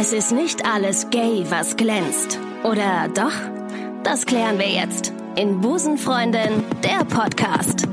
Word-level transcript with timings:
Es 0.00 0.12
ist 0.12 0.30
nicht 0.30 0.64
alles 0.64 1.10
gay, 1.10 1.44
was 1.48 1.76
glänzt. 1.76 2.38
Oder 2.62 3.08
doch? 3.08 3.32
Das 4.04 4.26
klären 4.26 4.56
wir 4.60 4.68
jetzt 4.68 5.12
in 5.34 5.60
Busenfreundin, 5.60 6.62
der 6.84 7.04
Podcast. 7.04 7.88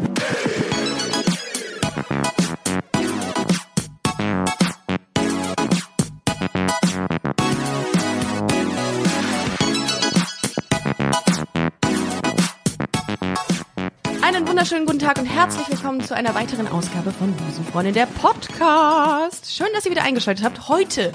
Einen 14.22 14.48
wunderschönen 14.48 14.86
guten 14.86 15.00
Tag 15.00 15.18
und 15.18 15.26
herzlich 15.26 15.68
willkommen 15.72 16.02
zu 16.02 16.16
einer 16.16 16.36
weiteren 16.36 16.68
Ausgabe 16.68 17.12
von 17.12 17.34
Busenfreundin, 17.36 17.96
der 17.96 18.06
Podcast. 18.06 19.52
Schön, 19.52 19.70
dass 19.74 19.86
ihr 19.86 19.92
wieder 19.92 20.04
eingeschaltet 20.04 20.46
habt. 20.46 20.70
Heute 20.70 21.12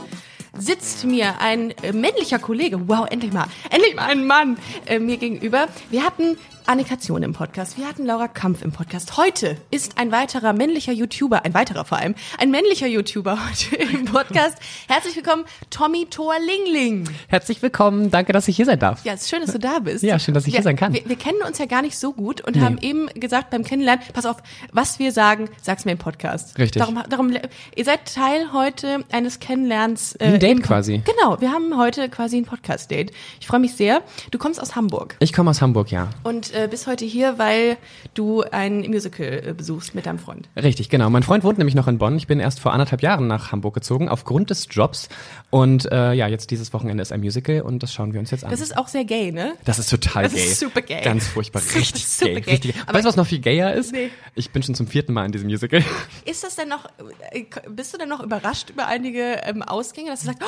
sitzt 0.60 1.04
mir 1.04 1.40
ein 1.40 1.70
äh, 1.82 1.92
männlicher 1.92 2.38
Kollege, 2.38 2.88
wow, 2.88 3.06
endlich 3.10 3.32
mal, 3.32 3.46
endlich 3.70 3.94
mal 3.94 4.06
ein 4.10 4.26
Mann 4.26 4.58
äh, 4.86 4.98
mir 4.98 5.16
gegenüber. 5.16 5.68
Wir 5.90 6.04
hatten 6.04 6.36
Annika 6.70 7.00
Zion 7.00 7.24
im 7.24 7.32
Podcast, 7.32 7.78
wir 7.78 7.88
hatten 7.88 8.06
Laura 8.06 8.28
Kampf 8.28 8.62
im 8.62 8.70
Podcast. 8.70 9.16
Heute 9.16 9.56
ist 9.72 9.98
ein 9.98 10.12
weiterer 10.12 10.52
männlicher 10.52 10.92
YouTuber, 10.92 11.44
ein 11.44 11.52
weiterer 11.52 11.84
vor 11.84 11.98
allem, 11.98 12.14
ein 12.38 12.52
männlicher 12.52 12.86
YouTuber 12.86 13.36
heute 13.48 13.74
im 13.74 14.04
Podcast. 14.04 14.56
Herzlich 14.86 15.16
willkommen, 15.16 15.46
Tommy 15.70 16.06
Thor 16.08 16.34
Lingling. 16.38 17.10
Herzlich 17.26 17.60
willkommen, 17.60 18.12
danke, 18.12 18.32
dass 18.32 18.46
ich 18.46 18.54
hier 18.54 18.66
sein 18.66 18.78
darf. 18.78 19.04
Ja, 19.04 19.14
es 19.14 19.22
ist 19.22 19.30
schön, 19.30 19.40
dass 19.40 19.50
du 19.50 19.58
da 19.58 19.80
bist. 19.80 20.04
Ja, 20.04 20.20
schön, 20.20 20.32
dass 20.32 20.46
ich 20.46 20.52
wir, 20.52 20.60
hier 20.60 20.62
sein 20.62 20.76
kann. 20.76 20.92
Wir, 20.92 21.02
wir 21.08 21.16
kennen 21.16 21.42
uns 21.44 21.58
ja 21.58 21.66
gar 21.66 21.82
nicht 21.82 21.98
so 21.98 22.12
gut 22.12 22.40
und 22.40 22.60
haben 22.60 22.78
eben 22.78 23.08
gesagt 23.14 23.50
beim 23.50 23.64
Kennenlernen, 23.64 24.04
pass 24.12 24.24
auf, 24.24 24.36
was 24.70 25.00
wir 25.00 25.10
sagen, 25.10 25.50
sag's 25.60 25.84
mir 25.84 25.90
im 25.90 25.98
Podcast. 25.98 26.56
Richtig. 26.56 26.78
Darum, 26.78 27.02
darum, 27.08 27.32
ihr 27.74 27.84
seid 27.84 28.14
Teil 28.14 28.52
heute 28.52 29.04
eines 29.10 29.40
Kennenlernens. 29.40 30.14
Äh, 30.20 30.26
Ein 30.26 30.38
Date 30.38 30.62
quasi. 30.62 31.02
Genau, 31.04 31.40
wir 31.40 31.50
haben 31.50 31.76
heute 31.76 32.08
quasi 32.08 32.36
ein 32.36 32.44
Podcast-Date. 32.44 33.10
Ich 33.40 33.48
freue 33.48 33.58
mich 33.58 33.74
sehr. 33.74 34.02
Du 34.30 34.38
kommst 34.38 34.62
aus 34.62 34.76
Hamburg 34.76 35.16
Ich 35.18 35.32
komme 35.32 35.50
aus 35.50 35.60
Hamburg, 35.60 35.90
ja. 35.90 36.10
und 36.22 36.54
äh, 36.54 36.59
bist 36.68 36.86
heute 36.86 37.04
hier, 37.04 37.38
weil 37.38 37.76
du 38.14 38.42
ein 38.42 38.80
Musical 38.88 39.42
äh, 39.46 39.52
besuchst 39.52 39.94
mit 39.94 40.06
deinem 40.06 40.18
Freund. 40.18 40.48
Richtig, 40.56 40.88
genau. 40.88 41.10
Mein 41.10 41.22
Freund 41.22 41.44
wohnt 41.44 41.58
nämlich 41.58 41.74
noch 41.74 41.88
in 41.88 41.98
Bonn. 41.98 42.16
Ich 42.16 42.26
bin 42.26 42.40
erst 42.40 42.60
vor 42.60 42.72
anderthalb 42.72 43.02
Jahren 43.02 43.26
nach 43.26 43.52
Hamburg 43.52 43.74
gezogen, 43.74 44.08
aufgrund 44.08 44.50
des 44.50 44.66
Jobs. 44.70 45.08
Und 45.50 45.90
äh, 45.90 46.12
ja, 46.12 46.26
jetzt 46.28 46.50
dieses 46.50 46.72
Wochenende 46.72 47.02
ist 47.02 47.12
ein 47.12 47.20
Musical 47.20 47.62
und 47.62 47.82
das 47.82 47.92
schauen 47.92 48.12
wir 48.12 48.20
uns 48.20 48.30
jetzt 48.30 48.44
an. 48.44 48.50
Das 48.50 48.60
ist 48.60 48.76
auch 48.76 48.88
sehr 48.88 49.04
gay, 49.04 49.32
ne? 49.32 49.54
das 49.64 49.78
ist 49.78 49.90
total 49.90 50.24
Das 50.24 50.34
gay. 50.34 50.44
ist 50.44 50.60
super 50.60 50.80
gay. 50.82 51.02
Ganz 51.02 51.26
furchtbar. 51.26 51.60
Super, 51.70 51.80
richtig 51.80 52.06
super 52.06 52.30
gay. 52.32 52.40
gay. 52.40 52.50
Richtig. 52.52 52.74
Aber- 52.86 52.94
weißt 52.94 53.04
du, 53.04 53.08
was 53.08 53.16
noch 53.16 53.26
viel 53.26 53.40
gayer 53.40 53.72
ist? 53.74 53.92
Nee. 53.92 54.10
Ich 54.34 54.50
bin 54.50 54.62
schon 54.62 54.74
zum 54.74 54.86
vierten 54.86 55.12
Mal 55.12 55.26
in 55.26 55.32
diesem 55.32 55.48
Musical. 55.48 55.82
Ist 56.24 56.44
das 56.44 56.56
denn 56.56 56.68
noch, 56.68 56.84
äh, 57.32 57.44
bist 57.68 57.92
du 57.94 57.98
denn 57.98 58.08
noch 58.08 58.22
überrascht 58.22 58.70
über 58.70 58.86
einige 58.86 59.40
ähm, 59.44 59.62
Ausgänge, 59.62 60.10
dass 60.10 60.20
du 60.20 60.26
sagst, 60.26 60.42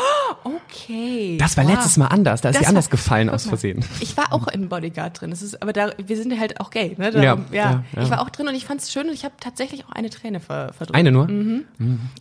oh, 0.44 0.50
okay. 0.66 1.36
Das 1.38 1.56
war 1.56 1.64
wow. 1.64 1.72
letztes 1.74 1.96
Mal 1.96 2.06
anders. 2.06 2.40
Da 2.40 2.50
ist 2.50 2.54
Das 2.56 2.62
sie 2.62 2.68
anders 2.68 2.86
war- 2.86 2.90
gefallen 2.92 3.28
aus 3.30 3.44
Versehen. 3.46 3.84
Ich 4.00 4.16
war 4.16 4.32
auch 4.32 4.46
im 4.48 4.68
Bodyguard 4.68 5.20
drin. 5.20 5.30
Das 5.30 5.42
ist, 5.42 5.60
aber 5.62 5.72
da, 5.72 5.90
wir 6.08 6.16
sind 6.16 6.32
ja 6.32 6.38
halt 6.38 6.60
auch 6.60 6.70
gay, 6.70 6.94
ne? 6.98 7.10
Darum, 7.10 7.22
Ja, 7.22 7.38
ja, 7.52 7.84
ja. 7.94 8.02
Ich 8.02 8.10
war 8.10 8.20
auch 8.20 8.30
drin 8.30 8.48
und 8.48 8.54
ich 8.54 8.64
fand 8.64 8.80
es 8.80 8.92
schön 8.92 9.08
und 9.08 9.14
ich 9.14 9.24
habe 9.24 9.34
tatsächlich 9.40 9.84
auch 9.86 9.92
eine 9.92 10.10
Träne 10.10 10.40
ver 10.40 10.72
verdrückt. 10.72 10.96
Eine 10.96 11.12
nur? 11.12 11.28
Mhm. 11.28 11.64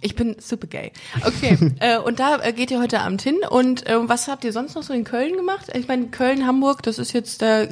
Ich 0.02 0.16
bin 0.16 0.36
super 0.40 0.68
gay. 0.68 0.92
Okay. 1.26 1.58
äh, 1.80 1.98
und 1.98 2.20
da 2.20 2.42
äh, 2.42 2.54
geht 2.54 2.72
ihr 2.72 2.80
heute 2.80 3.00
Abend 3.02 3.22
hin. 3.22 3.38
Und 3.50 3.88
äh, 3.88 3.96
was 4.08 4.28
habt 4.28 4.44
ihr 4.44 4.54
sonst 4.54 4.76
noch 4.76 4.84
so 4.84 4.94
in 4.94 5.04
Köln 5.04 5.36
gemacht? 5.36 5.68
Ich 5.74 5.88
meine, 5.88 6.08
Köln, 6.08 6.46
Hamburg, 6.46 6.84
das 6.84 7.00
ist 7.00 7.14
jetzt, 7.14 7.42
da 7.42 7.66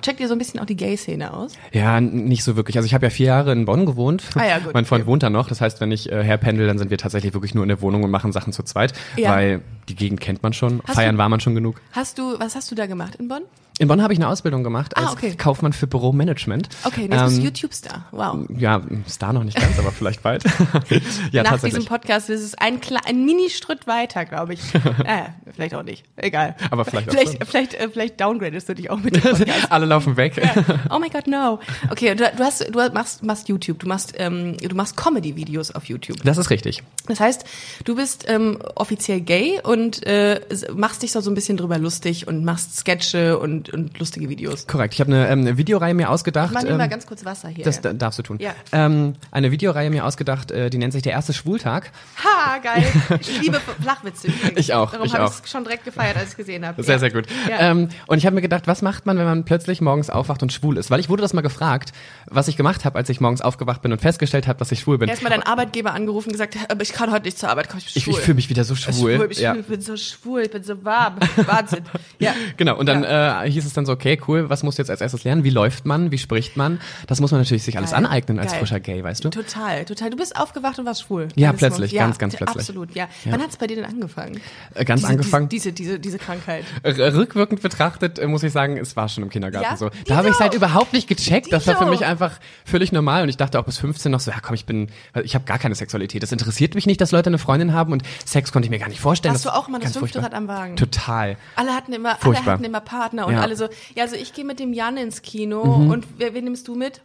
checkt 0.00 0.20
ihr 0.20 0.28
so 0.28 0.34
ein 0.34 0.38
bisschen 0.38 0.60
auch 0.60 0.66
die 0.66 0.76
Gay-Szene 0.76 1.32
aus? 1.32 1.52
Ja, 1.72 2.00
nicht 2.00 2.44
so 2.44 2.56
wirklich. 2.56 2.76
Also 2.76 2.86
ich 2.86 2.94
habe 2.94 3.06
ja 3.06 3.10
vier 3.10 3.26
Jahre 3.26 3.52
in 3.52 3.64
Bonn 3.64 3.86
gewohnt. 3.86 4.24
Ah 4.34 4.46
ja, 4.46 4.58
gut, 4.58 4.74
mein 4.74 4.84
Freund 4.84 5.02
okay. 5.02 5.10
wohnt 5.10 5.22
da 5.22 5.30
noch. 5.30 5.48
Das 5.48 5.60
heißt, 5.60 5.80
wenn 5.80 5.92
ich 5.92 6.10
äh, 6.10 6.22
herpendel, 6.22 6.66
dann 6.66 6.78
sind 6.78 6.90
wir 6.90 6.98
tatsächlich 6.98 7.34
wirklich 7.34 7.54
nur 7.54 7.64
in 7.64 7.68
der 7.68 7.80
Wohnung 7.80 8.02
und 8.04 8.10
machen 8.10 8.32
Sachen 8.32 8.52
zu 8.52 8.62
zweit, 8.62 8.92
Ja. 9.16 9.30
weil 9.32 9.60
die 9.88 9.94
Gegend 9.96 10.20
kennt 10.20 10.42
man 10.42 10.52
schon. 10.52 10.80
Hast 10.86 10.94
Feiern 10.96 11.16
du- 11.16 11.18
war 11.18 11.28
man 11.28 11.40
schon 11.40 11.54
genug. 11.54 11.80
Hast 11.92 12.18
du, 12.18 12.38
was 12.38 12.54
hast 12.56 12.70
du 12.70 12.74
da 12.74 12.86
gemacht 12.86 13.16
in 13.16 13.28
Bonn? 13.28 13.42
In 13.78 13.88
Bonn 13.88 14.00
habe 14.02 14.14
ich 14.14 14.18
eine 14.18 14.28
Ausbildung 14.28 14.64
gemacht 14.64 14.96
als 14.96 15.08
Ah, 15.08 15.12
okay. 15.12 15.34
Kaufmann 15.36 15.74
für 15.74 15.86
Büromanagement. 15.86 16.70
Okay, 16.84 17.02
jetzt 17.02 17.10
bist 17.10 17.36
du 17.36 17.40
Ähm, 17.40 17.44
YouTube-Star. 17.44 18.06
Wow. 18.10 18.46
ja, 18.56 18.80
Star 19.06 19.34
noch 19.34 19.44
nicht 19.44 19.58
ganz, 19.60 19.78
aber 19.78 19.92
vielleicht 19.92 20.22
bald. 20.22 20.44
ja, 21.30 21.42
Nach 21.42 21.60
diesem 21.60 21.84
Podcast 21.84 22.30
ist 22.30 22.40
es 22.40 22.54
ein, 22.54 22.80
ein 23.04 23.26
Mini-Schritt 23.26 23.86
weiter, 23.86 24.24
glaube 24.24 24.54
ich. 24.54 24.60
äh, 25.04 25.24
vielleicht 25.52 25.74
auch 25.74 25.82
nicht. 25.82 26.06
Egal. 26.16 26.56
Aber 26.70 26.86
vielleicht 26.86 27.10
auch 27.10 27.46
vielleicht, 27.46 27.74
äh, 27.74 27.90
vielleicht 27.90 28.18
downgradest 28.18 28.66
du 28.70 28.74
dich 28.74 28.88
auch 28.88 28.98
mit 28.98 29.16
dem 29.16 29.22
Podcast. 29.36 29.70
Alle 29.70 29.84
laufen 29.84 30.16
weg. 30.16 30.40
Oh 30.88 30.98
my 30.98 31.10
God, 31.10 31.26
no. 31.26 31.60
Okay, 31.90 32.14
du, 32.14 32.24
du 32.34 32.42
hast, 32.44 32.66
du 32.74 32.90
machst, 32.94 33.22
machst 33.24 33.46
YouTube, 33.50 33.78
du 33.80 33.88
machst, 33.88 34.14
ähm, 34.16 34.56
du 34.56 34.74
machst 34.74 34.96
Comedy-Videos 34.96 35.72
auf 35.72 35.84
YouTube. 35.84 36.16
Das 36.24 36.38
ist 36.38 36.48
richtig. 36.48 36.82
Das 37.08 37.20
heißt, 37.20 37.44
du 37.84 37.94
bist 37.94 38.24
ähm, 38.26 38.56
offiziell 38.74 39.20
gay 39.20 39.60
und 39.62 39.75
äh, 40.06 40.40
s- 40.48 40.66
machst 40.74 41.02
dich 41.02 41.12
so 41.12 41.20
so 41.20 41.30
ein 41.30 41.34
bisschen 41.34 41.56
drüber 41.56 41.78
lustig 41.78 42.26
und 42.28 42.44
machst 42.44 42.76
Sketche 42.76 43.38
und, 43.38 43.70
und 43.70 43.98
lustige 43.98 44.28
Videos. 44.28 44.66
Korrekt. 44.66 44.94
Ich 44.94 45.00
habe 45.00 45.12
eine, 45.12 45.28
ähm, 45.28 45.40
eine 45.40 45.56
Videoreihe 45.58 45.94
mir 45.94 46.10
ausgedacht. 46.10 46.52
Mach 46.54 46.62
mir 46.62 46.70
ähm, 46.70 46.76
mal 46.78 46.88
ganz 46.88 47.06
kurz 47.06 47.24
Wasser 47.24 47.48
hier. 47.48 47.64
das 47.64 47.80
da- 47.80 47.92
darfst 47.92 48.18
du 48.18 48.22
tun. 48.22 48.38
Ja. 48.40 48.54
Ähm, 48.72 49.14
eine 49.30 49.50
Videoreihe 49.50 49.90
mir 49.90 50.04
ausgedacht, 50.04 50.50
äh, 50.50 50.70
die 50.70 50.78
nennt 50.78 50.92
sich 50.92 51.02
der 51.02 51.12
erste 51.12 51.32
Schwultag. 51.32 51.90
ha, 52.22 52.58
geil. 52.58 52.84
Ich 53.20 53.40
liebe 53.42 53.60
Flachwitze 53.82 54.28
übrigens. 54.28 54.58
Ich 54.60 54.72
auch, 54.74 54.90
Darum 54.92 55.06
ich 55.06 55.14
habe 55.14 55.24
ich 55.32 55.44
es 55.44 55.50
schon 55.50 55.64
direkt 55.64 55.84
gefeiert, 55.84 56.16
als 56.16 56.24
ich 56.26 56.30
es 56.30 56.36
gesehen 56.36 56.66
habe. 56.66 56.82
Sehr, 56.82 56.94
ja. 56.94 56.98
sehr 56.98 57.10
gut. 57.10 57.26
Ja. 57.48 57.70
Ähm, 57.70 57.88
und 58.06 58.18
ich 58.18 58.26
habe 58.26 58.34
mir 58.34 58.42
gedacht, 58.42 58.66
was 58.66 58.82
macht 58.82 59.06
man, 59.06 59.18
wenn 59.18 59.24
man 59.24 59.44
plötzlich 59.44 59.80
morgens 59.80 60.10
aufwacht 60.10 60.42
und 60.42 60.52
schwul 60.52 60.76
ist? 60.78 60.90
Weil 60.90 61.00
ich 61.00 61.08
wurde 61.08 61.22
das 61.22 61.32
mal 61.32 61.40
gefragt, 61.42 61.92
was 62.26 62.48
ich 62.48 62.56
gemacht 62.56 62.84
habe, 62.84 62.96
als 62.98 63.08
ich 63.08 63.20
morgens 63.20 63.40
aufgewacht 63.40 63.82
bin 63.82 63.92
und 63.92 64.00
festgestellt 64.00 64.46
habe, 64.46 64.58
dass 64.58 64.72
ich 64.72 64.80
schwul 64.80 64.98
bin. 64.98 65.08
Erstmal 65.08 65.30
deinen 65.30 65.42
Arbeitgeber 65.42 65.92
angerufen 65.92 66.28
und 66.28 66.32
gesagt, 66.32 66.56
aber 66.68 66.82
ich 66.82 66.92
kann 66.92 67.10
heute 67.12 67.24
nicht 67.26 67.38
zur 67.38 67.48
Arbeit 67.50 67.68
kommen, 67.68 67.78
ich 67.84 67.86
bin 67.86 67.98
ich 67.98 68.04
schwul. 68.04 68.14
ich 68.14 68.20
fühle 68.20 68.34
mich 68.36 68.48
wieder 68.50 68.64
so 68.64 68.74
schwul. 68.74 69.16
schwul, 69.16 69.28
ich 69.30 69.38
ja. 69.38 69.54
Bin 69.66 69.80
so 69.80 69.96
schwul, 69.96 70.42
ich 70.42 70.50
bin 70.50 70.62
so 70.62 70.84
warm. 70.84 71.16
Wahnsinn. 71.46 71.84
Ja. 72.18 72.34
Genau, 72.56 72.76
und 72.78 72.86
dann 72.86 73.04
äh, 73.04 73.50
hieß 73.50 73.64
es 73.66 73.72
dann 73.72 73.86
so, 73.86 73.92
okay, 73.92 74.20
cool, 74.28 74.48
was 74.50 74.62
musst 74.62 74.78
du 74.78 74.82
jetzt 74.82 74.90
als 74.90 75.00
erstes 75.00 75.24
lernen? 75.24 75.44
Wie 75.44 75.50
läuft 75.50 75.86
man? 75.86 76.10
Wie 76.10 76.18
spricht 76.18 76.56
man? 76.56 76.80
Das 77.06 77.20
muss 77.20 77.30
man 77.32 77.40
natürlich 77.40 77.62
sich 77.64 77.76
alles 77.76 77.90
Geil. 77.90 78.04
aneignen 78.04 78.38
als 78.38 78.52
Geil. 78.52 78.60
frischer 78.60 78.80
Gay, 78.80 79.02
weißt 79.02 79.24
du? 79.24 79.30
Total, 79.30 79.84
total. 79.84 80.10
Du 80.10 80.16
bist 80.16 80.36
aufgewacht 80.36 80.78
und 80.78 80.86
warst 80.86 81.02
schwul. 81.02 81.28
Ja, 81.36 81.48
Alles 81.50 81.58
plötzlich, 81.58 81.92
noch. 81.92 81.98
ganz, 82.00 82.18
ganz 82.18 82.36
plötzlich. 82.36 82.60
Absolut, 82.60 82.94
ja. 82.94 83.08
Wann 83.26 83.40
hat 83.42 83.50
es 83.50 83.56
bei 83.56 83.66
dir 83.66 83.76
denn 83.76 83.84
angefangen? 83.84 84.40
Äh, 84.74 84.84
Ganz 84.84 85.00
diese, 85.02 85.12
angefangen. 85.12 85.48
Diese, 85.48 85.72
diese, 85.72 85.98
diese, 86.00 86.18
Krankheit. 86.18 86.64
R- 86.82 87.14
Rückwirkend 87.14 87.62
betrachtet 87.62 88.18
äh, 88.18 88.26
muss 88.26 88.42
ich 88.42 88.52
sagen, 88.52 88.76
es 88.78 88.96
war 88.96 89.08
schon 89.08 89.22
im 89.24 89.30
Kindergarten 89.30 89.66
Ja? 89.70 89.76
so. 89.76 89.88
Dito! 89.88 90.04
Da 90.06 90.16
habe 90.16 90.28
ich 90.28 90.34
es 90.34 90.40
halt 90.40 90.54
überhaupt 90.54 90.92
nicht 90.92 91.08
gecheckt. 91.08 91.52
Das 91.52 91.66
war 91.66 91.74
für 91.76 91.84
Dito! 91.84 91.90
mich 91.92 92.04
einfach 92.04 92.32
völlig 92.64 92.92
normal 92.92 93.22
und 93.22 93.28
ich 93.28 93.36
dachte 93.36 93.58
auch 93.58 93.64
bis 93.64 93.78
15 93.78 94.10
noch 94.12 94.20
so, 94.20 94.30
ja 94.30 94.38
komm, 94.40 94.54
ich 94.54 94.64
bin, 94.66 94.88
ich 95.24 95.34
habe 95.34 95.44
gar 95.44 95.58
keine 95.58 95.74
Sexualität. 95.74 96.22
Das 96.22 96.32
interessiert 96.32 96.74
mich 96.74 96.86
nicht, 96.86 97.00
dass 97.00 97.12
Leute 97.12 97.30
eine 97.30 97.38
Freundin 97.38 97.72
haben 97.72 97.92
und 97.92 98.02
Sex 98.24 98.52
konnte 98.52 98.66
ich 98.66 98.70
mir 98.70 98.78
gar 98.78 98.88
nicht 98.88 99.00
vorstellen. 99.00 99.34
Hast 99.34 99.44
du 99.44 99.54
auch 99.56 99.68
mal 99.68 99.78
das 99.78 99.92
fünfte 99.92 99.98
furchtbar. 100.20 100.24
Rad 100.24 100.34
am 100.34 100.48
Wagen? 100.48 100.76
Total. 100.76 101.36
Alle 101.56 101.74
hatten 101.74 101.92
immer, 101.92 102.16
alle 102.22 102.44
hatten 102.44 102.64
immer 102.64 102.80
Partner 102.80 103.26
und 103.26 103.34
Ja. 103.34 103.40
alle 103.40 103.56
so, 103.56 103.64
ja, 103.94 104.02
also 104.04 104.16
ich 104.16 104.32
gehe 104.32 104.44
mit 104.44 104.58
dem 104.60 104.72
Jan 104.72 104.96
ins 104.96 105.22
Kino 105.22 105.64
Mhm. 105.64 105.90
und 105.90 106.06
wer, 106.18 106.34
wen 106.34 106.44
nimmst 106.44 106.68
du 106.68 106.74
mit? 106.74 107.02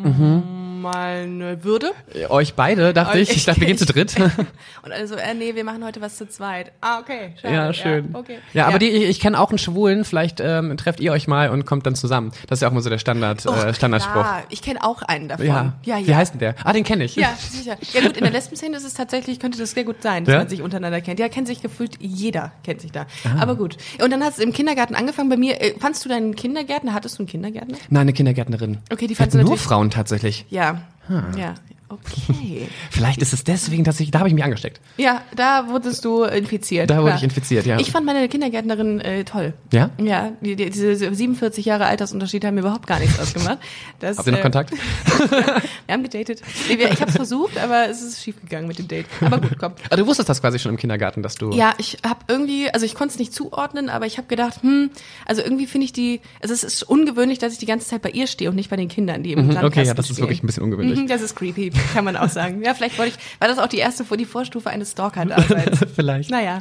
Meine 0.00 1.64
Würde. 1.64 1.90
Äh, 2.14 2.26
Euch 2.26 2.54
beide, 2.54 2.94
dachte 2.94 3.18
ich. 3.18 3.30
Ich 3.30 3.44
dachte, 3.44 3.60
wir 3.60 3.66
gehen 3.66 3.78
zu 3.78 3.84
dritt. 3.86 4.14
Und 4.84 4.92
alle 4.92 5.06
so, 5.08 5.16
äh, 5.16 5.34
nee, 5.34 5.56
wir 5.56 5.64
machen 5.64 5.84
heute 5.84 6.00
was 6.00 6.16
zu 6.16 6.28
zweit. 6.28 6.70
Ah, 6.80 7.00
okay. 7.00 7.32
Schade. 7.42 7.54
Ja, 7.54 7.72
schön. 7.72 8.10
Ja, 8.12 8.18
okay. 8.18 8.38
Ja, 8.54 8.66
aber 8.68 8.78
die, 8.78 8.86
ich, 8.88 9.18
kenne 9.18 9.40
auch 9.40 9.48
einen 9.50 9.58
Schwulen, 9.58 10.04
vielleicht 10.04 10.38
ähm, 10.40 10.76
trefft 10.76 11.00
ihr 11.00 11.10
euch 11.10 11.26
mal 11.26 11.50
und 11.50 11.66
kommt 11.66 11.84
dann 11.86 11.96
zusammen. 11.96 12.30
Das 12.46 12.58
ist 12.58 12.62
ja 12.62 12.68
auch 12.68 12.72
immer 12.72 12.80
so 12.80 12.90
der 12.90 12.98
Standard, 12.98 13.44
Och, 13.46 13.56
äh, 13.64 13.74
Standardspruch. 13.74 14.12
klar. 14.22 14.42
Ich 14.50 14.62
kenne 14.62 14.84
auch 14.84 15.02
einen 15.02 15.28
davon. 15.28 15.46
Ja. 15.46 15.74
ja, 15.82 15.98
ja. 15.98 16.06
Wie 16.06 16.14
heißt 16.14 16.34
denn 16.34 16.40
der? 16.40 16.54
Ah, 16.62 16.72
den 16.72 16.84
kenne 16.84 17.04
ich. 17.04 17.16
Ja, 17.16 17.34
sicher. 17.36 17.76
Ja 17.92 18.00
gut, 18.02 18.16
in 18.16 18.22
der 18.22 18.32
Lesben-Szene 18.32 18.76
ist 18.76 18.84
es 18.86 18.94
tatsächlich, 18.94 19.40
könnte 19.40 19.58
das 19.58 19.72
sehr 19.72 19.84
gut 19.84 20.00
sein, 20.02 20.24
dass 20.24 20.32
Ja? 20.32 20.38
man 20.38 20.48
sich 20.48 20.62
untereinander 20.62 21.00
kennt. 21.00 21.18
Ja, 21.18 21.28
kennt 21.28 21.48
sich 21.48 21.60
gefühlt 21.60 21.96
jeder, 22.00 22.52
kennt 22.62 22.80
sich 22.82 22.92
da. 22.92 23.06
Ah. 23.24 23.40
Aber 23.42 23.56
gut. 23.56 23.76
Und 24.02 24.12
dann 24.12 24.22
hat 24.22 24.34
es 24.34 24.38
im 24.38 24.52
Kindergarten 24.52 24.94
angefangen. 24.94 25.28
Bei 25.28 25.36
mir, 25.36 25.60
äh, 25.60 25.74
fandst 25.80 26.04
du 26.04 26.08
deinen 26.08 26.36
Kindergärtner, 26.36 26.94
hattest 26.94 27.18
du 27.18 27.22
einen 27.22 27.28
Kindergärtner? 27.28 27.76
Nein, 27.90 28.02
eine 28.02 28.12
Kindergärtnerin. 28.12 28.78
Okay, 28.92 29.08
die 29.08 29.16
fandst 29.16 29.34
du 29.34 29.38
nur 29.38 29.46
natürlich- 29.50 29.62
Frauen 29.66 29.87
tatsächlich. 29.90 30.46
Ja. 30.50 30.80
Ja. 31.36 31.54
Okay. 31.90 32.68
Vielleicht 32.90 33.22
ist 33.22 33.32
es 33.32 33.44
deswegen, 33.44 33.84
dass 33.84 33.98
ich, 34.00 34.10
da 34.10 34.18
habe 34.18 34.28
ich 34.28 34.34
mich 34.34 34.44
angesteckt. 34.44 34.80
Ja, 34.98 35.22
da 35.34 35.68
wurdest 35.68 36.04
du 36.04 36.24
infiziert. 36.24 36.90
Da 36.90 36.96
wurde 36.98 37.06
klar. 37.06 37.16
ich 37.18 37.24
infiziert, 37.24 37.66
ja. 37.66 37.78
Ich 37.78 37.90
fand 37.90 38.04
meine 38.04 38.28
Kindergärtnerin 38.28 39.00
äh, 39.00 39.24
toll. 39.24 39.54
Ja? 39.72 39.90
Ja, 39.98 40.32
die, 40.40 40.54
die, 40.56 40.68
diese 40.70 40.94
47 41.14 41.64
Jahre 41.64 41.86
Altersunterschied 41.86 42.44
haben 42.44 42.54
mir 42.56 42.60
überhaupt 42.60 42.86
gar 42.86 42.98
nichts 43.00 43.18
ausgemacht. 43.18 43.58
Das, 44.00 44.18
Habt 44.18 44.26
ihr 44.28 44.32
noch 44.32 44.38
äh, 44.40 44.42
Kontakt? 44.42 44.72
Wir 45.86 45.94
haben 45.94 46.02
gedatet. 46.02 46.42
Wir- 46.68 46.90
Ich 46.92 47.00
habe 47.00 47.10
es 47.10 47.16
versucht, 47.16 47.56
aber 47.58 47.88
es 47.88 48.02
ist 48.02 48.22
schief 48.22 48.40
gegangen 48.40 48.68
mit 48.68 48.78
dem 48.78 48.88
Date. 48.88 49.06
Aber 49.20 49.38
gut, 49.40 49.58
komm. 49.58 49.72
Ah, 49.90 49.96
du 49.96 50.06
wusstest 50.06 50.28
das 50.28 50.40
quasi 50.40 50.58
schon 50.58 50.72
im 50.72 50.76
Kindergarten, 50.78 51.22
dass 51.22 51.36
du. 51.36 51.52
Ja, 51.52 51.74
ich 51.78 51.98
habe 52.04 52.20
irgendwie, 52.28 52.70
also 52.70 52.84
ich 52.84 52.94
konnte 52.94 53.12
es 53.14 53.18
nicht 53.18 53.32
zuordnen, 53.32 53.88
aber 53.88 54.06
ich 54.06 54.18
habe 54.18 54.28
gedacht, 54.28 54.62
hm, 54.62 54.90
also 55.26 55.42
irgendwie 55.42 55.66
finde 55.66 55.86
ich 55.86 55.92
die, 55.92 56.20
also 56.42 56.52
es 56.54 56.62
ist 56.64 56.82
ungewöhnlich, 56.82 57.38
dass 57.38 57.52
ich 57.54 57.58
die 57.58 57.66
ganze 57.66 57.88
Zeit 57.88 58.02
bei 58.02 58.10
ihr 58.10 58.26
stehe 58.26 58.50
und 58.50 58.56
nicht 58.56 58.68
bei 58.70 58.76
den 58.76 58.88
Kindern, 58.88 59.22
die 59.22 59.32
im 59.32 59.46
Mhm, 59.48 59.56
okay, 59.62 59.84
ja, 59.84 59.94
das 59.94 60.06
ist 60.06 60.12
spielen. 60.16 60.24
wirklich 60.28 60.42
ein 60.42 60.46
bisschen 60.46 60.62
ungewöhnlich. 60.64 60.98
Mhm, 60.98 61.06
Das 61.06 61.22
ist 61.22 61.34
creepy, 61.36 61.70
kann 61.94 62.04
man 62.04 62.16
auch 62.16 62.28
sagen. 62.28 62.62
Ja, 62.62 62.74
vielleicht 62.74 62.98
wollte 62.98 63.12
ich, 63.16 63.40
war 63.40 63.48
das 63.48 63.58
auch 63.58 63.66
die 63.68 63.78
erste, 63.78 64.04
die 64.16 64.24
Vorstufe 64.24 64.70
eines 64.70 64.92
Stalker-Daseins. 64.92 65.80
Vielleicht. 65.94 66.30
Naja. 66.30 66.60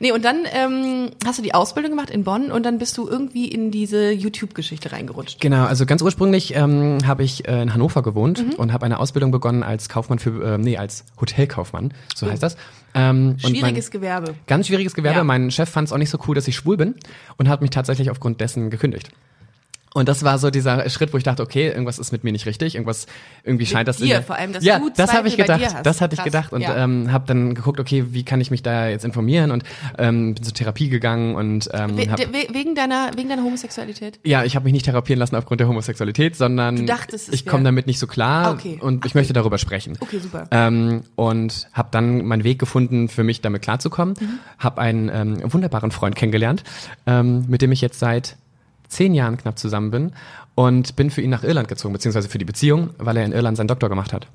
Nee, 0.00 0.12
und 0.12 0.24
dann 0.24 0.38
ähm, 0.52 1.10
hast 1.26 1.38
du 1.38 1.42
die 1.42 1.54
Ausbildung 1.54 1.90
gemacht 1.92 2.10
in 2.10 2.24
Bonn 2.24 2.50
und 2.50 2.64
dann 2.64 2.78
bist 2.78 2.96
du 2.98 3.08
irgendwie 3.08 3.46
in 3.48 3.70
diese 3.70 4.10
YouTube-Geschichte 4.12 4.92
reingerutscht. 4.92 5.40
Genau, 5.40 5.64
also 5.64 5.86
ganz 5.86 6.02
ursprünglich 6.02 6.54
ähm, 6.54 6.98
habe 7.06 7.22
ich 7.24 7.46
äh, 7.48 7.62
in 7.62 7.72
Hannover 7.74 8.02
gewohnt 8.02 8.44
Mhm. 8.44 8.52
und 8.54 8.72
habe 8.72 8.84
eine 8.86 8.98
Ausbildung 9.00 9.30
begonnen 9.30 9.62
als 9.62 9.88
Kaufmann 9.88 10.18
für, 10.18 10.54
äh, 10.54 10.58
nee, 10.58 10.76
als 10.76 11.04
Hotelkaufmann, 11.20 11.92
so 12.14 12.26
Oh. 12.26 12.30
heißt 12.30 12.42
das. 12.42 12.56
Ähm, 12.94 13.30
und 13.30 13.42
mein- 13.42 13.54
Schwieriges 13.56 13.90
Gewerbe. 13.90 14.34
Ganz 14.46 14.66
schwieriges 14.66 14.94
Gewerbe. 14.94 15.18
Ja. 15.18 15.24
Mein 15.24 15.50
Chef 15.50 15.68
fand 15.68 15.88
es 15.88 15.92
auch 15.92 15.98
nicht 15.98 16.10
so 16.10 16.18
cool, 16.26 16.34
dass 16.34 16.48
ich 16.48 16.56
schwul 16.56 16.76
bin 16.76 16.94
und 17.36 17.48
hat 17.48 17.60
mich 17.60 17.70
tatsächlich 17.70 18.10
aufgrund 18.10 18.40
dessen 18.40 18.70
gekündigt. 18.70 19.10
Und 19.94 20.08
das 20.08 20.22
war 20.22 20.38
so 20.38 20.50
dieser 20.50 20.88
Schritt, 20.90 21.12
wo 21.12 21.16
ich 21.16 21.24
dachte, 21.24 21.42
okay, 21.42 21.68
irgendwas 21.68 21.98
ist 21.98 22.12
mit 22.12 22.24
mir 22.24 22.32
nicht 22.32 22.46
richtig, 22.46 22.74
irgendwas 22.74 23.06
irgendwie 23.44 23.66
scheint 23.66 23.88
das 23.88 23.98
dir 23.98 24.18
in 24.18 24.22
vor 24.22 24.36
allem, 24.36 24.52
dass 24.52 24.64
ja, 24.64 24.78
du 24.78 24.90
das 24.94 25.12
habe 25.12 25.28
ich 25.28 25.36
gedacht, 25.36 25.62
das 25.82 26.00
hatte 26.00 26.14
ich 26.14 26.18
Krass, 26.18 26.24
gedacht 26.24 26.52
und 26.52 26.60
ja. 26.60 26.76
ähm, 26.76 27.10
habe 27.10 27.26
dann 27.26 27.54
geguckt, 27.54 27.80
okay, 27.80 28.06
wie 28.10 28.22
kann 28.24 28.40
ich 28.40 28.50
mich 28.50 28.62
da 28.62 28.88
jetzt 28.88 29.04
informieren 29.04 29.50
und 29.50 29.64
ähm, 29.96 30.34
bin 30.34 30.44
zur 30.44 30.54
Therapie 30.54 30.88
gegangen 30.88 31.34
und 31.34 31.68
ähm, 31.72 31.96
We 31.96 32.10
hab, 32.10 32.18
we 32.18 32.46
wegen 32.52 32.74
deiner, 32.74 33.10
wegen 33.16 33.28
deiner 33.28 33.42
Homosexualität? 33.42 34.20
ja, 34.24 34.44
ich 34.44 34.56
habe 34.56 34.64
mich 34.64 34.72
nicht 34.72 34.84
therapieren 34.84 35.18
lassen 35.18 35.36
aufgrund 35.36 35.60
der 35.60 35.68
Homosexualität, 35.68 36.36
sondern 36.36 36.86
dachtest, 36.86 37.28
es 37.28 37.34
ich 37.34 37.46
komme 37.46 37.64
damit 37.64 37.86
nicht 37.86 37.98
so 37.98 38.06
klar 38.06 38.52
okay. 38.52 38.78
und 38.80 39.06
ich 39.06 39.14
möchte 39.14 39.32
darüber 39.32 39.58
sprechen. 39.58 39.96
Okay, 40.00 40.18
super. 40.18 40.46
Ähm, 40.50 41.02
und 41.16 41.68
habe 41.72 41.88
dann 41.90 42.24
meinen 42.24 42.44
Weg 42.44 42.58
gefunden, 42.58 43.08
für 43.08 43.24
mich 43.24 43.40
damit 43.40 43.62
klarzukommen. 43.62 44.14
Mhm. 44.20 44.38
Habe 44.58 44.80
einen 44.80 45.10
ähm, 45.12 45.52
wunderbaren 45.52 45.90
Freund 45.90 46.16
kennengelernt, 46.16 46.62
ähm, 47.06 47.44
mit 47.48 47.62
dem 47.62 47.72
ich 47.72 47.80
jetzt 47.80 47.98
seit 47.98 48.36
zehn 48.88 49.14
Jahren 49.14 49.36
knapp 49.36 49.58
zusammen 49.58 49.90
bin 49.90 50.12
und 50.54 50.96
bin 50.96 51.10
für 51.10 51.20
ihn 51.22 51.30
nach 51.30 51.44
Irland 51.44 51.68
gezogen, 51.68 51.92
beziehungsweise 51.92 52.28
für 52.28 52.38
die 52.38 52.44
Beziehung, 52.44 52.90
weil 52.98 53.16
er 53.16 53.24
in 53.24 53.32
Irland 53.32 53.56
seinen 53.56 53.68
Doktor 53.68 53.88
gemacht 53.88 54.12
hat. 54.12 54.26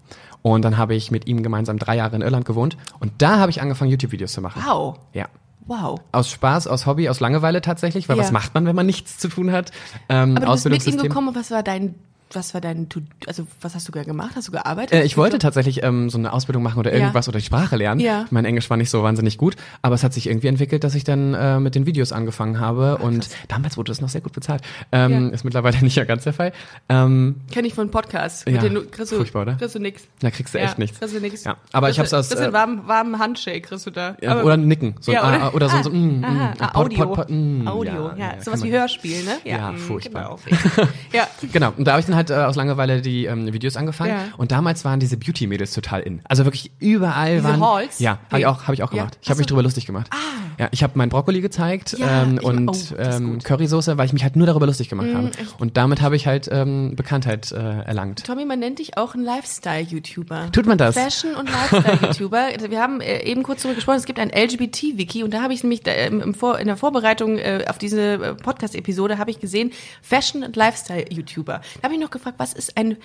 Und 0.41 0.63
dann 0.65 0.77
habe 0.77 0.95
ich 0.95 1.11
mit 1.11 1.27
ihm 1.27 1.41
gemeinsam 1.43 1.79
drei 1.79 1.95
Jahre 1.97 2.15
in 2.15 2.21
Irland 2.21 2.45
gewohnt 2.45 2.77
und 2.99 3.11
da 3.17 3.39
habe 3.39 3.49
ich 3.51 3.61
angefangen, 3.61 3.91
YouTube-Videos 3.91 4.33
zu 4.33 4.41
machen. 4.41 4.61
Wow. 4.65 4.97
Ja. 5.13 5.27
Wow. 5.65 5.99
Aus 6.11 6.29
Spaß, 6.29 6.67
aus 6.67 6.85
Hobby, 6.85 7.07
aus 7.07 7.21
Langeweile 7.21 7.61
tatsächlich, 7.61 8.09
weil 8.09 8.17
Ja. 8.17 8.23
was 8.23 8.31
macht 8.33 8.53
man, 8.53 8.65
wenn 8.65 8.75
man 8.75 8.85
nichts 8.85 9.17
zu 9.17 9.29
tun 9.29 9.51
hat? 9.53 9.71
Ähm, 10.09 10.35
Aber 10.35 10.45
du 10.45 10.51
bist 10.51 10.65
mit 10.65 10.85
ihm 10.85 11.01
gekommen 11.01 11.33
was 11.35 11.51
war 11.51 11.63
dein, 11.63 11.95
was 12.35 12.53
war 12.53 12.61
dein, 12.61 12.87
also 13.27 13.45
was 13.61 13.75
hast 13.75 13.87
du 13.87 13.91
gemacht? 13.91 14.31
Hast 14.35 14.47
du 14.47 14.51
gearbeitet? 14.51 14.93
Äh, 14.93 15.03
ich 15.03 15.17
wollte 15.17 15.37
tatsächlich 15.39 15.83
ähm, 15.83 16.09
so 16.09 16.17
eine 16.17 16.33
Ausbildung 16.33 16.63
machen 16.63 16.79
oder 16.79 16.91
Ja. 16.91 16.97
irgendwas 16.99 17.27
oder 17.27 17.39
die 17.39 17.45
Sprache 17.45 17.75
lernen. 17.75 17.99
Ja. 17.99 18.25
Mein 18.31 18.45
Englisch 18.45 18.69
war 18.69 18.77
nicht 18.77 18.89
so 18.89 19.03
wahnsinnig 19.03 19.37
gut, 19.37 19.55
aber 19.81 19.95
es 19.95 20.03
hat 20.03 20.13
sich 20.13 20.27
irgendwie 20.27 20.47
entwickelt, 20.47 20.83
dass 20.83 20.95
ich 20.95 21.03
dann 21.03 21.33
äh, 21.33 21.59
mit 21.59 21.75
den 21.75 21.85
Videos 21.85 22.11
angefangen 22.11 22.59
habe 22.59 22.97
und 22.97 23.29
damals 23.47 23.77
wurde 23.77 23.91
es 23.91 24.01
noch 24.01 24.09
sehr 24.09 24.21
gut 24.21 24.33
bezahlt. 24.33 24.61
Ähm, 24.91 25.11
Ja. 25.11 25.29
Ist 25.29 25.43
mittlerweile 25.43 25.77
nicht 25.81 25.95
mehr 25.95 26.05
ganz 26.05 26.23
der 26.23 26.33
Fall. 26.33 26.53
Ähm, 26.89 27.35
Kenn 27.51 27.65
ich 27.65 27.73
von 27.73 27.89
Podcasts. 27.91 28.45
Ja, 28.47 28.61
du- 28.61 28.85
kriegst 28.85 29.11
du, 29.11 29.17
furchtbar, 29.17 29.43
oder? 29.43 29.55
Kriegst 29.55 29.75
du 29.75 29.79
nix. 29.79 30.03
da 30.19 30.31
kriegst 30.31 30.53
du 30.53 30.59
echt 30.59 30.77
nichts. 30.79 30.99
Kriegst 30.99 31.15
du 31.15 31.19
nix. 31.19 31.43
Ja, 31.43 31.57
aber 31.71 31.89
ich 31.89 31.97
Kriegst 31.97 32.13
hab's 32.13 32.29
du- 32.29 32.35
aus, 32.35 32.41
du 32.41 32.49
äh, 32.49 32.53
warmen, 32.53 32.87
warmen 32.87 33.19
Handshake, 33.19 33.61
kriegst 33.61 33.85
du 33.85 33.91
da. 33.91 34.15
Ja, 34.21 34.31
Aber- 34.31 34.45
oder 34.45 34.53
ein 34.55 34.67
Nicken. 34.67 34.95
So, 34.99 35.11
Ja, 35.11 35.27
oder? 35.27 35.43
ah, 35.43 35.49
oder 35.53 35.69
so, 35.69 35.77
Ah, 35.77 35.83
so 35.83 35.89
mm, 35.89 36.23
aha, 36.23 36.31
mm, 36.31 36.53
ah, 36.59 36.67
Pod- 36.67 36.75
Audio. 36.75 37.05
Pod- 37.05 37.15
Pod- 37.15 37.29
mm, 37.29 37.67
Audio, 37.67 38.09
ja, 38.09 38.15
ja. 38.17 38.33
ja, 38.35 38.41
Sowas 38.41 38.63
wie 38.63 38.71
Hörspiel, 38.71 39.23
ne? 39.23 39.37
Ja, 39.43 39.71
mm, 39.71 39.77
furchtbar. 39.77 40.37
genau. 40.45 40.87
ja. 41.13 41.27
Genau, 41.51 41.73
und 41.77 41.85
da 41.85 41.91
habe 41.93 41.99
ich 42.01 42.05
dann 42.05 42.15
halt 42.15 42.22
äh, 42.29 42.33
aus 42.35 42.55
Langeweile 42.55 43.01
die 43.01 43.25
ähm, 43.25 43.51
Videos 43.53 43.75
angefangen. 43.77 44.11
Ja. 44.11 44.23
Und 44.37 44.51
damals 44.51 44.85
waren 44.85 44.99
diese 44.99 45.17
Beauty-Mädels 45.17 45.73
total 45.73 46.01
in. 46.01 46.21
Also 46.25 46.45
wirklich 46.45 46.71
überall 46.79 47.35
Diese 47.37 47.43
waren. 47.47 47.61
Halls? 47.61 47.99
Ja, 47.99 48.19
habe 48.29 48.39
ich 48.39 48.45
auch, 48.45 48.63
hab 48.67 48.73
ich 48.73 48.83
auch 48.83 48.91
Ja. 48.91 48.99
gemacht. 48.99 49.17
Ich 49.21 49.29
habe 49.29 49.37
mich 49.37 49.47
drüber 49.47 49.63
lustig 49.63 49.85
gemacht. 49.85 50.07
Ah. 50.11 50.15
Ja, 50.59 50.69
ich 50.71 50.83
habe 50.83 50.97
meinen 50.97 51.09
Brokkoli 51.09 51.41
gezeigt 51.41 51.95
Ja, 51.97 52.23
ähm, 52.23 52.37
ich- 52.39 52.43
und 52.45 52.69
oh, 52.69 52.75
ähm. 52.97 53.39
Currysoße, 53.39 53.97
weil 53.97 54.05
ich 54.05 54.13
mich 54.13 54.23
halt 54.23 54.35
nur 54.35 54.47
darüber 54.47 54.65
lustig 54.65 54.89
gemacht 54.89 55.13
habe. 55.13 55.27
echt? 55.37 55.59
Und 55.59 55.77
damit 55.77 56.01
habe 56.01 56.15
ich 56.15 56.27
halt 56.27 56.47
ähm, 56.51 56.95
Bekanntheit 56.95 57.51
äh, 57.51 57.55
erlangt. 57.83 58.23
Tommy, 58.25 58.45
man 58.45 58.59
nennt 58.59 58.79
dich 58.79 58.97
auch 58.97 59.15
ein 59.15 59.23
Lifestyle-YouTuber. 59.23 60.51
Tut 60.51 60.65
man 60.65 60.77
das? 60.77 60.95
Fashion- 60.95 61.35
und 61.35 61.49
Lifestyle-YouTuber. 61.49 62.47
Wir 62.69 62.81
haben 62.81 63.01
äh, 63.01 63.23
eben 63.23 63.43
kurz 63.43 63.61
darüber 63.63 63.75
gesprochen, 63.75 63.97
es 63.97 64.05
gibt 64.05 64.19
ein 64.19 64.29
LGBT-Wiki 64.29 65.23
und 65.23 65.33
da 65.33 65.41
habe 65.41 65.53
ich 65.53 65.63
nämlich 65.63 65.81
im 65.87 66.33
Vor 66.33 66.59
in 66.59 66.67
der 66.67 66.77
Vorbereitung 66.77 67.37
äh, 67.37 67.65
auf 67.67 67.77
diese 67.77 68.01
äh, 68.13 68.35
Podcast-Episode 68.35 69.17
habe 69.17 69.31
ich 69.31 69.39
gesehen, 69.39 69.71
Fashion- 70.01 70.43
und 70.43 70.55
Lifestyle-YouTuber. 70.55 71.61
Da 71.81 71.83
habe 71.83 71.93
ich 71.95 71.99
noch 71.99 72.09
gefragt, 72.11 72.35
was 72.39 72.53
ist 72.53 72.77
ein 72.77 72.97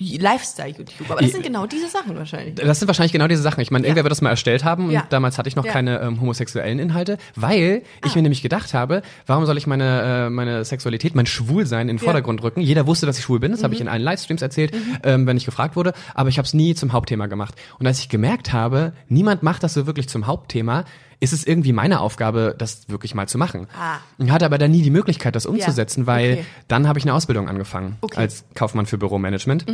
Lifestyle-YouTuber? 0.00 1.10
Aber 1.12 1.20
das 1.22 1.32
sind 1.32 1.42
genau 1.42 1.66
diese 1.66 1.88
Sachen 1.88 2.16
wahrscheinlich. 2.16 2.54
Das 2.54 2.78
sind 2.78 2.88
wahrscheinlich 2.88 3.12
genau 3.12 3.28
diese 3.28 3.42
Sachen. 3.42 3.60
Ich 3.60 3.70
meine, 3.70 3.86
irgendwer 3.86 4.04
wird 4.04 4.10
das 4.12 4.20
mal 4.22 4.30
erstellt 4.30 4.64
haben 4.64 4.90
Ja. 4.90 5.02
und 5.02 5.12
damals 5.12 5.38
hatte 5.38 5.48
ich 5.48 5.56
noch 5.56 5.64
Ja. 5.66 5.72
keine 5.72 6.00
ähm, 6.00 6.20
homosexuellen 6.20 6.78
Inhalte, 6.78 7.18
weil 7.36 7.82
ich 8.04 8.14
mir 8.14 8.22
nämlich 8.22 8.42
gedacht 8.42 8.74
habe, 8.74 9.02
warum 9.26 9.46
soll 9.46 9.56
ich 9.58 9.66
meine, 9.66 10.26
äh, 10.26 10.30
meine 10.30 10.64
Sexualität, 10.64 11.14
mein 11.14 11.26
Schwulsein 11.26 11.82
in 11.88 11.96
den 11.96 11.98
Vordergrund 11.98 12.42
rücken? 12.42 12.60
Jeder 12.60 12.86
wusste, 12.86 13.06
dass 13.06 13.18
ich 13.18 13.24
schwul 13.24 13.40
bin, 13.40 13.52
das 13.52 13.62
habe 13.62 13.74
ich 13.74 13.80
in 13.80 13.88
allen 13.88 14.02
Livestreams 14.02 14.42
erzählt, 14.42 14.72
ähm, 15.04 15.26
wenn 15.26 15.36
ich 15.36 15.44
gefragt 15.44 15.76
wurde, 15.76 15.92
aber 16.14 16.28
ich 16.28 16.38
habe 16.38 16.46
es 16.46 16.54
nie 16.54 16.74
zum 16.74 16.92
Hauptthema 16.92 17.26
gemacht. 17.26 17.54
Und 17.78 17.86
als 17.86 17.98
ich 17.98 18.08
gemerkt 18.08 18.52
habe, 18.52 18.92
niemand 19.08 19.42
macht 19.42 19.62
das 19.62 19.74
so 19.74 19.86
wirklich 19.86 20.08
zum 20.08 20.26
Hauptthema, 20.26 20.84
ist 21.20 21.32
es 21.32 21.46
irgendwie 21.46 21.72
meine 21.72 22.00
Aufgabe, 22.00 22.54
das 22.58 22.88
wirklich 22.88 23.14
mal 23.14 23.28
zu 23.28 23.36
machen. 23.38 23.66
Ah. 23.78 23.98
Ich 24.18 24.30
hatte 24.30 24.46
aber 24.46 24.56
dann 24.58 24.70
nie 24.70 24.82
die 24.82 24.90
Möglichkeit, 24.90 25.36
das 25.36 25.46
umzusetzen, 25.46 26.06
weil 26.06 26.32
Okay. 26.32 26.44
dann 26.68 26.88
habe 26.88 26.98
ich 26.98 27.04
eine 27.04 27.14
Ausbildung 27.14 27.48
angefangen 27.48 27.96
Okay. 28.00 28.18
als 28.20 28.44
Kaufmann 28.54 28.86
für 28.86 28.96
Büromanagement. 28.98 29.66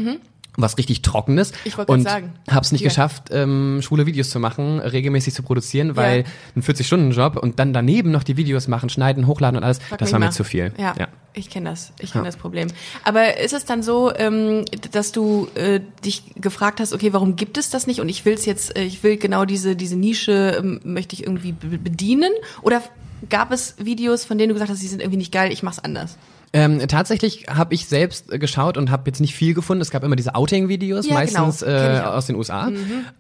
Was 0.58 0.78
richtig 0.78 1.02
trocken 1.02 1.37
ist. 1.37 1.54
Ich 1.64 1.76
wollte 1.76 1.93
und 1.93 2.02
sagen. 2.02 2.32
habe 2.50 2.62
es 2.62 2.72
nicht 2.72 2.81
Ja. 2.81 2.88
geschafft, 2.88 3.25
ähm, 3.31 3.81
schwule 3.82 4.06
Videos 4.06 4.31
zu 4.31 4.40
machen, 4.40 4.78
regelmäßig 4.81 5.34
zu 5.34 5.43
produzieren, 5.43 5.96
weil 5.96 6.20
Ja. 6.20 6.25
ein 6.56 6.62
40-Stunden-Job 6.62 7.37
und 7.37 7.58
dann 7.58 7.75
daneben 7.75 8.10
noch 8.10 8.22
die 8.25 8.38
Videos 8.38 8.66
machen, 8.66 8.88
schneiden, 8.88 9.26
hochladen 9.26 9.58
und 9.58 9.64
alles, 9.64 9.78
Frag 9.81 9.98
das 9.98 10.12
war 10.12 10.19
mir 10.19 10.26
mal. 10.26 10.32
zu 10.32 10.44
viel. 10.44 10.72
Ja, 10.78 10.94
ich 11.36 11.50
kenne 11.50 11.68
das. 11.68 11.92
Ich 12.00 12.12
kenne 12.12 12.24
das 12.24 12.36
Problem. 12.36 12.68
Aber 13.04 13.38
ist 13.38 13.52
es 13.52 13.66
dann 13.66 13.82
so, 13.82 14.12
ähm, 14.16 14.64
dass 14.92 15.12
du 15.12 15.48
äh, 15.54 15.80
dich 16.04 16.22
gefragt 16.36 16.80
hast, 16.80 16.94
okay, 16.94 17.12
warum 17.12 17.36
gibt 17.36 17.58
es 17.58 17.68
das 17.68 17.86
nicht? 17.86 18.00
Und 18.00 18.08
ich 18.08 18.24
will 18.24 18.32
es 18.32 18.46
jetzt, 18.46 18.76
äh, 18.76 18.84
ich 18.84 19.02
will 19.02 19.18
genau 19.18 19.44
diese 19.44 19.76
diese 19.76 19.96
Nische 19.96 20.56
ähm, 20.58 20.80
möchte 20.82 21.14
ich 21.14 21.24
irgendwie 21.24 21.52
be 21.52 21.76
bedienen? 21.76 22.32
Oder 22.62 22.82
gab 23.28 23.52
es 23.52 23.74
Videos, 23.78 24.24
von 24.24 24.38
denen 24.38 24.48
du 24.48 24.54
gesagt 24.54 24.70
hast, 24.70 24.82
die 24.82 24.86
sind 24.86 25.00
irgendwie 25.00 25.18
nicht 25.18 25.32
geil, 25.32 25.52
ich 25.52 25.62
mach's 25.62 25.78
anders? 25.78 26.16
Ähm, 26.52 26.81
tatsächlich 26.88 27.46
habe 27.48 27.75
ich 27.75 27.87
selbst 27.87 28.32
äh, 28.32 28.38
geschaut 28.38 28.78
und 28.78 28.90
habe 28.90 29.02
jetzt 29.06 29.20
nicht 29.20 29.34
viel 29.34 29.52
gefunden. 29.52 29.82
Es 29.82 29.90
gab 29.90 30.04
immer 30.04 30.16
diese 30.16 30.34
Outing-Videos, 30.34 31.06
Ja, 31.06 31.14
meistens 31.14 31.60
genau. 31.60 31.72
Äh, 31.72 31.96
ich. 31.96 32.02
Mhm. 32.02 32.06
aus 32.08 32.26
den 32.26 32.37
USA. 32.37 32.69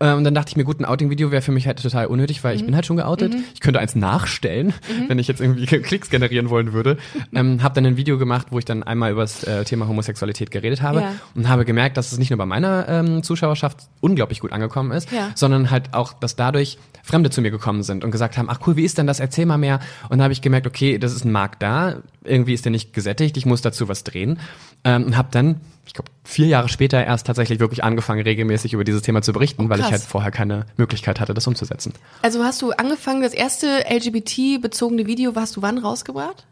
Ähm, 0.00 0.16
und 0.18 0.24
dann 0.24 0.34
dachte 0.34 0.50
ich 0.50 0.56
mir, 0.56 0.64
gut, 0.64 0.80
ein 0.80 0.84
Outing-Video 0.84 1.30
wäre 1.30 1.42
für 1.42 1.52
mich 1.52 1.66
halt 1.66 1.82
total 1.82 2.06
unnötig, 2.06 2.42
weil 2.44 2.54
ich 2.56 2.62
Mhm. 2.62 2.66
bin 2.66 2.74
halt 2.76 2.86
schon 2.86 2.96
geoutet. 2.96 3.34
Ich 3.54 3.60
könnte 3.60 3.80
eins 3.80 3.94
nachstellen, 3.94 4.72
wenn 5.08 5.18
ich 5.18 5.28
jetzt 5.28 5.40
irgendwie 5.40 5.66
Klicks 5.82 6.08
generieren 6.10 6.50
wollen 6.50 6.72
würde. 6.72 6.96
Ähm, 7.34 7.62
habe 7.62 7.74
dann 7.74 7.84
ein 7.86 7.96
Video 7.96 8.16
gemacht, 8.18 8.46
wo 8.50 8.58
ich 8.58 8.64
dann 8.64 8.82
einmal 8.82 9.12
über 9.12 9.22
das 9.22 9.44
äh, 9.44 9.64
Thema 9.64 9.86
Homosexualität 9.88 10.50
geredet 10.50 10.80
habe 10.82 11.00
Ja. 11.00 11.12
und 11.34 11.48
habe 11.48 11.64
gemerkt, 11.64 11.96
dass 11.96 12.12
es 12.12 12.18
nicht 12.18 12.30
nur 12.30 12.38
bei 12.38 12.46
meiner 12.46 12.88
ähm, 12.88 13.22
Zuschauerschaft 13.22 13.78
unglaublich 14.00 14.40
gut 14.40 14.52
angekommen 14.52 14.92
ist, 14.92 15.10
Ja. 15.12 15.30
sondern 15.34 15.70
halt 15.70 15.92
auch, 15.94 16.12
dass 16.14 16.36
dadurch 16.36 16.78
Fremde 17.02 17.30
zu 17.30 17.40
mir 17.40 17.50
gekommen 17.52 17.84
sind 17.84 18.02
und 18.02 18.10
gesagt 18.10 18.36
haben, 18.36 18.48
ach 18.50 18.58
cool, 18.66 18.74
wie 18.76 18.84
ist 18.84 18.98
denn 18.98 19.06
das? 19.06 19.20
Erzähl 19.20 19.46
mal 19.46 19.58
mehr. 19.58 19.78
Und 20.04 20.12
dann 20.18 20.22
habe 20.22 20.32
ich 20.32 20.42
gemerkt, 20.42 20.66
okay, 20.66 20.98
das 20.98 21.12
ist 21.14 21.24
ein 21.24 21.30
Markt 21.30 21.62
da, 21.62 21.96
irgendwie 22.24 22.52
ist 22.52 22.64
der 22.64 22.72
nicht 22.72 22.92
gesättigt, 23.16 23.36
ich 23.36 23.46
muss 23.46 23.62
dazu 23.62 23.88
was 23.88 24.04
drehen. 24.04 24.38
Ähm, 24.84 25.04
und 25.04 25.16
habe 25.16 25.28
dann, 25.30 25.60
ich 25.86 25.94
glaube, 25.94 26.10
vier 26.24 26.46
Jahre 26.46 26.68
später 26.68 27.02
erst 27.02 27.26
tatsächlich 27.26 27.58
wirklich 27.60 27.82
angefangen, 27.82 28.22
regelmäßig 28.22 28.72
über 28.74 28.84
dieses 28.84 29.02
Thema 29.02 29.22
zu 29.22 29.32
berichten, 29.32 29.68
weil 29.68 29.80
ich 29.80 29.90
halt 29.90 30.02
vorher 30.02 30.30
keine 30.30 30.66
Möglichkeit 30.76 31.18
hatte, 31.18 31.34
das 31.34 31.46
umzusetzen. 31.46 31.92
Also 32.22 32.44
hast 32.44 32.62
du 32.62 32.72
angefangen, 32.72 33.22
das 33.22 33.32
erste 33.32 33.84
LGBT-bezogene 33.88 35.06
Video, 35.06 35.32
hast 35.34 35.56
du 35.56 35.62
wann 35.62 35.78
rausgebracht? 35.78 36.46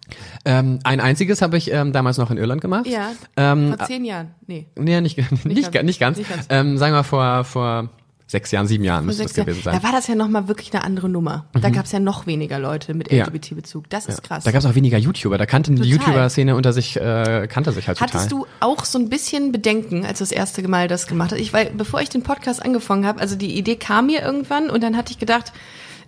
Ähm, 0.44 0.80
ein 0.85 1.00
einziges 1.00 1.42
habe 1.42 1.56
ich 1.56 1.71
ähm, 1.71 1.92
damals 1.92 2.18
noch 2.18 2.30
in 2.30 2.38
Irland 2.38 2.61
gemacht. 2.61 2.87
Ja. 2.87 3.12
Ähm, 3.37 3.75
Vor 3.76 3.87
zehn 3.87 4.04
Jahren? 4.04 4.35
Nee. 4.47 4.66
nee, 4.76 5.00
nicht, 5.00 5.18
nicht, 5.30 5.44
nicht, 5.44 5.73
ganz. 5.73 5.85
nicht 5.85 6.00
ganz. 6.00 6.18
Nicht 6.18 6.30
ganz. 6.30 6.47
Ähm, 6.49 6.78
sagen 6.78 6.92
wir 6.92 6.99
mal 6.99 7.02
vor, 7.02 7.44
vor 7.44 7.90
sechs 8.35 8.50
Jahren, 8.50 8.67
sieben 8.67 8.83
Jahren 8.85 9.07
müsste 9.07 9.23
das 9.23 9.35
gewesen 9.35 9.62
sein. 9.62 9.75
Mhm. 9.76 9.79
Da 9.79 9.85
war 9.85 9.93
das 9.93 10.09
ja 10.09 10.17
nochmal 10.17 10.49
wirklich 10.49 10.75
eine 10.75 10.83
andere 10.83 11.09
Nummer. 11.09 11.47
Da 11.53 11.71
gab 11.71 11.85
es 11.87 11.93
ja 11.93 12.00
noch 12.00 12.26
weniger 12.26 12.59
Leute 12.59 12.93
mit 12.93 13.11
Ja. 13.12 13.25
LGBT-Bezug. 13.25 13.88
Das 13.91 14.07
ist 14.07 14.23
krass. 14.25 14.43
Da 14.45 14.50
gab 14.50 14.59
es 14.59 14.67
auch 14.67 14.75
weniger 14.75 14.99
YouTuber. 14.99 15.38
Da 15.38 15.47
kannten 15.47 15.76
die 15.76 15.83
Total. 15.83 16.07
YouTuber-Szene 16.09 16.57
unter 16.57 16.73
sich, 16.73 16.97
äh, 16.97 17.47
kannte 17.49 17.71
sich 17.73 17.87
halt 17.87 17.99
total. 17.99 18.14
Hattest 18.14 18.33
du 18.33 18.47
auch 18.61 18.85
so 18.85 18.99
ein 18.99 19.09
bisschen 19.09 19.53
Bedenken, 19.53 20.05
als 20.05 20.19
du 20.19 20.23
das 20.25 20.33
erste 20.33 20.67
Mal 20.67 20.88
das 20.88 21.07
gemacht 21.07 21.31
hast? 21.33 21.38
Ich, 21.38 21.53
weil, 21.53 21.71
bevor 21.71 22.00
ich 22.00 22.09
den 22.09 22.23
Podcast 22.23 22.62
angefangen 22.64 23.07
habe, 23.07 23.21
also 23.21 23.37
die 23.37 23.57
Idee 23.57 23.76
kam 23.76 24.07
mir 24.07 24.23
irgendwann 24.23 24.69
und 24.69 24.83
dann 24.83 24.97
hatte 24.97 25.12
ich 25.12 25.19
gedacht, 25.19 25.53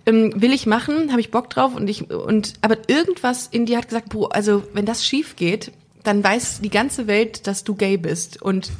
ähm, 0.05 0.33
will 0.35 0.51
ich 0.53 0.65
machen, 0.65 1.11
habe 1.11 1.21
ich 1.21 1.31
Bock 1.31 1.49
drauf 1.49 1.75
und 1.75 1.89
ich 1.89 2.09
und 2.09 2.53
aber 2.61 2.77
irgendwas 2.87 3.47
in 3.47 3.65
dir 3.65 3.77
hat 3.77 3.87
gesagt, 3.89 4.09
boah, 4.09 4.33
also 4.33 4.63
wenn 4.73 4.85
das 4.85 5.05
schief 5.05 5.35
geht, 5.35 5.71
dann 6.03 6.23
weiß 6.23 6.61
die 6.61 6.69
ganze 6.69 7.07
Welt, 7.07 7.47
dass 7.47 7.63
du 7.65 7.75
gay 7.75 7.97
bist 7.97 8.41
und 8.41 8.71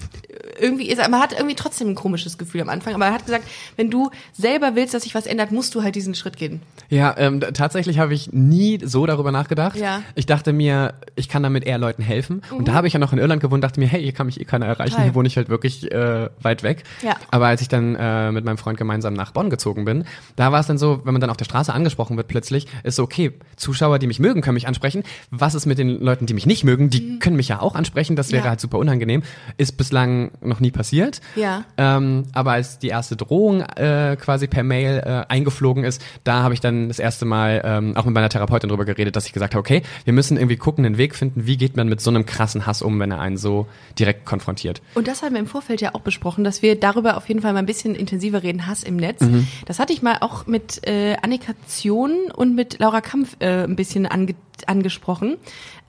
irgendwie 0.60 0.90
ist, 0.90 0.98
man 1.10 1.20
hat 1.22 1.34
irgendwie 1.34 1.56
trotzdem 1.56 1.90
ein 1.90 1.96
komisches 1.96 2.38
Gefühl 2.38 2.62
am 2.62 2.70
Anfang, 2.70 2.94
aber 2.96 3.06
er 3.06 3.14
hat 3.14 3.26
gesagt, 3.26 3.46
wenn 3.76 3.90
du 3.90 4.10
selber 4.34 4.76
willst, 4.76 4.94
dass 4.94 5.04
sich 5.04 5.16
was 5.16 5.26
ändert, 5.26 5.52
musst 5.52 5.74
du 5.76 5.84
halt 5.84 5.96
diesen 5.96 6.16
Schritt 6.16 6.38
gehen. 6.38 6.62
Ja, 6.90 7.16
ähm, 7.18 7.40
tatsächlich 7.54 8.00
habe 8.00 8.14
ich 8.14 8.32
nie 8.34 8.80
so 8.84 9.06
darüber 9.06 9.32
nachgedacht. 9.32 9.78
Ja. 9.78 10.02
Ich 10.16 10.26
dachte 10.26 10.54
mir, 10.54 10.94
ich 11.16 11.30
kann 11.30 11.44
damit 11.44 11.66
eher 11.66 11.78
Leuten 11.78 12.02
helfen. 12.02 12.42
Und 12.52 12.68
da 12.68 12.74
habe 12.74 12.88
ich 12.88 12.94
ja 12.94 13.00
noch 13.00 13.14
in 13.14 13.20
Irland 13.20 13.42
gewohnt, 13.42 13.64
dachte 13.64 13.80
mir, 13.80 13.88
hey, 13.88 14.02
hier 14.02 14.14
kann 14.14 14.26
mich 14.26 14.40
eh 14.40 14.46
keiner 14.46 14.66
erreichen, 14.66 14.92
Total. 14.92 15.06
hier 15.06 15.16
wohne 15.16 15.28
ich 15.28 15.38
halt 15.38 15.50
wirklich 15.50 15.92
äh, 15.92 16.30
weit 16.42 16.64
weg. 16.64 16.84
Ja. 17.04 17.16
Aber 17.32 17.48
als 17.48 17.62
ich 17.62 17.68
dann 17.68 17.96
äh, 17.96 18.32
mit 18.32 18.46
meinem 18.46 18.58
Freund 18.58 18.78
gemeinsam 18.78 19.14
nach 19.14 19.32
Bonn 19.32 19.50
gezogen 19.50 19.86
bin, 19.86 20.06
da 20.36 20.52
war 20.52 20.60
es 20.60 20.68
dann 20.68 20.78
so, 20.78 21.02
wenn 21.04 21.14
man 21.14 21.22
dann 21.22 21.30
auf 21.30 21.38
der 21.38 21.46
Straße 21.46 21.74
angesprochen 21.74 22.18
wird 22.18 22.28
plötzlich, 22.28 22.68
ist 22.84 22.96
so, 22.96 23.04
okay, 23.04 23.34
Zuschauer, 23.56 24.00
die 24.00 24.08
mich 24.08 24.20
mögen, 24.20 24.42
können 24.42 24.56
mich 24.56 24.68
ansprechen. 24.68 25.04
Was 25.32 25.56
ist 25.56 25.66
mit 25.66 25.78
den 25.78 26.00
Leuten, 26.00 26.26
die 26.26 26.34
mich 26.34 26.46
nicht 26.46 26.64
mögen? 26.64 26.90
Die 26.90 27.20
können 27.20 27.36
mich 27.36 27.50
ja 27.50 27.60
auch 27.60 27.76
ansprechen, 27.76 28.16
das 28.16 28.32
wäre 28.32 28.38
Mhm. 28.42 28.46
Ja. 28.46 28.50
halt 28.52 28.62
super 28.62 28.78
unangenehm. 28.78 29.24
Ist 29.58 29.78
bislang 29.78 30.32
noch 30.48 30.60
nie 30.60 30.72
passiert. 30.72 31.22
Ja. 31.36 31.64
Ähm, 31.78 32.24
aber 32.34 32.52
als 32.52 32.80
die 32.80 32.88
erste 32.88 33.16
Drohung 33.16 33.62
äh, 33.62 34.18
quasi 34.20 34.48
per 34.48 34.64
Mail 34.64 35.02
äh, 35.06 35.32
eingeflogen 35.32 35.84
ist, 35.84 36.02
da 36.24 36.44
habe 36.44 36.54
ich 36.54 36.60
dann 36.60 36.88
das 36.88 37.00
erste 37.00 37.26
Mal 37.26 37.62
ähm, 37.64 37.96
auch 37.96 38.06
mit 38.06 38.14
meiner 38.14 38.30
Therapeutin 38.30 38.70
drüber 38.70 38.86
geredet, 38.86 39.16
dass 39.16 39.26
ich 39.26 39.34
gesagt 39.34 39.54
habe, 39.56 39.60
okay, 39.60 39.82
wir 40.06 40.14
müssen 40.14 40.38
irgendwie 40.38 40.58
gucken, 40.58 40.86
einen 40.86 40.98
Weg 40.98 41.16
finden, 41.16 41.46
wie 41.46 41.58
geht 41.58 41.78
man 41.78 41.88
mit 41.88 42.02
so 42.02 42.10
einem 42.10 42.26
krassen 42.26 42.66
Hass 42.66 42.82
um, 42.82 43.00
wenn 43.00 43.12
er 43.12 43.20
einen 43.20 43.38
so 43.38 43.68
direkt 43.98 44.26
konfrontiert. 44.26 44.82
Und 44.96 45.08
das 45.08 45.22
haben 45.22 45.34
wir 45.34 45.40
im 45.40 45.48
Vorfeld 45.48 45.82
ja 45.82 45.94
auch 45.94 46.02
besprochen, 46.02 46.44
dass 46.44 46.62
wir 46.62 46.80
darüber 46.80 47.18
auf 47.18 47.28
jeden 47.28 47.42
Fall 47.42 47.54
mal 47.54 47.60
ein 47.60 47.66
bisschen 47.66 47.96
intensiver 47.96 48.44
reden, 48.44 48.68
Hass 48.68 48.84
im 48.84 48.98
Netz. 48.98 49.22
Mhm. 49.22 49.48
Das 49.66 49.80
hatte 49.80 49.94
ich 49.94 50.02
mal 50.02 50.18
auch 50.22 50.48
mit 50.48 50.88
äh, 50.88 51.16
Annika 51.22 51.54
Zion 51.68 52.32
und 52.36 52.56
mit 52.56 52.80
Laura 52.80 53.02
Kampf 53.02 53.36
äh, 53.40 53.64
ein 53.64 53.76
bisschen 53.76 54.06
ange 54.06 54.36
angesprochen, 54.66 55.38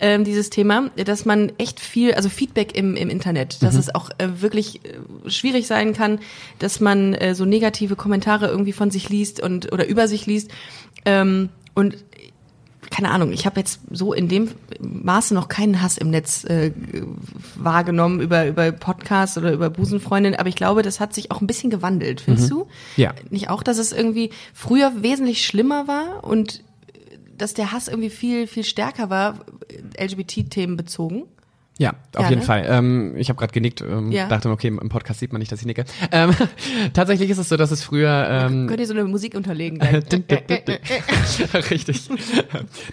ähm, 0.01 0.25
dieses 0.25 0.51
Thema, 0.51 0.91
dass 0.97 1.25
man 1.25 1.53
echt 1.59 1.81
viel, 1.81 2.15
also 2.15 2.29
Feedback 2.29 2.77
im, 2.77 2.97
im 2.97 3.11
Internet, 3.11 3.63
dass 3.63 3.75
es 3.75 3.95
auch 3.95 4.11
äh, 4.19 4.41
wirklich 4.41 4.81
äh, 4.85 5.31
schwierig 5.31 5.67
sein 5.67 5.93
kann, 5.93 6.21
dass 6.59 6.81
man 6.81 7.15
äh, 7.15 7.35
so 7.35 7.45
negative 7.45 7.97
Kommentare 7.97 8.47
irgendwie 8.49 8.73
von 8.73 8.91
sich 8.91 9.09
liest 9.09 9.41
und 9.41 9.73
oder 9.73 9.87
über 9.87 10.09
sich 10.09 10.27
liest. 10.27 10.51
Ähm, 11.05 11.49
und 11.75 11.97
keine 12.91 13.11
Ahnung, 13.11 13.33
ich 13.33 13.47
habe 13.47 13.61
jetzt 13.61 13.81
so 13.91 14.13
in 14.13 14.29
dem 14.29 14.51
Maße 14.81 15.35
noch 15.35 15.49
keinen 15.49 15.83
Hass 15.83 15.99
im 15.99 16.11
Netz 16.11 16.45
äh, 16.45 16.73
wahrgenommen 17.55 18.21
über, 18.21 18.47
über 18.47 18.73
Podcasts 18.73 19.37
oder 19.37 19.53
über 19.53 19.71
Busenfreundin, 19.71 20.35
aber 20.37 20.49
ich 20.49 20.57
glaube, 20.57 20.83
das 20.83 21.01
hat 21.01 21.15
sich 21.15 21.31
auch 21.31 21.41
ein 21.41 21.47
bisschen 21.47 21.71
gewandelt, 21.71 22.21
findest 22.21 22.51
du? 22.51 22.67
Ja. 22.97 23.15
Nicht 23.31 23.51
auch, 23.51 23.63
dass 23.63 23.79
es 23.79 23.93
irgendwie 23.93 24.31
früher 24.55 25.03
wesentlich 25.03 25.45
schlimmer 25.45 25.87
war 25.87 26.25
und 26.25 26.63
dass 27.39 27.55
der 27.55 27.73
Hass 27.73 27.89
irgendwie 27.89 28.11
viel, 28.11 28.47
viel 28.47 28.65
stärker 28.65 29.11
war, 29.11 29.45
LGBT-Themen 29.99 30.77
bezogen? 30.77 31.25
Ja, 31.81 31.91
auf 32.17 32.25
Ja, 32.25 32.29
jeden 32.31 32.41
ne? 32.41 32.45
Fall. 32.47 32.67
Ähm, 32.69 33.15
ich 33.17 33.29
habe 33.29 33.39
gerade 33.39 33.53
genickt, 33.53 33.81
ähm, 33.83 34.11
Ja. 34.11 34.27
dachte, 34.29 34.51
okay, 34.51 34.67
im 34.67 34.89
Podcast 34.89 35.21
sieht 35.21 35.33
man 35.33 35.39
nicht, 35.39 35.53
dass 35.53 35.61
ich 35.61 35.67
nicke. 35.67 35.85
Ähm, 36.11 36.33
tatsächlich 36.93 37.31
ist 37.31 37.39
es 37.39 37.49
so, 37.49 37.57
dass 37.57 37.71
es 37.71 37.85
früher 37.85 38.27
ähm, 38.29 38.67
Könnt 38.67 38.81
ihr 38.81 38.87
so 38.87 38.95
eine 38.95 39.05
Musik 39.05 39.35
unterlegen? 39.37 39.81
Richtig. 41.71 42.09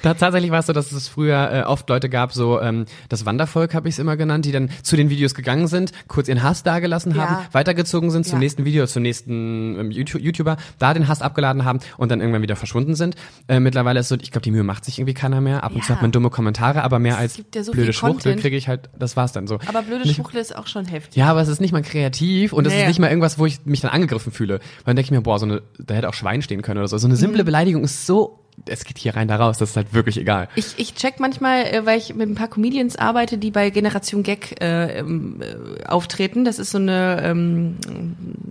Tatsächlich 0.01 0.51
war 0.51 0.59
es 0.59 0.67
so, 0.67 0.73
dass 0.73 0.91
es 0.91 1.07
früher 1.07 1.51
äh, 1.51 1.61
oft 1.63 1.89
Leute 1.89 2.09
gab, 2.09 2.33
so 2.33 2.61
ähm, 2.61 2.85
das 3.09 3.25
Wandervolk 3.25 3.73
habe 3.73 3.87
ich 3.89 3.95
es 3.95 3.99
immer 3.99 4.17
genannt, 4.17 4.45
die 4.45 4.51
dann 4.51 4.69
zu 4.83 4.95
den 4.95 5.09
Videos 5.09 5.33
gegangen 5.35 5.67
sind, 5.67 5.91
kurz 6.07 6.27
ihren 6.27 6.43
Hass 6.43 6.63
dagelassen 6.63 7.15
haben, 7.15 7.33
Ja. 7.35 7.45
weitergezogen 7.51 8.11
sind 8.11 8.25
zum 8.25 8.39
nächsten 8.39 8.65
Video, 8.65 8.85
zum 8.85 9.03
nächsten 9.03 9.79
ähm, 9.79 9.91
YouTube 9.91 10.21
YouTuber, 10.21 10.57
da 10.79 10.93
den 10.93 11.07
Hass 11.07 11.21
abgeladen 11.21 11.65
haben 11.65 11.79
und 11.97 12.11
dann 12.11 12.19
irgendwann 12.21 12.41
wieder 12.41 12.55
verschwunden 12.55 12.95
sind. 12.95 13.15
Äh, 13.47 13.59
mittlerweile 13.59 13.99
ist 13.99 14.05
es 14.05 14.09
so, 14.09 14.15
ich 14.21 14.31
glaube, 14.31 14.43
die 14.43 14.51
Mühe 14.51 14.63
macht 14.63 14.85
sich 14.85 14.99
irgendwie 14.99 15.13
keiner 15.13 15.41
mehr. 15.41 15.63
Ab 15.63 15.73
und 15.73 15.83
zu 15.83 15.89
hat 15.93 16.01
man 16.01 16.11
dumme 16.11 16.29
Kommentare, 16.29 16.83
aber 16.83 16.99
mehr 16.99 17.13
Es 17.15 17.19
als 17.19 17.41
ja 17.53 17.63
so 17.63 17.71
blöde 17.71 17.93
Schwuchtel 17.93 18.35
kriege 18.35 18.55
ich 18.57 18.67
halt, 18.67 18.74
das 18.97 19.15
war's 19.17 19.31
dann 19.31 19.47
so. 19.47 19.59
Aber 19.67 19.81
blöde 19.81 20.03
Nicht- 20.03 20.15
Schwuchtel 20.15 20.39
ist 20.41 20.55
auch 20.55 20.67
schon 20.67 20.85
heftig. 20.85 21.15
ja, 21.15 21.27
aber 21.27 21.41
es 21.41 21.47
ist 21.47 21.61
nicht 21.61 21.71
mal 21.73 21.81
kreativ 21.81 22.53
und 22.53 22.65
es 22.67 22.73
Nee. 22.73 22.81
ist 22.81 22.87
nicht 22.87 22.99
mal 22.99 23.09
irgendwas, 23.09 23.37
wo 23.39 23.45
ich 23.45 23.65
mich 23.65 23.81
dann 23.81 23.91
angegriffen 23.91 24.31
fühle. 24.31 24.55
Weil 24.59 24.61
dann 24.85 24.95
denke 24.97 25.07
ich 25.07 25.11
mir, 25.11 25.21
boah, 25.21 25.39
so 25.39 25.45
eine, 25.45 25.61
da 25.79 25.93
hätte 25.95 26.09
auch 26.09 26.13
Schwein 26.13 26.41
stehen 26.41 26.61
können 26.61 26.79
oder 26.79 26.87
so. 26.87 26.97
So 26.97 27.07
eine 27.07 27.15
simple 27.15 27.43
Mhm. 27.43 27.45
Beleidigung 27.45 27.83
ist 27.83 28.05
so, 28.05 28.39
es 28.67 28.85
geht 28.85 28.97
hier 28.97 29.17
rein, 29.17 29.27
da 29.27 29.35
raus, 29.35 29.57
das 29.57 29.71
ist 29.71 29.75
halt 29.75 29.93
wirklich 29.93 30.17
egal. 30.17 30.47
Ich, 30.55 30.75
ich 30.77 30.95
check 30.95 31.19
manchmal, 31.19 31.63
äh, 31.65 31.85
weil 31.85 31.97
ich 31.97 32.15
mit 32.15 32.29
ein 32.29 32.35
paar 32.35 32.47
Comedians 32.47 32.95
arbeite, 32.95 33.37
die 33.37 33.51
bei 33.51 33.69
Generation 33.69 34.23
Gag 34.23 34.61
äh, 34.63 34.99
ähm, 34.99 35.41
äh, 35.41 35.85
auftreten. 35.85 36.45
Das 36.45 36.57
ist 36.57 36.71
so 36.71 36.77
eine, 36.77 37.21
ähm, 37.21 37.75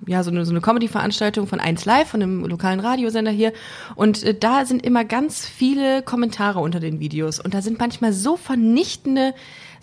ja, 0.07 0.23
so 0.23 0.31
eine, 0.31 0.45
so 0.45 0.51
eine 0.51 0.61
Comedy-Veranstaltung 0.61 1.47
von 1.47 1.59
1 1.59 1.87
Live, 1.87 2.09
von 2.09 2.23
einem 2.23 2.45
lokalen 2.45 2.81
Radiosender 2.81 3.31
hier. 3.31 3.55
Und 3.95 4.23
äh, 4.25 4.35
da 4.39 4.67
sind 4.67 4.85
immer 4.85 5.07
ganz 5.07 5.47
viele 5.47 6.03
Kommentare 6.03 6.59
unter 6.61 6.81
den 6.81 7.01
Videos. 7.01 7.41
Und 7.41 7.55
da 7.55 7.63
sind 7.63 7.79
manchmal 7.79 8.13
so 8.13 8.37
vernichtende 8.37 9.33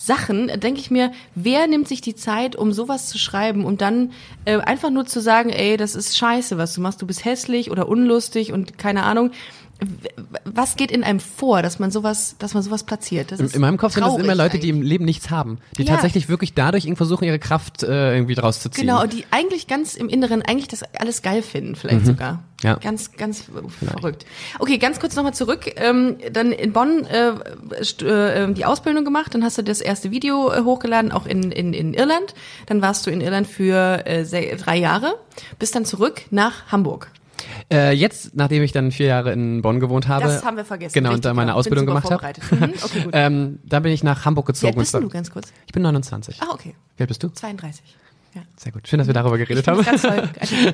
Sachen, 0.03 0.47
denke 0.59 0.79
ich 0.79 0.89
mir, 0.89 1.11
wer 1.35 1.67
nimmt 1.67 1.87
sich 1.87 2.01
die 2.01 2.15
Zeit, 2.15 2.55
um 2.55 2.73
sowas 2.73 3.07
zu 3.07 3.19
schreiben 3.19 3.65
und 3.65 3.81
dann 3.81 4.13
äh, 4.45 4.57
einfach 4.57 4.89
nur 4.89 5.05
zu 5.05 5.21
sagen, 5.21 5.51
ey, 5.51 5.77
das 5.77 5.93
ist 5.93 6.17
scheiße, 6.17 6.57
was 6.57 6.73
du 6.73 6.81
machst, 6.81 7.03
du 7.03 7.05
bist 7.05 7.23
hässlich 7.23 7.69
oder 7.69 7.87
unlustig 7.87 8.51
und 8.51 8.79
keine 8.79 9.03
Ahnung. 9.03 9.29
Was 10.45 10.75
geht 10.75 10.91
in 10.91 11.03
einem 11.03 11.19
vor, 11.19 11.63
dass 11.63 11.79
man 11.79 11.89
sowas, 11.89 12.35
dass 12.37 12.53
man 12.53 12.61
sowas 12.61 12.83
platziert? 12.83 13.31
In, 13.31 13.39
ist 13.45 13.55
in 13.55 13.61
meinem 13.61 13.77
Kopf 13.77 13.93
sind 13.93 14.05
das 14.05 14.15
immer 14.17 14.35
Leute, 14.35 14.59
die 14.59 14.67
eigentlich. 14.69 14.81
im 14.81 14.81
Leben 14.83 15.05
nichts 15.05 15.29
haben, 15.31 15.57
die 15.77 15.83
Ja. 15.83 15.93
tatsächlich 15.93 16.29
wirklich 16.29 16.53
dadurch 16.53 16.85
irgendwie 16.85 16.97
versuchen, 16.97 17.23
ihre 17.23 17.39
Kraft 17.39 17.81
äh, 17.81 18.13
irgendwie 18.15 18.35
draus 18.35 18.59
zu 18.59 18.69
ziehen. 18.69 18.81
Genau, 18.85 19.05
die 19.07 19.25
eigentlich 19.31 19.67
ganz 19.67 19.95
im 19.95 20.07
Inneren 20.07 20.43
eigentlich 20.43 20.67
das 20.67 20.83
alles 20.99 21.23
geil 21.23 21.41
finden, 21.41 21.75
vielleicht 21.75 22.05
sogar. 22.05 22.33
Mhm. 22.33 22.39
Ja. 22.61 22.75
Ganz, 22.75 23.13
ganz 23.13 23.45
verrückt. 23.79 24.25
Okay, 24.59 24.77
ganz 24.77 24.99
kurz 24.99 25.15
nochmal 25.15 25.33
zurück. 25.33 25.73
Ähm, 25.77 26.17
dann 26.31 26.51
in 26.51 26.73
Bonn 26.73 27.05
äh, 27.05 27.29
äh, 27.29 28.53
die 28.53 28.65
Ausbildung 28.65 29.03
gemacht, 29.03 29.33
dann 29.33 29.43
hast 29.43 29.57
du 29.57 29.63
das 29.63 29.81
erste 29.81 30.11
Video 30.11 30.51
äh, 30.51 30.61
hochgeladen, 30.61 31.11
auch 31.11 31.25
in, 31.25 31.51
in, 31.51 31.73
in 31.73 31.95
Irland. 31.95 32.35
Dann 32.67 32.83
warst 32.83 33.07
du 33.07 33.09
in 33.09 33.19
Irland 33.19 33.47
für 33.47 34.05
äh, 34.05 34.23
drei 34.57 34.77
Jahre, 34.77 35.15
bist 35.57 35.73
dann 35.73 35.85
zurück 35.85 36.21
nach 36.29 36.71
Hamburg. 36.71 37.09
Äh, 37.71 37.93
jetzt, 37.93 38.35
nachdem 38.35 38.61
ich 38.63 38.71
dann 38.73 38.91
vier 38.91 39.05
Jahre 39.07 39.31
in 39.31 39.61
Bonn 39.61 39.79
gewohnt 39.79 40.07
habe, 40.07 40.25
Das 40.25 40.43
haben 40.43 40.57
wir 40.57 40.65
vergessen. 40.65 40.93
genau, 40.93 41.13
und 41.13 41.23
da 41.23 41.33
meine 41.33 41.55
Ausbildung 41.55 41.85
gemacht 41.85 42.11
habe. 42.11 42.33
Mhm, 42.51 42.73
okay, 42.83 43.01
gut. 43.03 43.09
ähm, 43.13 43.59
da 43.63 43.79
bin 43.79 43.91
ich 43.93 44.03
nach 44.03 44.25
Hamburg 44.25 44.47
Wie 44.47 44.51
gezogen. 44.51 44.73
alt 44.73 44.77
bist 44.79 44.93
du 44.93 45.07
ganz 45.09 45.31
kurz? 45.31 45.53
Ich 45.65 45.71
bin 45.73 45.81
29. 45.83 46.41
Ah, 46.41 46.47
okay. 46.53 46.75
Wie 46.97 47.03
alt 47.03 47.07
bist 47.07 47.23
du? 47.23 47.29
32. 47.29 47.83
Ja. 48.33 48.41
Sehr 48.57 48.71
gut. 48.71 48.87
Schön, 48.87 48.99
dass 48.99 49.07
wir 49.07 49.13
darüber 49.13 49.37
geredet 49.37 49.67
haben. 49.67 49.83
ganz 49.83 50.01
toll. 50.01 50.29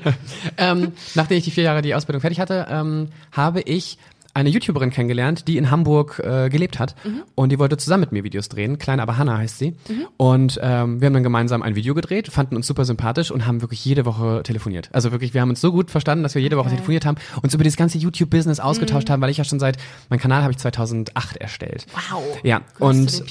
ähm, 0.57 0.91
nachdem 1.15 1.37
ich 1.37 1.43
die 1.43 1.51
vier 1.51 1.63
Jahre 1.63 1.81
die 1.81 1.95
Ausbildung 1.95 2.21
fertig 2.21 2.39
hatte, 2.39 2.67
ähm, 2.69 3.09
habe 3.31 3.61
ich 3.61 3.97
eine 4.37 4.49
YouTuberin 4.49 4.91
kennengelernt, 4.91 5.47
die 5.47 5.57
in 5.57 5.71
Hamburg 5.71 6.19
äh, 6.23 6.49
gelebt 6.49 6.79
hat 6.79 6.95
Mhm. 7.03 7.23
und 7.35 7.51
die 7.51 7.59
wollte 7.59 7.77
zusammen 7.77 8.01
mit 8.01 8.11
mir 8.11 8.23
Videos 8.23 8.49
drehen. 8.49 8.77
Klein 8.77 8.99
aber 8.99 9.17
Hannah 9.17 9.37
heißt 9.39 9.57
sie. 9.57 9.75
Und 10.17 10.59
ähm, 10.61 11.01
wir 11.01 11.07
haben 11.07 11.13
dann 11.13 11.23
gemeinsam 11.23 11.61
ein 11.63 11.75
Video 11.75 11.93
gedreht, 11.95 12.27
fanden 12.27 12.55
uns 12.55 12.67
super 12.67 12.85
sympathisch 12.85 13.31
und 13.31 13.45
haben 13.47 13.61
wirklich 13.61 13.83
jede 13.83 14.05
Woche 14.05 14.41
telefoniert. 14.43 14.89
Also 14.93 15.11
wirklich, 15.11 15.33
wir 15.33 15.41
haben 15.41 15.49
uns 15.49 15.59
so 15.61 15.71
gut 15.71 15.89
verstanden, 15.91 16.23
dass 16.23 16.35
wir 16.35 16.41
jede 16.41 16.55
Woche 16.57 16.67
Geil. 16.67 16.75
telefoniert 16.75 17.05
haben, 17.05 17.17
uns 17.41 17.53
über 17.53 17.63
das 17.63 17.75
ganze 17.77 17.97
YouTube-Business 17.97 18.59
Mhm. 18.59 18.63
ausgetauscht 18.63 19.09
haben, 19.09 19.21
weil 19.21 19.29
ich 19.31 19.37
ja 19.37 19.43
schon 19.43 19.59
seit, 19.59 19.77
mein 20.09 20.19
Kanal 20.19 20.43
habe 20.43 20.51
ich 20.51 20.57
2008 20.59 21.37
erstellt. 21.37 21.85
Wow. 22.11 22.23
Ja, 22.43 22.61
und. 22.79 23.23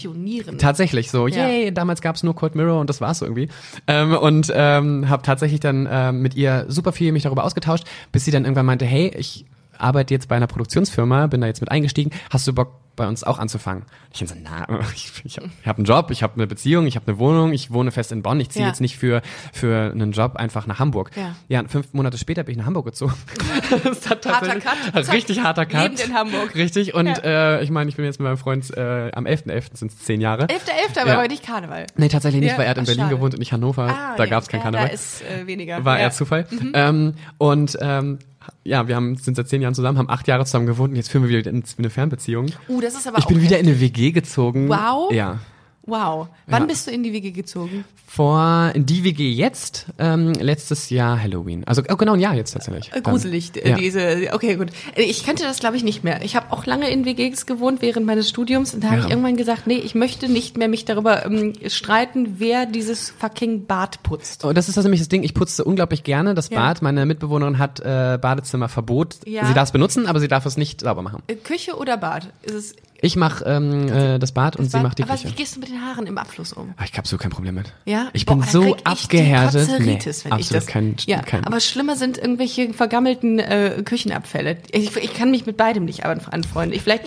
Tatsächlich 0.59 1.11
so, 1.11 1.27
Ja. 1.29 1.47
yay, 1.49 1.73
damals 1.73 2.01
gab's 2.01 2.23
nur 2.23 2.35
Cold 2.35 2.55
Mirror 2.55 2.81
und 2.81 2.91
das 2.91 3.01
war's 3.01 3.23
irgendwie. 3.23 3.49
Ähm, 3.87 4.15
und 4.17 4.53
ähm, 4.55 5.09
habe 5.09 5.23
tatsächlich 5.23 5.61
dann 5.61 5.89
ähm, 5.91 6.21
mit 6.23 6.35
ihr 6.35 6.65
super 6.69 6.93
viel 6.93 7.13
mich 7.13 7.23
darüber 7.25 7.45
ausgetauscht, 7.45 7.85
bis 8.13 8.25
sie 8.25 8.31
dann 8.31 8.45
irgendwann 8.45 8.67
meinte, 8.67 8.85
hey, 8.85 9.13
ich 9.17 9.45
arbeite 9.79 10.15
jetzt 10.15 10.29
bei 10.29 10.37
einer 10.37 10.47
Produktionsfirma, 10.47 11.27
bin 11.29 11.41
da 11.41 11.47
jetzt 11.47 11.61
mit 11.61 11.71
eingestiegen, 11.71 12.11
hast 12.31 12.47
du 12.47 12.53
Bock 12.53 12.73
bei 12.97 13.07
uns 13.07 13.25
auch 13.25 13.39
anzufangen? 13.39 13.85
Ich 14.11 14.21
bin 14.21 14.29
so, 14.29 14.35
na, 14.43 14.67
ich, 14.95 15.13
ich 15.25 15.37
habe 15.37 15.51
hab 15.67 15.77
einen 15.77 15.85
Job, 15.85 16.11
ich 16.11 16.23
habe 16.23 16.33
eine 16.37 16.47
Beziehung, 16.47 16.87
ich 16.87 16.97
habe 16.97 17.07
eine 17.09 17.19
Wohnung, 17.19 17.53
ich 17.53 17.71
wohne 17.71 17.91
fest 17.91 18.11
in 18.11 18.23
Bonn, 18.23 18.41
ich 18.41 18.49
ziehe 18.49 18.63
Ja. 18.65 18.69
jetzt 18.71 18.81
nicht 18.81 18.97
für 18.97 19.21
für 19.53 19.91
einen 19.93 20.13
Job 20.13 20.37
einfach 20.37 20.67
nach 20.67 20.79
Hamburg. 20.79 21.11
Ja. 21.15 21.37
ja, 21.49 21.61
und 21.61 21.71
fünf 21.71 21.93
Monate 21.93 22.17
später 22.17 22.43
bin 22.45 22.53
ich 22.53 22.59
nach 22.59 22.65
Hamburg 22.65 22.87
gezogen. 22.87 23.13
das 23.85 24.09
hat 24.09 24.25
Harter 24.25 24.59
Cut. 24.61 25.05
Zack. 25.05 25.13
Richtig 25.15 25.43
harter 25.43 25.67
Cut. 25.67 25.83
Lebend 25.83 26.07
in 26.07 26.15
Hamburg. 26.15 26.55
Richtig, 26.55 26.95
und 26.95 27.07
Ja. 27.07 27.59
äh, 27.59 27.63
ich 27.65 27.71
meine, 27.71 27.91
ich 27.91 27.97
bin 27.97 28.07
jetzt 28.07 28.19
mit 28.19 28.25
meinem 28.29 28.39
Freund 28.39 28.75
äh, 28.75 29.11
am 29.13 29.27
11.11. 29.27 29.77
sind 29.77 29.93
es 29.93 29.99
zehn 29.99 30.23
Jahre. 30.23 30.45
11.11., 30.47 30.99
aber 31.03 31.11
Ja. 31.13 31.17
heute 31.19 31.33
nicht 31.33 31.45
Karneval. 31.45 31.87
Nee, 31.97 32.09
tatsächlich 32.09 32.41
nicht, 32.43 32.57
weil 32.57 32.65
er 32.65 32.71
hat 32.71 32.79
in 32.79 32.85
Berlin 32.87 33.03
schade. 33.05 33.15
gewohnt 33.17 33.35
und 33.35 33.41
nicht 33.41 33.53
Hannover. 33.53 33.89
Ah, 33.91 34.15
da 34.17 34.25
ja. 34.25 34.31
gab's 34.31 34.49
kein 34.49 34.63
Karneval. 34.63 34.87
Da 34.89 34.95
ist 34.95 35.23
äh, 35.23 35.47
weniger. 35.47 35.85
War. 35.85 35.97
Mhm. 35.97 36.01
eher 36.01 36.11
Zufall. 36.13 36.47
Ähm, 36.73 37.13
und 37.37 37.77
ähm, 37.83 38.19
ja, 38.65 38.89
wir 38.89 38.97
haben, 38.97 39.17
sind 39.17 39.37
seit 39.37 39.49
zehn 39.49 39.63
Jahren 39.63 39.75
zusammen, 39.75 39.99
haben 39.99 40.11
acht 40.11 40.27
Jahre 40.29 40.45
zusammen 40.45 40.67
gewohnt 40.67 40.91
und 40.91 40.97
jetzt 40.97 41.09
führen 41.11 41.23
wir 41.29 41.31
wieder 41.39 41.51
in- 41.51 41.63
eine 41.79 41.91
Fernbeziehung. 41.91 42.47
Uh, 42.69 42.81
das 42.81 42.95
ist 42.95 43.07
aber 43.07 43.19
Ich 43.19 43.27
bin 43.27 43.41
wieder 43.43 43.59
in 43.59 43.67
eine 43.67 43.81
WG 43.81 44.11
gezogen. 44.13 44.69
Wow. 44.69 45.13
Ja. 45.13 45.39
Wow. 45.87 46.29
Wann 46.47 46.63
Ja. 46.63 46.67
bist 46.67 46.87
du 46.87 46.91
in 46.91 47.03
die 47.03 47.13
WG 47.13 47.31
gezogen? 47.31 47.85
Vor 48.09 48.71
in 48.75 48.87
die 48.87 49.05
WG 49.05 49.31
jetzt, 49.31 49.87
ähm, 49.99 50.33
letztes 50.33 50.91
Jahr 50.91 51.21
Halloween. 51.21 51.65
Also 51.67 51.83
oh, 51.91 51.97
genau 51.97 52.15
ein 52.15 52.21
Jahr 52.21 52.35
jetzt 52.35 52.53
tatsächlich. 52.53 52.91
Äh, 52.95 53.01
Gruselig, 53.03 53.57
äh, 53.57 53.71
Ja. 53.71 53.77
diese. 53.77 54.31
Okay, 54.33 54.57
gut. 54.57 54.69
Äh, 54.95 55.03
Ich 55.03 55.25
kannte 55.27 55.43
das, 55.43 55.59
glaube 55.59 55.77
ich, 55.77 55.83
nicht 55.85 56.03
mehr. 56.05 56.23
Ich 56.25 56.35
habe 56.37 56.51
auch 56.53 56.67
lange 56.67 56.89
in 56.89 57.05
WGs 57.05 57.47
gewohnt 57.47 57.83
während 57.83 58.07
meines 58.07 58.29
Studiums 58.29 58.75
und 58.75 58.83
da 58.85 58.89
habe 58.89 58.99
Ja. 59.01 59.05
ich 59.05 59.11
irgendwann 59.11 59.37
gesagt, 59.37 59.67
nee, 59.67 59.75
ich 59.79 59.95
möchte 59.95 60.29
nicht 60.29 60.57
mehr 60.57 60.69
mich 60.69 60.85
darüber 60.85 61.27
ähm, 61.27 61.53
streiten, 61.69 62.37
wer 62.39 62.65
dieses 62.67 63.11
fucking 63.11 63.67
Bad 63.67 64.03
putzt. 64.03 64.45
Oh, 64.45 64.53
das 64.53 64.69
ist 64.69 64.77
also 64.79 64.89
nämlich 64.89 65.01
das 65.01 65.09
Ding, 65.09 65.23
ich 65.23 65.35
putze 65.35 65.65
unglaublich 65.65 66.03
gerne 66.05 66.35
das. 66.35 66.49
Bad. 66.49 66.81
Meine 66.83 67.05
Mitbewohnerin 67.07 67.59
hat 67.59 67.81
äh, 67.81 68.19
Badezimmerverbot. 68.21 69.19
Sie 69.25 69.35
darf 69.35 69.65
es 69.69 69.73
benutzen, 69.73 70.07
aber 70.07 70.21
sie 70.21 70.29
darf 70.29 70.47
es 70.47 70.57
nicht 70.57 70.81
sauber 70.81 71.03
machen. 71.03 71.23
Äh, 71.27 71.35
Küche 71.35 71.77
oder 71.77 71.97
Bad? 71.97 72.29
Ist 72.43 72.55
es 72.55 72.77
Ich 73.03 73.17
mache 73.17 73.45
ähm, 73.45 73.89
äh, 73.89 74.19
das 74.19 74.33
Bad 74.33 74.57
und 74.57 74.65
das 74.67 74.73
sie 74.73 74.79
Bad? 74.79 74.83
macht 74.85 74.99
die 74.99 75.03
Aber 75.03 75.13
Küche. 75.15 75.29
wie 75.29 75.33
gehst 75.33 75.57
du 75.57 75.61
mit 75.61 75.69
den 75.69 75.76
Haaren 75.83 76.07
im 76.07 76.19
Abfluss 76.19 76.53
um? 76.53 76.75
Ah, 76.77 76.85
Ich 76.85 76.97
habe 76.97 77.07
so 77.09 77.17
kein 77.19 77.31
Problem 77.31 77.55
mit. 77.55 77.73
Ja? 77.85 78.09
Ich 78.13 78.27
Boah, 78.27 78.35
bin 78.35 78.41
dann 78.43 78.51
so 78.51 78.63
krieg 78.63 78.77
ich 78.79 78.87
abgehärtet. 78.87 79.69
Kotzeritis, 79.69 80.25
wenn 80.25 80.33
ich 80.33 80.39
absolut 80.47 80.63
das. 80.63 80.67
kein, 80.67 80.97
ja, 81.07 81.23
kein 81.23 81.45
aber 81.45 81.61
schlimmer 81.61 81.97
sind 81.97 82.19
irgendwelche 82.19 82.73
vergammelten 82.73 83.39
äh, 83.39 83.83
Küchenabfälle. 83.85 84.59
Ich, 84.73 84.97
ich 84.97 85.15
kann 85.15 85.31
mich 85.31 85.47
mit 85.47 85.57
beidem 85.57 85.85
nicht 85.85 86.05
an- 86.05 86.21
anfreunden. 86.31 86.77
Ich, 86.77 86.83
vielleicht 86.83 87.05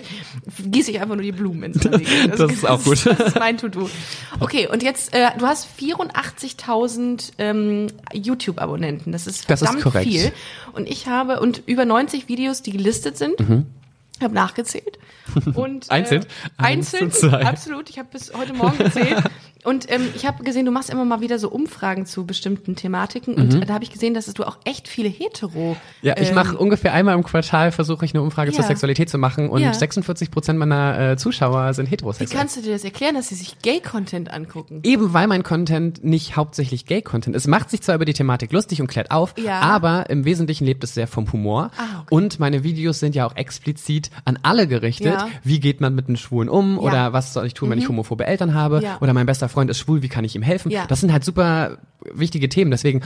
gieße 0.66 0.92
ich 0.92 1.02
einfach 1.02 1.16
nur 1.16 1.24
die 1.24 1.32
Blumen 1.32 1.64
ins 1.64 1.80
Gesicht. 1.80 2.10
Das 2.38 2.52
ist 2.52 2.68
auch 2.68 2.84
gut. 2.84 3.06
Das 3.06 3.20
ist 3.20 3.40
mein 3.40 3.58
To-Do. 3.58 3.90
Okay, 4.40 4.68
und 4.68 4.84
jetzt, 4.84 5.14
äh, 5.14 5.28
du 5.38 5.46
hast 5.46 5.68
84.000 5.80 7.32
ähm, 7.38 7.88
YouTube-Abonnenten. 8.14 9.12
Das 9.12 9.28
ist 9.28 9.50
Das 9.50 9.62
ist 9.62 9.68
verdammt 9.68 9.84
korrekt. 9.84 10.08
viel. 10.08 10.32
Und 10.74 10.88
ich 10.90 11.08
habe, 11.08 11.40
und 11.40 11.64
über 11.66 11.86
90 11.86 12.28
Videos, 12.28 12.62
die 12.62 12.72
gelistet 12.72 13.18
sind. 13.18 13.36
Ich 14.20 14.24
habe 14.24 14.34
nachgezählt. 14.36 15.00
Und. 15.56 15.90
Einzeln? 15.90 16.24
Äh, 16.24 16.64
einzeln, 16.64 17.12
absolut. 17.34 17.90
Ich 17.90 17.98
habe 17.98 18.10
bis 18.12 18.32
heute 18.34 18.54
Morgen 18.54 18.78
gezählt. 18.78 19.24
Und 19.66 19.92
ähm, 19.92 20.08
ich 20.16 20.26
habe 20.26 20.42
gesehen, 20.46 20.66
du 20.66 20.72
machst 20.72 20.90
immer 20.90 21.04
mal 21.04 21.20
wieder 21.20 21.38
so 21.38 21.50
Umfragen 21.50 22.06
zu 22.06 22.26
bestimmten 22.26 22.78
Thematiken. 22.78 23.34
Und 23.36 23.54
Mhm. 23.56 23.66
da 23.68 23.74
habe 23.74 23.84
ich 23.84 23.92
gesehen, 23.92 24.14
dass 24.14 24.34
du 24.34 24.46
auch 24.46 24.58
echt 24.64 24.88
viele 24.88 25.10
hetero. 25.10 25.76
Ja, 26.02 26.16
ich 26.18 26.30
ähm, 26.30 26.36
mache 26.36 26.58
ungefähr 26.58 26.94
einmal 26.94 27.14
im 27.14 27.24
Quartal 27.26 27.74
versuche 27.74 28.06
ich 28.06 28.14
eine 28.14 28.24
Umfrage 28.24 28.52
zur 28.54 28.62
Ja. 28.62 28.68
Sexualität 28.68 29.10
zu 29.10 29.18
machen 29.18 29.50
und 29.50 29.62
Ja. 29.62 29.74
46 29.74 30.32
Prozent 30.32 30.58
meiner 30.60 30.98
äh, 31.12 31.18
Zuschauer 31.18 31.74
sind 31.74 31.88
Wie 31.88 31.92
heterosexuell. 31.92 32.40
kannst 32.40 32.56
du 32.56 32.62
dir 32.62 32.72
das 32.72 32.86
erklären, 32.86 33.16
dass 33.16 33.28
sie 33.28 33.36
sich 33.36 33.60
Gay-Content 33.62 34.32
angucken? 34.32 34.80
Eben 34.84 35.12
weil 35.14 35.28
mein 35.28 35.44
Content 35.44 36.06
nicht 36.06 36.38
hauptsächlich 36.38 36.86
Gay-Content 36.86 37.36
ist. 37.36 37.44
Es 37.44 37.48
macht 37.50 37.70
sich 37.70 37.82
zwar 37.82 37.96
über 37.96 38.06
die 38.06 38.14
Thematik 38.14 38.54
lustig 38.54 38.80
und 38.80 38.88
klärt 38.88 39.12
auf, 39.12 39.34
Ja. 39.38 39.60
aber 39.60 40.10
im 40.10 40.24
Wesentlichen 40.24 40.64
lebt 40.64 40.86
es 40.86 40.94
sehr 40.94 41.06
vom 41.08 41.30
Humor. 41.34 41.72
Ah, 41.78 41.84
okay. 42.04 42.16
Und 42.16 42.40
meine 42.40 42.64
Videos 42.64 43.02
sind 43.02 43.14
ja 43.14 43.26
auch 43.28 43.36
explizit 43.36 44.09
an 44.26 44.40
alle 44.44 44.68
gerichtet. 44.68 45.08
Ja. 45.14 45.28
Wie 45.44 45.60
geht 45.60 45.82
man 45.82 45.96
mit 45.96 46.08
einem 46.08 46.18
Schwulen 46.18 46.50
um? 46.50 46.76
Ja. 46.76 46.80
Oder 46.82 47.14
was 47.14 47.34
soll 47.34 47.46
ich 47.46 47.54
tun, 47.54 47.70
wenn 47.70 47.80
ich 47.80 47.88
homophobe 47.90 48.26
Eltern 48.26 48.54
habe? 48.54 48.82
Ja. 48.84 48.98
Oder 49.02 49.14
mein 49.14 49.26
bester 49.26 49.50
Freund 49.50 49.70
ist 49.70 49.80
schwul, 49.80 50.02
wie 50.02 50.10
kann 50.10 50.24
ich 50.26 50.36
ihm 50.36 50.42
helfen? 50.42 50.72
Ja. 50.72 50.86
Das 50.88 51.00
sind 51.02 51.12
halt 51.12 51.24
super 51.24 51.78
wichtige 52.14 52.48
Themen. 52.50 52.72
Deswegen 52.72 53.02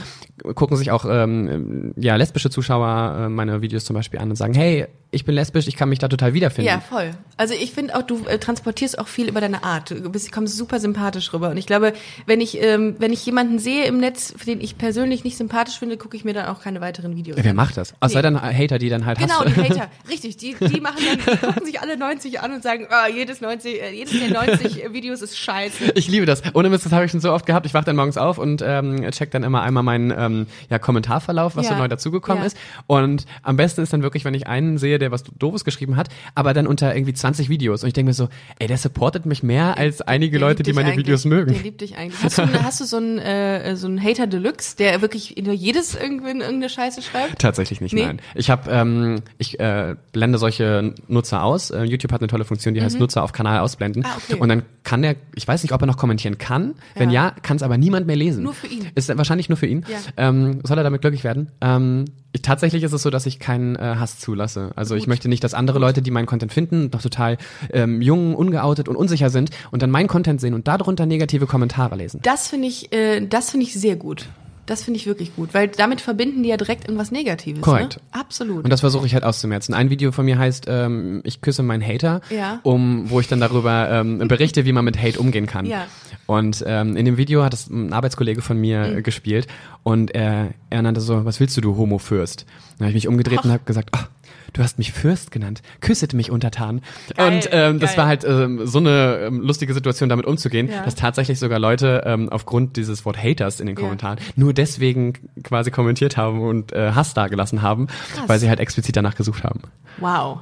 gucken 0.54 0.76
sich 0.76 0.90
auch 0.90 1.04
ähm, 1.08 1.92
ja, 1.96 2.16
lesbische 2.16 2.50
Zuschauer 2.50 3.24
äh, 3.24 3.28
meine 3.28 3.60
Videos 3.62 3.84
zum 3.84 3.94
Beispiel 3.94 4.20
an 4.20 4.30
und 4.30 4.36
sagen, 4.36 4.54
hey, 4.54 4.86
ich 5.10 5.24
bin 5.24 5.34
lesbisch, 5.34 5.68
ich 5.68 5.76
kann 5.76 5.88
mich 5.88 5.98
da 6.00 6.08
total 6.08 6.34
wiederfinden. 6.34 6.68
Ja, 6.68 6.80
voll. 6.80 7.10
Also 7.36 7.54
ich 7.54 7.72
finde 7.72 7.96
auch, 7.96 8.02
du 8.02 8.24
äh, 8.26 8.38
transportierst 8.38 8.98
auch 8.98 9.06
viel 9.08 9.28
über 9.28 9.40
deine 9.40 9.62
Art. 9.64 9.90
Du 9.90 10.10
bist, 10.10 10.30
kommst 10.32 10.56
super 10.56 10.80
sympathisch 10.80 11.32
rüber. 11.32 11.50
Und 11.50 11.56
ich 11.56 11.66
glaube, 11.66 11.92
wenn 12.26 12.40
ich, 12.40 12.60
ähm, 12.62 12.96
wenn 12.98 13.12
ich 13.12 13.24
jemanden 13.26 13.58
sehe 13.60 13.84
im 13.86 13.98
Netz, 13.98 14.34
für 14.36 14.46
den 14.46 14.60
ich 14.60 14.76
persönlich 14.78 15.22
nicht 15.24 15.36
sympathisch 15.36 15.78
finde, 15.78 15.96
gucke 15.96 16.16
ich 16.16 16.24
mir 16.24 16.34
dann 16.34 16.46
auch 16.46 16.60
keine 16.62 16.80
weiteren 16.80 17.14
Videos 17.16 17.38
Wer 17.40 17.50
an. 17.50 17.56
macht 17.56 17.76
das? 17.76 17.94
Außer 18.00 18.16
Nee. 18.16 18.22
dann 18.22 18.40
Hater, 18.42 18.78
die 18.78 18.88
dann 18.88 19.06
halt 19.06 19.18
Genau, 19.18 19.44
Hass- 19.44 19.54
die 19.54 19.60
Hater. 19.60 19.88
Richtig, 20.08 20.36
die, 20.36 20.56
die 20.60 20.80
machen 20.80 20.93
dann, 20.96 21.18
die 21.18 21.36
gucken 21.46 21.66
sich 21.66 21.80
alle 21.80 21.96
90 21.96 22.40
an 22.40 22.52
und 22.52 22.62
sagen, 22.62 22.86
ah, 22.90 23.08
jedes 23.08 23.40
90, 23.40 23.82
äh, 23.82 23.90
jedes 23.92 24.18
der 24.18 24.30
90 24.30 24.84
Videos 24.92 25.22
ist 25.22 25.36
scheiße. 25.38 25.92
Ich 25.94 26.08
liebe 26.08 26.26
das. 26.26 26.42
Ohne 26.54 26.68
Mist, 26.70 26.84
das 26.86 26.92
habe 26.92 27.04
ich 27.04 27.10
schon 27.10 27.20
so 27.20 27.32
oft 27.32 27.46
gehabt. 27.46 27.66
Ich 27.66 27.74
wache 27.74 27.84
dann 27.84 27.96
morgens 27.96 28.16
auf 28.16 28.38
und 28.38 28.62
ähm, 28.64 29.10
check 29.10 29.30
dann 29.30 29.42
immer 29.42 29.62
einmal 29.62 29.82
meinen 29.82 30.12
ähm, 30.16 30.46
ja, 30.70 30.78
Kommentarverlauf, 30.78 31.56
was 31.56 31.66
Ja. 31.66 31.72
so 31.72 31.78
neu 31.78 31.88
dazugekommen 31.88 32.42
Ja. 32.42 32.46
ist. 32.46 32.56
Und 32.86 33.26
am 33.42 33.56
besten 33.56 33.82
ist 33.82 33.92
dann 33.92 34.02
wirklich, 34.02 34.24
wenn 34.24 34.34
ich 34.34 34.46
einen 34.46 34.78
sehe, 34.78 34.98
der 34.98 35.10
was 35.10 35.24
Doofes 35.38 35.64
geschrieben 35.64 35.96
hat, 35.96 36.08
aber 36.34 36.54
dann 36.54 36.66
unter 36.66 36.94
irgendwie 36.94 37.14
20 37.14 37.48
Videos. 37.48 37.82
Und 37.82 37.88
ich 37.88 37.94
denke 37.94 38.08
mir 38.10 38.14
so, 38.14 38.28
ey, 38.58 38.66
der 38.66 38.78
supportet 38.78 39.26
mich 39.26 39.42
mehr 39.42 39.76
als 39.76 40.00
einige 40.02 40.38
Der 40.38 40.48
Leute, 40.48 40.62
die 40.62 40.72
meine. 40.72 40.96
Videos 40.96 41.24
mögen. 41.24 41.52
Der 41.52 41.62
liebt 41.62 41.80
dich 41.80 41.96
eigentlich. 41.96 42.22
Hast 42.22 42.38
du, 42.38 42.62
hast 42.62 42.80
du 42.80 42.84
so 42.84 42.98
einen, 42.98 43.18
äh, 43.18 43.74
so 43.74 43.86
einen 43.86 44.02
Hater 44.02 44.26
Deluxe, 44.26 44.76
der 44.76 45.00
wirklich 45.02 45.34
nur 45.42 45.54
jedes 45.54 45.94
irgendwie 45.94 46.30
in 46.30 46.40
irgendeine 46.40 46.68
Scheiße 46.68 47.02
schreibt? 47.02 47.38
Tatsächlich 47.40 47.80
nicht, 47.80 47.94
Nee? 47.94 48.06
nein. 48.06 48.20
Ich 48.34 48.50
habe, 48.50 48.70
ähm, 48.70 49.22
ich 49.38 49.58
äh, 49.60 49.96
blende 50.12 50.38
solche 50.38 50.83
Nutzer 51.08 51.42
aus. 51.42 51.70
Äh, 51.70 51.84
YouTube 51.84 52.12
hat 52.12 52.20
eine 52.20 52.28
tolle 52.28 52.44
Funktion, 52.44 52.74
die 52.74 52.82
heißt 52.82 52.98
Nutzer 52.98 53.22
auf 53.22 53.32
Kanal 53.32 53.60
ausblenden. 53.60 54.02
Mhm. 54.02 54.08
Ah, 54.08 54.16
okay. 54.16 54.40
Und 54.40 54.48
dann 54.48 54.62
kann 54.82 55.02
der, 55.02 55.16
ich 55.34 55.48
weiß 55.48 55.62
nicht, 55.62 55.72
ob 55.72 55.80
er 55.80 55.86
noch 55.86 55.96
kommentieren 55.96 56.38
kann. 56.38 56.74
Wenn 56.94 57.10
ja, 57.10 57.30
kann 57.42 57.56
es 57.56 57.62
aber 57.62 57.78
niemand 57.78 58.06
mehr 58.06 58.16
lesen. 58.16 58.42
Nur 58.42 58.54
für 58.54 58.66
ihn. 58.66 58.86
Ist 58.94 59.16
wahrscheinlich 59.16 59.48
nur 59.48 59.56
für 59.56 59.66
ihn. 59.66 59.84
Ja. 59.88 59.98
Ähm, 60.28 60.60
soll 60.64 60.76
er 60.78 60.84
damit 60.84 61.00
glücklich 61.00 61.24
werden? 61.24 61.50
Ähm, 61.60 62.04
ich, 62.32 62.42
tatsächlich 62.42 62.82
ist 62.82 62.92
es 62.92 63.02
so, 63.02 63.10
dass 63.10 63.26
ich 63.26 63.38
keinen 63.38 63.76
äh, 63.76 63.96
Hass 63.98 64.18
zulasse. 64.18 64.72
Also 64.76 64.96
ich 64.96 65.06
möchte 65.06 65.28
nicht, 65.28 65.44
dass 65.44 65.54
andere 65.54 65.78
Leute, 65.78 66.02
die 66.02 66.10
meinen 66.10 66.26
Content 66.26 66.52
finden, 66.52 66.90
noch 66.92 67.00
total 67.00 67.38
ähm, 67.72 68.02
jung, 68.02 68.34
ungeoutet 68.34 68.88
und 68.88 68.96
unsicher 68.96 69.30
sind 69.30 69.50
und 69.70 69.82
dann 69.82 69.90
meinen 69.90 70.08
Content 70.08 70.40
sehen 70.40 70.52
und 70.52 70.66
darunter 70.66 71.06
negative 71.06 71.46
Kommentare 71.46 71.96
lesen. 71.96 72.20
Das 72.22 72.48
finde 72.48 72.68
ich, 72.68 72.92
äh, 72.92 73.24
das 73.26 73.50
finde 73.50 73.66
ich 73.66 73.74
sehr 73.74 73.96
gut. 73.96 74.26
Das 74.66 74.82
finde 74.82 74.98
ich 74.98 75.06
wirklich 75.06 75.36
gut, 75.36 75.52
weil 75.52 75.68
damit 75.68 76.00
verbinden 76.00 76.42
die 76.42 76.48
ja 76.48 76.56
direkt 76.56 76.84
irgendwas 76.84 77.10
Negatives. 77.10 77.60
Korrekt. 77.62 77.96
Ne? 77.96 78.02
Absolut. 78.12 78.64
Und 78.64 78.70
das 78.70 78.80
versuche 78.80 79.04
ich 79.06 79.12
halt 79.14 79.22
auszumerzen. 79.24 79.74
Ein 79.74 79.90
Video 79.90 80.10
von 80.10 80.24
mir 80.24 80.38
heißt, 80.38 80.64
ähm, 80.68 81.20
ich 81.24 81.40
küsse 81.42 81.62
meinen 81.62 81.86
Hater, 81.86 82.22
Ja. 82.30 82.60
um, 82.62 83.10
wo 83.10 83.20
ich 83.20 83.28
dann 83.28 83.40
darüber 83.40 83.90
ähm, 83.90 84.26
berichte, 84.26 84.64
wie 84.64 84.72
man 84.72 84.84
mit 84.84 85.00
Hate 85.00 85.18
umgehen 85.20 85.46
kann. 85.46 85.66
Ja. 85.66 85.86
Und 86.26 86.64
ähm, 86.66 86.96
in 86.96 87.04
dem 87.04 87.18
Video 87.18 87.42
hat 87.44 87.52
es 87.52 87.68
ein 87.68 87.92
Arbeitskollege 87.92 88.40
von 88.40 88.58
mir 88.58 88.86
Mhm. 88.86 89.02
gespielt 89.02 89.46
und 89.82 90.14
er, 90.14 90.54
er 90.70 90.80
nannte 90.82 91.00
so, 91.02 91.24
was 91.26 91.40
willst 91.40 91.56
du, 91.56 91.60
du 91.60 91.76
Homo-Fürst? 91.76 92.46
Dann 92.78 92.86
habe 92.86 92.90
ich 92.90 93.04
mich 93.04 93.08
umgedreht 93.08 93.40
Ach. 93.40 93.44
und 93.44 93.50
habe 93.52 93.64
gesagt, 93.64 93.90
ach, 93.92 94.08
du 94.54 94.62
hast 94.62 94.78
mich 94.78 94.92
Fürst 94.92 95.30
genannt, 95.30 95.60
küsset 95.82 96.14
mich 96.14 96.30
untertan. 96.30 96.80
Geil, 97.14 97.34
und 97.34 97.48
ähm, 97.52 97.78
das 97.80 97.90
geil. 97.90 97.98
war 97.98 98.06
halt 98.06 98.24
ähm, 98.24 98.66
so 98.66 98.78
eine 98.78 99.18
ähm, 99.26 99.40
lustige 99.42 99.74
Situation, 99.74 100.08
damit 100.08 100.24
umzugehen, 100.24 100.70
Ja. 100.70 100.82
dass 100.84 100.94
tatsächlich 100.94 101.38
sogar 101.38 101.58
Leute 101.58 102.02
ähm, 102.06 102.28
aufgrund 102.30 102.76
dieses 102.78 103.04
Wort 103.04 103.22
Haters 103.22 103.60
in 103.60 103.66
den 103.66 103.76
Ja. 103.76 103.82
Kommentaren 103.82 104.18
nur 104.36 104.54
deswegen 104.54 105.12
quasi 105.42 105.70
kommentiert 105.70 106.16
haben 106.16 106.40
und 106.40 106.72
äh, 106.72 106.92
Hass 106.92 107.12
dagelassen 107.12 107.60
haben, 107.60 107.88
Krass. 107.88 108.28
weil 108.28 108.38
sie 108.38 108.48
halt 108.48 108.60
explizit 108.60 108.96
danach 108.96 109.14
gesucht 109.16 109.44
haben. 109.44 109.60
Wow. 109.98 110.38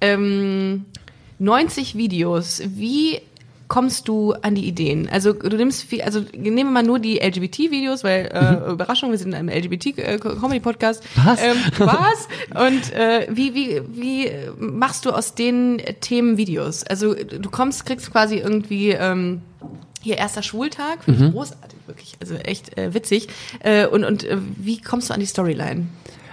Ähm, 0.00 0.84
90 1.38 1.94
Videos. 1.96 2.62
Wie 2.66 3.20
kommst 3.68 4.08
du 4.08 4.32
an 4.32 4.54
die 4.54 4.66
Ideen? 4.66 5.08
Also 5.10 5.32
du 5.32 5.56
nimmst 5.56 5.84
viel, 5.84 6.02
also 6.02 6.24
nehmen 6.32 6.56
wir 6.56 6.64
mal 6.64 6.82
nur 6.82 6.98
die 6.98 7.18
LGBT-Videos, 7.18 8.02
weil 8.02 8.26
äh, 8.26 8.70
Überraschung, 8.70 9.10
wir 9.10 9.18
sind 9.18 9.28
in 9.28 9.34
einem 9.34 9.48
LGBT-Comedy-Podcast. 9.50 11.02
Was? 11.16 11.42
Ähm, 11.42 11.56
was? 11.78 12.28
Und 12.54 12.92
äh, 12.92 13.28
wie, 13.30 13.54
wie, 13.54 13.82
wie 13.88 14.30
machst 14.58 15.04
du 15.04 15.10
aus 15.10 15.34
den 15.34 15.82
Themen 16.00 16.38
Videos? 16.38 16.84
Also 16.84 17.14
du 17.14 17.50
kommst, 17.50 17.84
kriegst 17.86 18.10
quasi 18.10 18.36
irgendwie 18.36 18.90
ähm, 18.90 19.42
hier 20.00 20.16
erster 20.16 20.42
Schwultag, 20.42 21.04
finde 21.04 21.26
ich 21.26 21.32
großartig, 21.32 21.78
wirklich, 21.86 22.16
also 22.20 22.34
echt 22.36 22.78
äh, 22.78 22.94
witzig. 22.94 23.28
Äh, 23.60 23.86
und 23.86 24.04
und 24.04 24.24
äh, 24.24 24.38
wie 24.56 24.80
kommst 24.80 25.10
du 25.10 25.14
an 25.14 25.20
die 25.20 25.26
Storyline? 25.26 25.86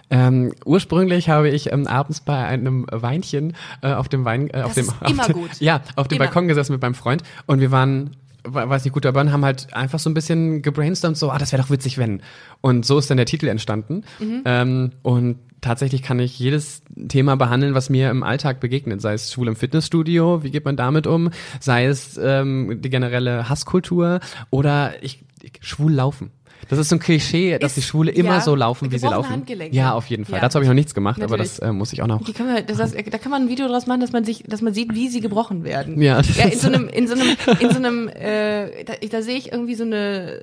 Ähm, 0.09 0.53
ursprünglich 0.65 1.29
habe 1.29 1.49
ich 1.49 1.71
ähm, 1.71 1.87
abends 1.87 2.21
bei 2.21 2.45
einem 2.45 2.85
Weinchen 2.91 3.53
äh, 3.81 3.93
auf 3.93 4.07
dem 4.09 4.23
Wein, 4.25 4.49
äh, 4.53 4.61
auf 4.61 4.73
dem, 4.73 4.87
auf 4.99 5.27
gut. 5.29 5.49
ja, 5.59 5.81
auf 5.95 6.07
dem 6.07 6.17
Immer. 6.17 6.25
Balkon 6.25 6.47
gesessen 6.47 6.73
mit 6.73 6.81
meinem 6.81 6.93
Freund 6.95 7.23
und 7.47 7.59
wir 7.59 7.71
waren 7.71 8.11
we- 8.43 8.69
weiß 8.69 8.83
nicht, 8.83 8.93
gut 8.93 9.05
dabei 9.05 9.21
und 9.21 9.31
haben 9.31 9.43
halt 9.43 9.73
einfach 9.73 9.97
so 9.99 10.09
ein 10.09 10.13
bisschen 10.13 10.61
gebrainstormt, 10.61 11.17
so, 11.17 11.31
ah, 11.31 11.37
das 11.39 11.51
wäre 11.51 11.61
doch 11.63 11.69
witzig, 11.71 11.97
wenn. 11.97 12.21
Und 12.61 12.85
so 12.85 12.99
ist 12.99 13.09
dann 13.09 13.17
der 13.17 13.25
Titel 13.25 13.47
entstanden. 13.47 14.03
Mhm. 14.19 14.41
Ähm, 14.45 14.91
und 15.01 15.37
tatsächlich 15.61 16.03
kann 16.03 16.19
ich 16.19 16.37
jedes 16.37 16.83
Thema 17.07 17.35
behandeln, 17.37 17.73
was 17.73 17.89
mir 17.89 18.11
im 18.11 18.21
Alltag 18.21 18.59
begegnet. 18.59 19.01
Sei 19.01 19.13
es 19.13 19.31
schwul 19.31 19.47
im 19.47 19.55
Fitnessstudio, 19.55 20.43
wie 20.43 20.51
geht 20.51 20.63
man 20.65 20.77
damit 20.77 21.07
um? 21.07 21.31
Sei 21.59 21.85
es 21.85 22.19
ähm, 22.21 22.81
die 22.81 22.91
generelle 22.91 23.49
Hasskultur 23.49 24.19
oder 24.51 24.93
ich, 25.03 25.23
ich 25.41 25.53
schwul 25.61 25.91
laufen. 25.93 26.29
Das 26.69 26.79
ist 26.79 26.89
so 26.89 26.95
ein 26.95 26.99
Klischee, 26.99 27.57
dass 27.59 27.71
Ist- 27.71 27.77
die 27.77 27.81
Schwule 27.89 28.11
immer 28.11 28.35
ja, 28.35 28.41
so 28.41 28.55
laufen, 28.55 28.91
wie 28.91 28.97
sie 28.97 29.07
laufen. 29.07 29.43
Ja, 29.71 29.93
auf 29.93 30.07
jeden 30.07 30.25
Fall. 30.25 30.35
Ja. 30.35 30.41
Dazu 30.41 30.55
habe 30.55 30.63
ich 30.65 30.69
noch 30.69 30.75
nichts 30.75 30.93
gemacht, 30.93 31.21
aber 31.21 31.37
Natürlich. 31.37 31.57
das 31.57 31.67
äh, 31.69 31.71
muss 31.71 31.93
ich 31.93 32.01
auch 32.01 32.07
noch. 32.07 32.21
Kann 32.33 32.47
man, 32.47 32.65
das 32.65 32.79
heißt, 32.79 32.95
da 32.95 33.17
kann 33.17 33.31
man 33.31 33.43
ein 33.43 33.49
Video 33.49 33.67
draus 33.67 33.87
machen, 33.87 34.01
dass 34.01 34.11
man 34.11 34.23
sich, 34.25 34.43
dass 34.47 34.61
man 34.61 34.73
sieht, 34.73 34.93
wie 34.93 35.07
sie 35.09 35.19
gebrochen 35.21 35.63
werden. 35.63 36.01
Ja, 36.01 36.17
das 36.17 36.35
ja 36.37 36.45
in 36.45 36.59
so 36.59 36.67
einem, 36.67 36.87
in 36.89 37.07
so 37.07 37.13
einem, 37.13 37.27
in 37.59 37.69
so 37.71 37.77
einem, 37.77 38.07
äh, 38.09 38.83
da, 38.83 38.93
da 39.09 39.21
sehe 39.21 39.37
ich 39.37 39.51
irgendwie 39.51 39.75
so 39.75 39.83
eine, 39.83 40.39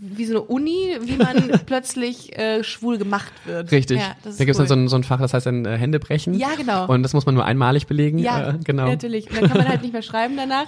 wie 0.00 0.24
so 0.26 0.32
eine 0.34 0.42
Uni, 0.42 0.96
wie 1.02 1.16
man 1.16 1.50
plötzlich 1.66 2.36
äh, 2.38 2.62
schwul 2.64 2.98
gemacht 2.98 3.32
wird. 3.44 3.70
Richtig. 3.72 3.98
Ja, 3.98 4.16
da 4.24 4.30
gibt 4.44 4.50
es 4.50 4.58
cool. 4.58 4.66
dann 4.66 4.68
so 4.68 4.74
ein, 4.74 4.88
so 4.88 4.96
ein 4.96 5.04
Fach, 5.04 5.18
das 5.20 5.34
heißt 5.34 5.46
dann 5.46 5.64
äh, 5.64 5.76
Hände 5.76 5.98
brechen. 5.98 6.34
Ja, 6.34 6.48
genau. 6.56 6.86
Und 6.86 7.02
das 7.02 7.12
muss 7.12 7.26
man 7.26 7.34
nur 7.34 7.44
einmalig 7.44 7.86
belegen. 7.86 8.18
ja, 8.18 8.50
äh, 8.50 8.54
genau. 8.64 8.86
natürlich. 8.88 9.30
Und 9.30 9.40
dann 9.40 9.48
kann 9.48 9.58
man 9.58 9.68
halt 9.68 9.82
nicht 9.82 9.92
mehr 9.92 10.02
schreiben 10.02 10.36
danach. 10.36 10.66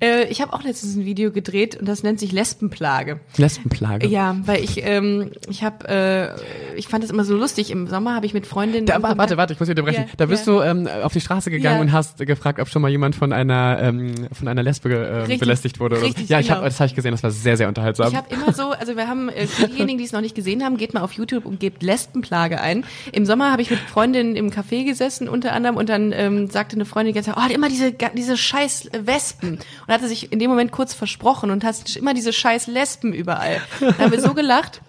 Äh, 0.00 0.24
ich 0.28 0.40
habe 0.40 0.52
auch 0.52 0.62
letztens 0.62 0.96
ein 0.96 1.04
Video 1.04 1.30
gedreht 1.30 1.76
und 1.76 1.86
das 1.88 2.02
nennt 2.02 2.20
sich 2.20 2.32
Lesbenplage. 2.32 3.20
Lesbenplage. 3.36 4.06
Ja, 4.06 4.36
weil 4.44 4.62
ich, 4.62 4.84
ähm, 4.84 5.30
ich 5.48 5.62
habe, 5.64 5.88
äh, 5.88 6.76
ich 6.78 6.88
fand 6.88 7.04
das 7.04 7.10
immer 7.10 7.24
so 7.24 7.36
lustig. 7.36 7.70
Im 7.70 7.86
Sommer 7.86 8.14
habe 8.14 8.26
ich 8.26 8.34
mit 8.34 8.46
Freundinnen. 8.46 8.86
Da, 8.86 9.02
wa- 9.02 9.14
warte, 9.16 9.36
warte, 9.36 9.52
ich 9.52 9.60
muss 9.60 9.66
dich 9.68 9.76
unterbrechen. 9.76 10.04
Ja, 10.08 10.14
da 10.16 10.26
bist 10.26 10.46
ja. 10.46 10.52
du 10.52 10.60
ähm, 10.62 10.88
auf 11.02 11.12
die 11.12 11.20
Straße 11.20 11.50
gegangen 11.50 11.80
und 11.80 11.92
hast 11.92 12.18
gefragt, 12.18 12.60
ob 12.60 12.68
schon 12.68 12.82
mal 12.82 12.90
jemand 12.90 13.14
von 13.16 13.32
einer 13.32 13.78
ähm, 13.80 14.14
von 14.32 14.48
einer 14.48 14.62
Lesbe 14.62 14.84
Richtig, 15.22 15.40
belästigt 15.40 15.80
wurde. 15.80 15.96
So. 15.96 16.06
richtig, 16.06 16.28
Ja, 16.28 16.40
ich 16.40 16.46
genau. 16.46 16.58
hab, 16.58 16.64
das 16.64 16.78
habe 16.80 16.86
ich 16.88 16.94
gesehen. 16.94 17.12
Das 17.12 17.22
war 17.22 17.30
sehr, 17.30 17.56
sehr 17.56 17.68
unterhaltsam. 17.68 18.08
Ich 18.08 18.16
habe 18.16 18.26
immer 18.34 18.52
so, 18.54 18.70
also 18.70 18.96
wir 18.96 19.08
haben, 19.08 19.28
äh, 19.28 19.46
für 19.46 19.68
diejenigen, 19.68 19.98
die 19.98 20.04
es 20.04 20.12
noch 20.12 20.20
nicht 20.20 20.34
gesehen 20.34 20.64
haben, 20.64 20.76
geht 20.76 20.94
mal 20.94 21.02
auf 21.02 21.12
YouTube 21.12 21.46
und 21.46 21.60
gebt 21.60 21.82
Lesbenplage 21.82 22.60
ein. 22.60 22.84
Im 23.12 23.26
Sommer 23.26 23.52
habe 23.52 23.62
ich 23.62 23.70
mit 23.70 23.80
Freundinnen 23.80 24.36
im 24.36 24.50
Café 24.50 24.84
gesessen 24.84 25.28
unter 25.28 25.52
anderem 25.52 25.76
und 25.76 25.88
dann 25.88 26.12
ähm, 26.12 26.50
sagte 26.50 26.76
eine 26.76 26.84
Freundin 26.84 27.14
die 27.14 27.20
ganze 27.20 27.34
oh, 27.36 27.52
immer 27.52 27.68
diese, 27.68 27.92
diese 27.92 28.36
scheiß 28.36 28.90
Wespen. 28.92 29.58
Und 29.86 29.94
hatte 29.94 30.08
sich 30.08 30.32
in 30.32 30.38
dem 30.38 30.50
Moment 30.50 30.72
kurz 30.72 30.94
versprochen 30.94 31.50
und 31.50 31.64
hat 31.64 31.96
immer 31.96 32.14
diese 32.14 32.32
scheiß 32.32 32.66
Lesben 32.66 33.12
überall. 33.12 33.60
Da 33.80 33.98
haben 33.98 34.12
wir 34.12 34.20
so 34.20 34.34
gelacht. 34.34 34.80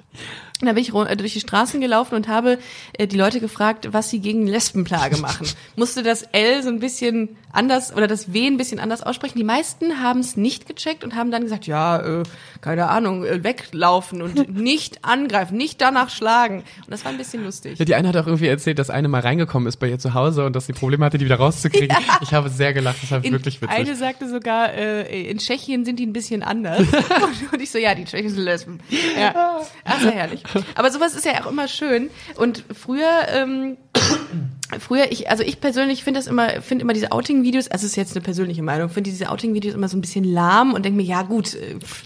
Dann 0.62 0.74
bin 0.76 0.84
ich 0.84 0.94
äh, 0.94 1.16
durch 1.18 1.34
die 1.34 1.40
Straßen 1.42 1.82
gelaufen 1.82 2.16
und 2.16 2.28
habe 2.28 2.60
äh, 2.94 3.08
die 3.08 3.18
Leute 3.18 3.40
gefragt, 3.40 3.90
was 3.92 4.10
sie 4.10 4.20
gegen 4.20 4.48
Lesbenplage 4.48 5.18
machen. 5.18 5.48
Musste 5.76 6.02
das 6.02 6.24
L 6.32 6.64
so 6.64 6.70
ein 6.70 6.80
bisschen 6.80 7.36
anders 7.52 7.94
oder 7.96 8.08
das 8.08 8.34
W 8.34 8.48
ein 8.48 8.58
bisschen 8.58 8.80
anders 8.80 9.02
aussprechen. 9.04 9.38
Die 9.38 9.44
meisten 9.44 10.02
haben 10.02 10.20
es 10.20 10.38
nicht 10.38 10.68
gecheckt 10.68 11.04
und 11.04 11.16
haben 11.16 11.32
dann 11.32 11.44
gesagt, 11.44 11.68
ja, 11.68 12.22
äh, 12.22 12.24
keine 12.62 12.88
Ahnung, 12.90 13.26
äh, 13.26 13.44
weglaufen 13.44 14.22
und 14.22 14.50
nicht 14.56 15.04
angreifen, 15.04 15.58
nicht 15.58 15.82
danach 15.82 16.10
schlagen. 16.10 16.60
Und 16.86 16.90
das 16.92 17.04
war 17.04 17.12
ein 17.12 17.18
bisschen 17.18 17.44
lustig. 17.44 17.78
ja, 17.78 17.86
die 17.86 17.96
eine 17.96 18.08
hat 18.10 18.18
auch 18.18 18.28
irgendwie 18.28 18.48
erzählt, 18.48 18.80
dass 18.80 18.90
eine 18.90 19.08
mal 19.10 19.22
reingekommen 19.22 19.68
ist 19.68 19.78
bei 19.78 19.90
ihr 19.90 20.00
zu 20.00 20.14
Hause 20.14 20.46
und 20.46 20.56
dass 20.56 20.68
sie 20.68 20.74
Probleme 20.74 21.06
hatte, 21.06 21.18
die 21.18 21.26
wieder 21.26 21.38
rauszukriegen. 21.38 21.96
Ich 22.22 22.34
habe 22.34 22.50
sehr 22.50 22.74
gelacht. 22.74 22.98
Das 23.02 23.12
war 23.12 23.24
In- 23.24 23.34
wirklich 23.34 23.62
witzig. 23.62 23.78
Eine 23.78 23.96
sagte 23.96 24.30
sogar, 24.30 24.74
äh, 24.74 25.30
in 25.30 25.38
Tschechien 25.38 25.84
sind 25.86 26.00
die 26.00 26.06
ein 26.06 26.14
bisschen 26.14 26.44
anders. 26.44 26.80
und, 26.80 27.54
und 27.54 27.62
ich 27.62 27.70
so, 27.72 27.78
ja, 27.78 27.94
die 27.94 28.06
Tschechen 28.06 28.30
sind 28.30 28.44
Lesben. 28.44 28.80
Ja, 29.20 29.60
ach, 29.84 30.00
sehr 30.02 30.12
herrlich. 30.12 30.44
Aber 30.76 30.92
sowas 30.92 31.16
ist 31.16 31.26
ja 31.26 31.44
auch 31.44 31.50
immer 31.50 31.68
schön. 31.68 32.10
Und 32.36 32.64
früher, 32.74 33.28
ähm, 33.30 33.78
früher, 34.80 35.12
ich, 35.12 35.30
also 35.30 35.44
ich 35.44 35.60
persönlich 35.62 36.04
finde 36.04 36.20
das 36.20 36.28
immer, 36.28 36.62
finde 36.62 36.84
immer 36.84 36.94
diese 36.94 37.12
Outing-Videos, 37.12 37.68
also 37.68 37.86
es 37.86 37.92
ist 37.92 37.98
jetzt 37.98 38.16
eine 38.16 38.24
persönliche 38.24 38.64
Meinung, 38.64 38.90
finde 38.90 39.10
diese 39.10 39.30
Outing-Videos 39.30 39.76
immer 39.76 39.88
so 39.88 39.98
ein 39.98 40.02
bisschen 40.02 40.24
lahm 40.24 40.74
und 40.74 40.86
denke 40.86 40.98
mir, 40.98 41.06
ja 41.06 41.22
gut, 41.24 41.56
äh, 41.56 41.80
pff, 41.80 42.04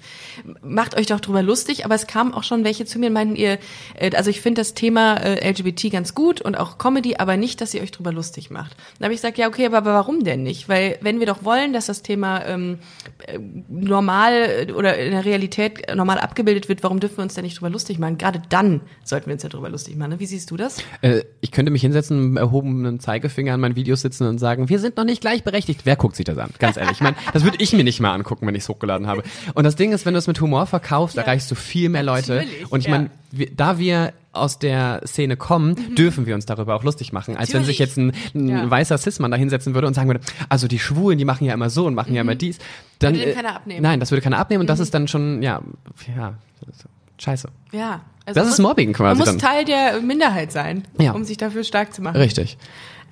macht 0.62 0.96
euch 0.98 1.08
doch 1.08 1.20
drüber 1.20 1.42
lustig, 1.42 1.86
aber 1.86 1.96
es 1.96 2.08
kamen 2.08 2.34
auch 2.34 2.44
schon 2.44 2.64
welche 2.64 2.86
zu 2.86 3.00
mir 3.00 3.08
und 3.08 3.14
meinten 3.14 3.36
ihr, 3.36 3.60
äh, 3.96 4.16
also 4.16 4.30
ich 4.30 4.42
finde 4.42 4.62
das 4.62 4.74
Thema 4.74 5.16
äh, 5.18 5.50
LGBT 5.50 5.92
ganz 5.92 6.16
gut 6.16 6.42
und 6.42 6.58
auch 6.58 6.78
Comedy, 6.78 7.16
aber 7.18 7.38
nicht, 7.38 7.62
dass 7.62 7.74
ihr 7.74 7.82
euch 7.82 7.92
drüber 7.92 8.12
lustig 8.12 8.50
macht. 8.50 8.76
Dann 8.98 9.06
habe 9.06 9.14
ich 9.14 9.22
gesagt, 9.22 9.38
ja 9.38 9.48
okay, 9.48 9.66
aber, 9.66 9.78
aber 9.78 9.94
warum 9.94 10.24
denn 10.24 10.44
nicht? 10.44 10.70
Weil 10.70 10.98
wenn 11.02 11.20
wir 11.20 11.28
doch 11.28 11.44
wollen, 11.44 11.74
dass 11.74 11.88
das 11.88 12.02
Thema 12.02 12.46
ähm, 12.46 12.80
äh, 13.26 13.40
normal 13.70 14.68
äh, 14.68 14.72
oder 14.72 14.98
in 14.98 15.12
der 15.12 15.26
Realität 15.26 15.96
normal 15.96 16.20
abgebildet 16.20 16.70
wird, 16.70 16.84
warum 16.84 17.00
dürfen 17.00 17.18
wir 17.18 17.24
uns 17.24 17.34
denn 17.34 17.44
nicht 17.44 17.60
drüber 17.60 17.70
lustig 17.70 18.00
machen? 18.00 18.18
Gerade 18.18 18.42
dann 18.50 18.82
sollten 19.04 19.28
wir 19.28 19.34
uns 19.34 19.44
ja 19.44 19.50
drüber 19.50 19.70
lustig 19.70 19.96
machen. 19.96 20.12
Ne? 20.12 20.20
Wie 20.20 20.26
siehst 20.26 20.52
du 20.52 20.58
das? 20.58 20.78
Äh, 21.02 21.24
ich 21.42 21.52
könnte 21.52 21.72
mich 21.72 21.82
hinsetzen, 21.82 22.32
mit 22.32 22.40
erhobenen 22.42 23.00
Zeigefinger 23.00 23.54
an 23.54 23.60
meinen 23.60 23.76
Videos 23.76 24.02
sitzen 24.02 24.28
und 24.28 24.38
sagen, 24.38 24.70
wir 24.70 24.80
sind 24.80 24.98
noch 24.98 25.04
nicht 25.04 25.22
gleichberechtigt. 25.22 25.82
Wer 25.86 25.96
guckt 25.96 26.16
sich 26.16 26.26
das 26.26 26.38
an? 26.38 26.52
Ganz 26.60 26.78
ehrlich. 26.78 26.94
Ich 26.94 27.02
meine, 27.02 27.18
das 27.34 27.44
würde 27.44 27.58
ich 27.60 27.74
mir 27.74 27.84
nicht 27.84 28.00
mal 28.00 28.14
angucken, 28.14 28.48
wenn 28.48 28.56
ich 28.56 28.64
es 28.64 28.70
hochgeladen 28.70 29.08
habe. 29.08 29.24
Und 29.54 29.64
das 29.64 29.76
Ding 29.76 29.92
ist, 29.92 30.06
wenn 30.06 30.14
du 30.14 30.20
es 30.20 30.28
mit 30.30 30.40
Humor 30.42 30.66
verkaufst, 30.66 31.18
Ja. 31.18 31.24
erreichst 31.24 31.52
du 31.52 31.56
viel 31.56 31.90
mehr 31.90 32.04
Leute. 32.04 32.36
Natürlich, 32.38 32.72
Und 32.72 32.80
ich 32.80 32.88
meine, 32.88 33.10
da 33.56 33.78
wir 33.78 34.14
aus 34.32 34.60
der 34.60 35.02
Szene 35.06 35.36
kommen, 35.38 35.96
dürfen 35.96 36.26
wir 36.26 36.36
uns 36.36 36.46
darüber 36.46 36.76
auch 36.76 36.84
lustig 36.84 37.12
machen. 37.12 37.36
Als 37.36 37.52
wenn 37.54 37.64
sich 37.66 37.80
Mhm. 37.80 37.86
Natürlich. 37.86 38.14
jetzt 38.14 38.36
ein, 38.36 38.42
ein 38.42 38.48
Ja. 38.48 38.70
weißer 38.70 38.98
Cis-Mann 38.98 39.32
da 39.32 39.38
hinsetzen 39.38 39.74
würde 39.74 39.88
und 39.88 39.96
sagen 39.96 40.08
würde, 40.08 40.22
also 40.50 40.68
die 40.68 40.80
Schwulen, 40.80 41.18
die 41.18 41.26
machen 41.26 41.46
ja 41.46 41.54
immer 41.54 41.70
so 41.70 41.86
und 41.88 41.96
machen 41.96 42.14
ja 42.14 42.22
immer 42.22 42.36
dies. 42.36 42.60
Dann, 43.00 43.14
Mhm. 43.14 43.18
Würde 43.18 43.26
dem 43.26 43.32
äh, 43.32 43.36
keiner 43.42 43.56
abnehmen. 43.56 43.82
Nein, 43.82 44.00
das 44.00 44.12
würde 44.12 44.22
keiner 44.22 44.38
abnehmen 44.38 44.62
und 44.62 44.66
Mhm. 44.66 44.70
das 44.70 44.80
ist 44.80 44.94
dann 44.94 45.08
schon, 45.08 45.42
ja, 45.42 45.62
ja, 46.16 46.36
scheiße. 47.18 47.50
Ja. 47.72 48.02
Also 48.26 48.40
Das 48.42 48.50
ist 48.50 48.60
muss- 48.60 48.68
Mobbing 48.70 48.94
quasi 48.94 49.18
Man 49.18 49.18
muss 49.18 49.26
dann. 49.28 49.40
Teil 49.40 49.66
der 49.66 50.00
Minderheit 50.02 50.52
sein, 50.52 50.84
Ja. 51.00 51.14
um 51.14 51.24
sich 51.24 51.38
dafür 51.38 51.64
stark 51.64 51.94
zu 51.96 52.02
machen. 52.04 52.18
Richtig. 52.18 52.58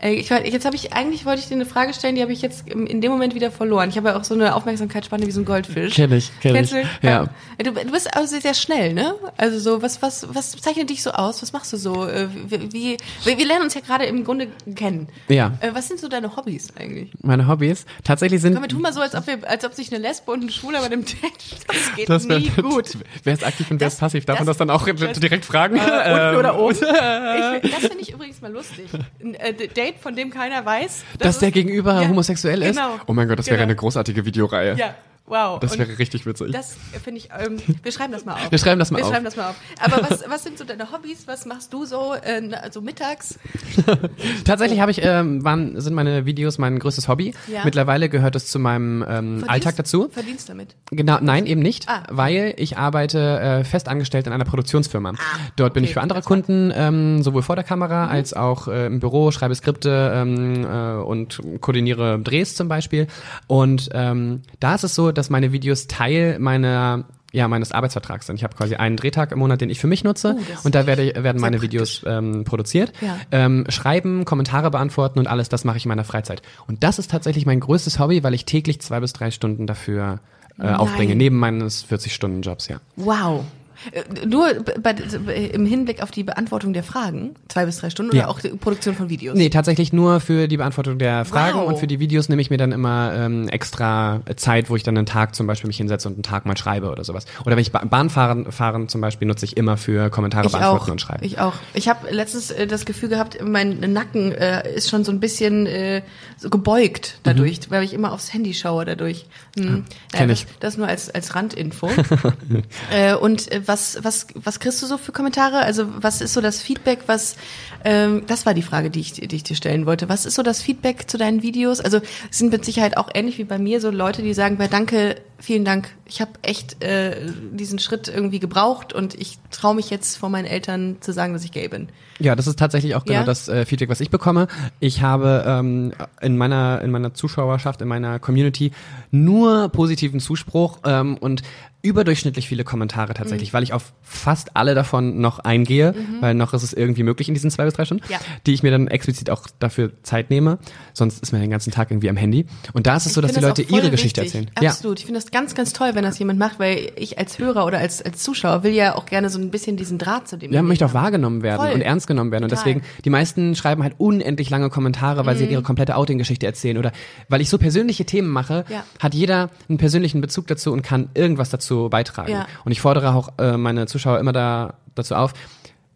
Äh, 0.01 0.13
Ich, 0.13 0.29
jetzt 0.29 0.65
habe 0.65 0.75
ich 0.75 0.93
eigentlich 0.93 1.25
wollte 1.25 1.41
ich 1.41 1.47
dir 1.47 1.55
eine 1.55 1.65
Frage 1.65 1.93
stellen, 1.93 2.15
die 2.15 2.21
habe 2.21 2.31
ich 2.33 2.41
jetzt 2.41 2.67
in 2.69 3.01
dem 3.01 3.11
Moment 3.11 3.35
wieder 3.35 3.51
verloren. 3.51 3.89
Ich 3.89 3.97
habe 3.97 4.09
ja 4.09 4.17
auch 4.17 4.23
so 4.23 4.33
eine 4.33 4.55
Aufmerksamkeitsspanne 4.55 5.25
wie 5.27 5.31
so 5.31 5.41
ein 5.41 5.45
Goldfisch. 5.45 5.95
Kenn 5.95 6.11
ich, 6.11 6.31
kenn 6.41 6.53
Kennst 6.53 6.73
ich. 6.73 6.85
du? 7.01 7.07
Ja. 7.07 7.25
Du, 7.57 7.71
du 7.71 7.91
bist 7.91 8.15
also 8.15 8.39
sehr 8.39 8.53
schnell, 8.53 8.93
ne? 8.93 9.15
Also 9.37 9.59
so 9.59 9.81
was 9.81 10.01
was 10.01 10.27
was 10.33 10.51
zeichnet 10.51 10.89
dich 10.89 11.01
so 11.03 11.11
aus? 11.11 11.41
Was 11.41 11.53
machst 11.53 11.73
du 11.73 11.77
so? 11.77 12.05
Äh, 12.07 12.27
Wie, 12.47 12.97
wie 13.25 13.37
wir, 13.37 13.45
lernen 13.45 13.63
uns 13.63 13.73
ja 13.73 13.81
gerade 13.81 14.05
im 14.05 14.23
Grunde 14.23 14.47
kennen. 14.75 15.07
Ja. 15.27 15.53
Äh, 15.61 15.69
Was 15.73 15.87
sind 15.87 15.99
so 15.99 16.07
deine 16.07 16.35
Hobbys 16.35 16.69
eigentlich? 16.77 17.11
Meine 17.21 17.47
Hobbys 17.47 17.85
tatsächlich 18.03 18.41
sind. 18.41 18.53
Komm, 18.53 18.63
wir 18.63 18.69
tun 18.69 18.81
mal 18.81 18.93
so, 18.93 19.01
als 19.01 19.15
ob 19.15 19.25
wir, 19.27 19.39
als 19.49 19.65
ob 19.65 19.73
sich 19.73 19.91
eine 19.91 20.01
Lesbe 20.01 20.31
und 20.31 20.43
ein 20.43 20.49
Schwuler 20.49 20.81
bei 20.81 20.89
dem 20.89 21.03
Date. 21.05 21.15
Das 21.67 21.95
geht 21.95 22.09
Das 22.09 22.27
wär- 22.29 22.39
nie 22.39 22.49
gut. 22.61 22.97
Wer 23.23 23.33
ist 23.33 23.43
aktiv 23.45 23.69
und 23.71 23.79
wer 23.79 23.87
ist 23.87 23.99
passiv? 23.99 24.25
Darf 24.25 24.39
man 24.39 24.47
das- 24.47 24.57
dann 24.57 24.69
auch 24.69 24.85
direkt 25.17 25.45
fragen? 25.45 25.75
Unten 25.79 25.89
oder 26.37 26.53
Ähm, 26.53 26.59
oben? 26.59 26.75
Ich, 26.75 27.71
das 27.71 27.79
finde 27.81 27.99
ich 28.01 28.13
übrigens 28.13 28.41
mal 28.41 28.51
lustig. 28.51 28.85
Ein 29.21 29.33
äh, 29.35 29.53
Date, 29.53 29.86
von 29.99 30.15
dem 30.15 30.29
keiner 30.29 30.65
weiß, 30.65 31.03
Dass 31.19 31.39
der 31.39 31.49
es- 31.49 31.53
Gegenüber 31.53 32.01
Ja, 32.01 32.07
homosexuell 32.09 32.61
ist? 32.63 32.75
Genau. 32.75 32.99
Oh 33.07 33.13
mein 33.13 33.27
Gott, 33.27 33.39
das 33.39 33.47
wäre 33.47 33.57
Genau. 33.57 33.63
eine 33.67 33.75
großartige 33.75 34.25
Videoreihe. 34.25 34.75
Ja, 34.77 34.95
wow. 35.27 35.59
Das 35.59 35.77
wäre 35.77 35.97
richtig 35.99 36.25
witzig. 36.25 36.51
Das 36.51 36.75
finde 37.03 37.19
ich, 37.19 37.29
ähm, 37.37 37.57
wir 37.83 37.91
schreiben 37.91 38.11
das 38.13 38.25
mal 38.25 38.33
auf. 38.33 38.51
Wir 38.51 38.57
schreiben 38.57 38.79
das 38.79 38.91
mal 38.91 38.97
wir 38.97 39.05
auf. 39.05 39.11
schreiben 39.11 39.25
das 39.25 39.35
mal 39.35 39.49
auf. 39.51 39.55
Aber 39.79 40.09
was, 40.09 40.23
was 40.27 40.43
sind 40.43 40.57
so 40.57 40.63
deine 40.63 40.91
Hobbys? 40.91 41.27
Was 41.27 41.45
machst 41.45 41.71
du 41.73 41.85
so, 41.85 42.13
äh, 42.15 42.41
also 42.61 42.81
mittags? 42.81 43.37
Tatsächlich 44.45 44.79
habe 44.79 44.91
ich, 44.91 45.01
ähm, 45.03 45.43
waren, 45.43 45.79
sind 45.79 45.93
meine 45.93 46.25
Videos 46.25 46.57
mein 46.57 46.79
größtes 46.79 47.07
Hobby. 47.07 47.33
Ja. 47.51 47.63
Mittlerweile 47.63 48.09
gehört 48.09 48.35
es 48.35 48.47
zu 48.47 48.59
meinem 48.59 49.01
ähm, 49.07 49.07
Verdienst- 49.39 49.49
Alltag 49.49 49.75
dazu. 49.77 50.09
Verdienst 50.11 50.49
damit. 50.49 50.75
Genau, 50.91 51.17
nein, 51.21 51.45
eben 51.45 51.61
nicht, 51.61 51.87
Ah. 51.87 52.03
weil 52.09 52.53
ich 52.57 52.77
arbeite 52.77 53.39
äh, 53.39 53.63
fest 53.63 53.87
angestellt 53.87 54.27
in 54.27 54.33
einer 54.33 54.45
Produktionsfirma. 54.45 55.13
Dort 55.55 55.73
bin 55.73 55.83
okay, 55.83 55.89
ich 55.89 55.93
für 55.93 56.01
andere. 56.01 56.21
Kunden 56.21 56.71
ähm, 56.75 57.21
sowohl 57.23 57.43
vor 57.43 57.55
der 57.55 57.63
Kamera 57.63 58.07
als 58.07 58.33
auch 58.33 58.67
äh, 58.67 58.87
im 58.87 58.99
Büro, 58.99 59.31
schreibe 59.31 59.53
Skripte 59.55 60.11
ähm, 60.15 60.65
äh, 60.65 61.01
und 61.03 61.39
koordiniere 61.61 62.19
Drehs 62.19 62.55
zum 62.55 62.67
Beispiel. 62.67 63.07
Und 63.45 63.89
ähm, 63.93 64.41
da 64.59 64.75
ist 64.75 64.83
es 64.83 64.95
so, 64.95 65.11
dass 65.17 65.29
meine 65.29 65.51
Videos 65.51 65.87
Teil 65.87 66.39
meiner 66.39 67.05
ja, 67.33 67.47
meines 67.49 67.73
Arbeitsvertrags 67.73 68.25
sind. 68.25 68.37
Ich 68.37 68.43
habe 68.43 68.55
quasi 68.55 68.75
einen 68.75 68.95
Drehtag 68.95 69.33
im 69.33 69.39
Monat, 69.39 69.59
den 69.59 69.69
ich 69.69 69.79
für 69.79 69.87
mich 69.87 70.03
nutze 70.03 70.37
Oh, 70.37 70.59
und 70.63 70.75
da 70.75 70.87
werde, 70.87 71.23
werden 71.23 71.41
meine 71.41 71.57
praktisch. 71.57 71.61
Videos 71.61 72.01
ähm, 72.05 72.45
produziert. 72.45 72.93
Ja. 73.01 73.17
Ähm, 73.31 73.65
schreiben, 73.67 74.23
Kommentare 74.23 74.71
beantworten 74.71 75.19
und 75.19 75.27
alles, 75.27 75.49
das 75.49 75.65
mache 75.65 75.77
ich 75.77 75.85
in 75.85 75.89
meiner 75.89 76.05
Freizeit. 76.05 76.41
Und 76.67 76.83
das 76.83 76.99
ist 76.99 77.11
tatsächlich 77.11 77.45
mein 77.45 77.59
größtes 77.59 77.99
Hobby, 77.99 78.23
weil 78.23 78.33
ich 78.33 78.45
täglich 78.45 78.79
zwei 78.79 79.01
bis 79.01 79.11
drei 79.13 79.29
Stunden 79.31 79.67
dafür 79.67 80.19
äh, 80.59 80.71
aufbringe, 80.71 81.15
neben 81.15 81.37
meines 81.37 81.85
40-Stunden-Jobs, 81.85 82.69
ja. 82.69 82.79
Wow. 82.95 83.43
Äh, 83.91 84.25
Nur 84.25 84.47
bei, 84.81 84.91
im 84.91 85.65
Hinblick 85.65 86.01
auf 86.01 86.11
die 86.11 86.23
Beantwortung 86.23 86.73
der 86.73 86.83
Fragen, 86.83 87.35
zwei 87.47 87.65
bis 87.65 87.77
drei 87.77 87.89
Stunden, 87.89 88.15
Ja. 88.15 88.23
oder 88.23 88.31
auch 88.31 88.39
die 88.39 88.49
Produktion 88.49 88.95
von 88.95 89.09
Videos? 89.09 89.35
Nee, 89.37 89.49
tatsächlich 89.49 89.93
nur 89.93 90.19
für 90.19 90.47
die 90.47 90.57
Beantwortung 90.57 90.97
der 90.99 91.25
Fragen 91.25 91.59
Wow. 91.59 91.67
und 91.67 91.77
für 91.77 91.87
die 91.87 91.99
Videos 91.99 92.29
nehme 92.29 92.41
ich 92.41 92.49
mir 92.49 92.57
dann 92.57 92.71
immer 92.71 93.13
ähm, 93.15 93.47
extra 93.49 94.21
Zeit, 94.35 94.69
wo 94.69 94.75
ich 94.75 94.83
dann 94.83 94.97
einen 94.97 95.05
Tag 95.05 95.35
zum 95.35 95.47
Beispiel 95.47 95.67
mich 95.67 95.77
hinsetze 95.77 96.07
und 96.07 96.15
einen 96.15 96.23
Tag 96.23 96.45
mal 96.45 96.57
schreibe 96.57 96.89
oder 96.89 97.03
sowas. 97.03 97.25
Oder 97.45 97.51
wenn 97.55 97.61
ich 97.61 97.71
ba 97.71 97.83
Bahn 97.85 98.09
fahren, 98.09 98.51
fahren 98.51 98.89
zum 98.89 99.01
Beispiel, 99.01 99.27
nutze 99.27 99.45
ich 99.45 99.55
immer 99.57 99.77
für 99.77 100.09
Kommentare 100.09 100.45
Ich 100.47 100.51
beantworten 100.51 100.85
auch. 100.85 100.91
und 100.91 101.01
schreiben. 101.01 101.23
Ich 101.23 101.39
auch. 101.39 101.53
Ich 101.73 101.87
habe 101.87 102.09
letztens 102.11 102.51
äh, 102.51 102.67
das 102.67 102.85
Gefühl 102.85 103.09
gehabt, 103.09 103.37
mein 103.43 103.79
Nacken 103.79 104.31
äh, 104.31 104.73
ist 104.75 104.89
schon 104.89 105.03
so 105.03 105.11
ein 105.11 105.19
bisschen 105.19 105.65
äh, 105.67 106.01
so 106.37 106.49
gebeugt 106.49 107.19
dadurch, 107.23 107.59
weil 107.69 107.83
ich 107.83 107.93
immer 107.93 108.11
aufs 108.11 108.33
Handy 108.33 108.53
schaue 108.53 108.85
dadurch. 108.85 109.25
Hm. 109.57 109.85
kenn 110.11 110.29
das, 110.29 110.39
ich. 110.41 110.47
das 110.59 110.77
nur 110.77 110.87
als 110.87 111.09
als 111.09 111.35
Randinfo. 111.35 111.89
äh, 112.91 113.15
und 113.15 113.51
äh, 113.51 113.66
was 113.67 113.99
was 114.01 114.27
was 114.35 114.59
kriegst 114.59 114.81
du 114.81 114.85
so 114.85 114.97
für 114.97 115.11
Kommentare? 115.11 115.59
Also 115.59 115.85
was 116.01 116.21
ist 116.21 116.33
so 116.33 116.41
das 116.41 116.61
Feedback? 116.61 116.99
Was 117.07 117.35
ähm, 117.83 118.23
das 118.27 118.45
war 118.45 118.53
die 118.53 118.61
Frage, 118.61 118.89
die 118.89 118.99
ich 118.99 119.13
die 119.13 119.35
ich 119.35 119.43
dir 119.43 119.55
stellen 119.55 119.85
wollte. 119.85 120.09
Was 120.09 120.25
ist 120.25 120.35
so 120.35 120.43
das 120.43 120.61
Feedback 120.61 121.09
zu 121.09 121.17
deinen 121.17 121.43
Videos? 121.43 121.79
Also 121.79 121.99
es 122.29 122.37
sind 122.37 122.51
mit 122.51 122.65
Sicherheit 122.65 122.97
auch 122.97 123.09
ähnlich 123.13 123.37
wie 123.37 123.43
bei 123.43 123.57
mir 123.57 123.81
so 123.81 123.89
Leute, 123.89 124.21
die 124.21 124.33
sagen, 124.33 124.57
bei 124.57 124.67
danke, 124.67 125.15
vielen 125.39 125.65
Dank. 125.65 125.89
Ich 126.05 126.21
habe 126.21 126.31
echt 126.41 126.83
äh, 126.83 127.31
diesen 127.51 127.79
Schritt 127.79 128.07
irgendwie 128.07 128.39
gebraucht 128.39 128.93
und 128.93 129.13
ich 129.15 129.37
traue 129.51 129.75
mich 129.75 129.89
jetzt 129.89 130.17
vor 130.17 130.29
meinen 130.29 130.45
Eltern 130.45 130.97
zu 131.01 131.13
sagen, 131.13 131.33
dass 131.33 131.43
ich 131.43 131.51
gay 131.51 131.67
bin. 131.67 131.89
Ja, 132.19 132.35
das 132.35 132.47
ist 132.47 132.57
tatsächlich 132.57 132.95
auch 132.95 133.05
genau 133.05 133.19
Ja? 133.19 133.25
das 133.25 133.47
äh, 133.47 133.65
Feedback, 133.65 133.89
was 133.89 133.99
ich 134.01 134.09
bekomme. 134.09 134.47
Ich 134.79 135.01
habe 135.01 135.43
ähm, 135.45 135.93
in 136.21 136.37
meiner 136.37 136.81
in 136.81 136.91
meiner 136.91 137.13
Zuschauerschaft, 137.13 137.81
in 137.81 137.87
meiner 137.87 138.19
Community 138.19 138.71
nur 139.11 139.69
positiven 139.69 140.19
Zuspruch 140.19 140.79
ähm, 140.85 141.17
und 141.17 141.43
überdurchschnittlich 141.87 142.47
viele 142.47 142.63
Kommentare 142.63 143.09
Mhm. 143.11 143.15
tatsächlich, 143.15 143.53
weil 143.53 143.63
ich 143.63 143.73
auf 143.73 143.93
fast 144.01 144.55
alle 144.55 144.75
davon 144.75 145.19
noch 145.19 145.39
eingehe, 145.39 145.93
weil 146.21 146.33
noch 146.33 146.53
ist 146.53 146.63
es 146.63 146.73
irgendwie 146.73 147.03
möglich 147.03 147.27
in 147.27 147.33
diesen 147.33 147.49
zwei 147.51 147.65
bis 147.65 147.73
drei 147.73 147.85
Stunden, 147.85 148.03
Mhm. 148.05 148.11
Ja. 148.13 148.19
die 148.45 148.53
ich 148.53 148.63
mir 148.63 148.71
dann 148.71 148.87
explizit 148.87 149.29
auch 149.29 149.47
dafür 149.59 149.91
Zeit 150.03 150.29
nehme. 150.29 150.59
Sonst 150.93 151.21
ist 151.21 151.31
man 151.31 151.41
den 151.41 151.49
ganzen 151.49 151.71
Tag 151.71 151.91
irgendwie 151.91 152.09
am 152.09 152.17
Handy. 152.17 152.45
Und 152.73 152.87
da 152.87 152.95
ist 152.97 153.05
es 153.05 153.13
so, 153.13 153.21
dass 153.21 153.33
die 153.33 153.39
Leute 153.39 153.61
ihre 153.61 153.89
Geschichte 153.89 154.21
wichtig. 154.21 154.41
erzählen. 154.51 154.67
Absolut. 154.69 154.99
Ich 154.99 155.05
finde 155.05 155.19
das 155.19 155.31
ganz, 155.31 155.55
ganz 155.55 155.73
toll, 155.73 155.91
wenn 155.93 156.03
das 156.03 156.19
jemand 156.19 156.39
macht, 156.39 156.59
weil 156.59 156.91
ich 156.95 157.17
als 157.17 157.39
Hörer 157.39 157.65
oder 157.65 157.79
als, 157.79 158.01
als 158.01 158.23
Zuschauer 158.23 158.63
will 158.63 158.73
ja 158.73 158.95
auch 158.95 159.05
gerne 159.05 159.29
so 159.29 159.39
ein 159.39 159.49
bisschen 159.51 159.77
diesen 159.77 159.97
Draht 159.97 160.27
zu 160.27 160.37
dem. 160.37 160.51
Ja, 160.53 160.61
man 160.61 160.69
möchte 160.69 160.85
auch 160.85 160.93
wahrgenommen 160.93 161.43
werden 161.43 161.61
Voll. 161.65 161.73
und 161.73 161.81
ernst 161.81 162.07
genommen 162.07 162.31
werden. 162.31 162.43
Und 162.43 162.49
Total. 162.49 162.65
Mhm. 162.75 162.79
deswegen, 162.81 163.01
die 163.03 163.09
meisten 163.09 163.55
schreiben 163.55 163.83
halt 163.83 163.95
unendlich 163.97 164.49
lange 164.49 164.69
Kommentare, 164.69 165.25
weil 165.25 165.35
sie 165.37 165.45
ihre 165.45 165.61
komplette 165.63 165.95
Outing-Geschichte 165.95 166.45
erzählen. 166.45 166.77
Oder 166.77 166.91
weil 167.29 167.41
ich 167.41 167.49
so 167.49 167.57
persönliche 167.57 168.05
Themen 168.05 168.27
mache, 168.29 168.65
Ja. 168.69 168.83
hat 168.99 169.13
jeder 169.13 169.49
einen 169.69 169.77
persönlichen 169.77 170.21
Bezug 170.21 170.47
dazu 170.47 170.71
und 170.71 170.81
kann 170.81 171.09
irgendwas 171.13 171.49
dazu 171.49 171.76
beitragen. 171.89 172.31
Ja. 172.31 172.47
Und 172.65 172.71
ich 172.71 172.81
fordere 172.81 173.13
auch 173.13 173.29
äh, 173.37 173.57
meine 173.57 173.85
Zuschauer 173.87 174.19
immer 174.19 174.33
da, 174.33 174.75
dazu 174.95 175.15
auf, 175.15 175.33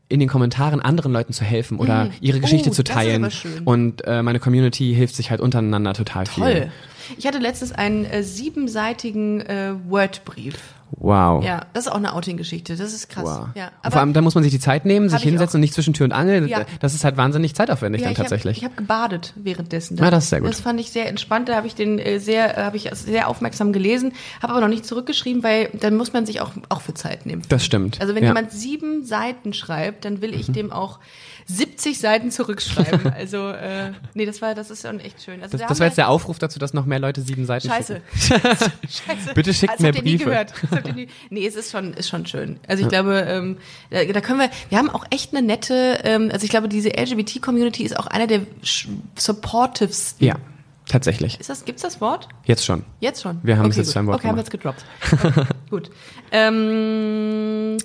in 0.09 0.19
den 0.19 0.27
Kommentaren 0.29 0.81
anderen 0.81 1.13
Leuten 1.13 1.31
zu 1.33 1.43
helfen 1.43 1.79
oder 1.79 2.09
ihre 2.19 2.41
Geschichte 2.41 2.69
Oh, 2.69 2.73
zu 2.73 2.83
teilen. 2.83 3.29
Und 3.63 4.05
äh, 4.05 4.21
meine 4.21 4.39
Community 4.39 4.93
hilft 4.93 5.15
sich 5.15 5.31
halt 5.31 5.39
untereinander 5.39 5.93
total 5.93 6.25
viel. 6.25 6.43
Toll. 6.43 6.71
Ich 7.17 7.25
hatte 7.25 7.39
letztens 7.39 7.71
einen 7.71 8.05
äh, 8.05 8.23
siebenseitigen 8.23 9.41
äh, 9.41 9.73
Wordbrief. 9.87 10.57
Wow. 10.97 11.43
Ja, 11.43 11.61
das 11.73 11.85
ist 11.85 11.91
auch 11.91 11.95
eine 11.97 12.13
Outing-Geschichte. 12.13 12.75
Das 12.75 12.93
ist 12.93 13.09
krass. 13.09 13.23
Wow. 13.23 13.47
Ja, 13.55 13.71
Und 13.83 13.91
vor 13.91 14.01
allem, 14.01 14.13
da 14.13 14.21
muss 14.21 14.35
man 14.35 14.43
sich 14.43 14.51
die 14.51 14.59
Zeit 14.59 14.85
nehmen, 14.85 15.07
sich 15.09 15.15
Hab 15.15 15.23
ich 15.25 15.29
hinsetzen 15.29 15.57
und 15.57 15.61
nicht 15.61 15.73
zwischen 15.73 15.93
Tür 15.93 16.05
und 16.05 16.11
Angel. 16.11 16.47
Ja. 16.49 16.65
Das 16.79 16.93
ist 16.93 17.03
halt 17.03 17.17
wahnsinnig 17.17 17.55
zeitaufwendig 17.55 18.01
Ja, 18.01 18.05
dann 18.07 18.13
ich 18.13 18.19
hab- 18.19 18.25
tatsächlich. 18.25 18.57
ich 18.57 18.63
habe 18.65 18.75
gebadet 18.75 19.33
währenddessen. 19.35 19.99
Ah, 20.01 20.11
das 20.11 20.25
ist 20.25 20.29
sehr 20.31 20.41
gut. 20.41 20.49
Das 20.49 20.59
fand 20.61 20.79
ich 20.79 20.91
sehr 20.91 21.07
entspannt. 21.07 21.49
Da 21.49 21.55
habe 21.55 21.67
ich 21.67 21.75
den 21.75 21.97
äh, 21.99 22.19
sehr, 22.19 22.57
äh, 22.57 22.63
habe 22.63 22.77
ich 22.77 22.89
sehr 22.93 23.27
aufmerksam 23.27 23.73
gelesen, 23.73 24.13
habe 24.41 24.53
aber 24.53 24.61
noch 24.61 24.67
nicht 24.67 24.85
zurückgeschrieben, 24.85 25.43
weil 25.43 25.69
dann 25.79 25.95
muss 25.95 26.13
man 26.13 26.25
sich 26.25 26.41
auch 26.41 26.51
auch 26.69 26.81
für 26.81 26.93
Zeit 26.93 27.25
nehmen. 27.25 27.41
Das 27.49 27.63
stimmt. 27.65 27.99
Also 28.01 28.13
wenn 28.15 28.23
ja. 28.23 28.31
Mhm. 28.31 28.35
jemand 28.37 28.51
sieben 28.51 29.05
Seiten 29.05 29.53
schreibt, 29.53 30.05
dann 30.05 30.21
will 30.21 30.33
ich 30.33 30.51
dem 30.51 30.71
auch 30.71 30.99
70 31.55 31.99
Seiten 31.99 32.31
zurückschreiben. 32.31 33.11
also 33.13 33.49
äh, 33.49 33.91
nee, 34.13 34.25
das 34.25 34.41
war, 34.41 34.55
das 34.55 34.71
ist 34.71 34.83
schon 34.87 34.99
echt 34.99 35.21
schön. 35.23 35.41
Also 35.41 35.53
Das, 35.53 35.61
da 35.61 35.67
das 35.67 35.79
war 35.79 35.87
jetzt 35.87 35.97
der 35.97 36.09
Aufruf 36.09 36.39
dazu, 36.39 36.59
dass 36.59 36.73
noch 36.73 36.85
mehr 36.85 36.99
Leute 36.99 37.21
sieben 37.21 37.45
Seiten 37.45 37.67
Scheiße. 37.67 38.01
schicken. 38.15 38.41
Scheiße. 38.89 39.33
Bitte 39.35 39.53
schickt 39.53 39.73
das 39.73 39.79
mehr 39.81 39.89
habt 39.89 39.97
ihr 39.97 40.03
nie 40.03 40.17
Briefe. 40.17 40.29
gehört. 40.29 40.53
Das 40.61 40.71
habt 40.71 40.87
ihr 40.87 40.93
nie. 40.93 41.07
Nee, 41.29 41.45
es 41.45 41.55
ist 41.55 41.71
schon, 41.71 41.93
ist 41.93 42.09
schon 42.09 42.25
schön. 42.25 42.59
Also 42.67 42.83
ich 42.83 42.89
glaube, 42.89 43.25
ähm, 43.27 43.57
da, 43.89 44.03
da 44.05 44.21
können 44.21 44.39
wir, 44.39 44.49
wir 44.69 44.77
haben 44.77 44.89
auch 44.89 45.05
echt 45.09 45.35
eine 45.35 45.45
nette, 45.45 45.99
ähm, 46.03 46.29
also 46.31 46.43
ich 46.45 46.49
glaube, 46.49 46.67
diese 46.69 46.89
LGBT-Community 46.89 47.83
ist 47.83 47.97
auch 47.97 48.07
einer 48.07 48.27
der 48.27 48.41
supportivsten. 49.17 50.25
Ja, 50.27 50.35
tatsächlich. 50.87 51.39
Ist 51.39 51.49
das, 51.49 51.65
gibt's 51.65 51.81
das 51.81 52.01
Wort? 52.01 52.27
Jetzt 52.45 52.65
schon. 52.65 52.83
Jetzt 52.99 53.21
schon? 53.21 53.39
Wir 53.43 53.57
haben 53.57 53.69
es 53.69 53.75
okay, 53.75 53.79
jetzt 53.81 53.87
gut. 53.89 53.97
einem 53.97 54.07
Wort 54.07 54.19
Okay, 54.19 54.27
haben 54.27 54.37
wir 54.37 54.43
gemacht. 54.43 54.53
jetzt 54.53 55.21
gedroppt. 55.21 55.35
Okay, 55.35 55.45
gut. 55.69 55.91
Ähm, 56.31 57.77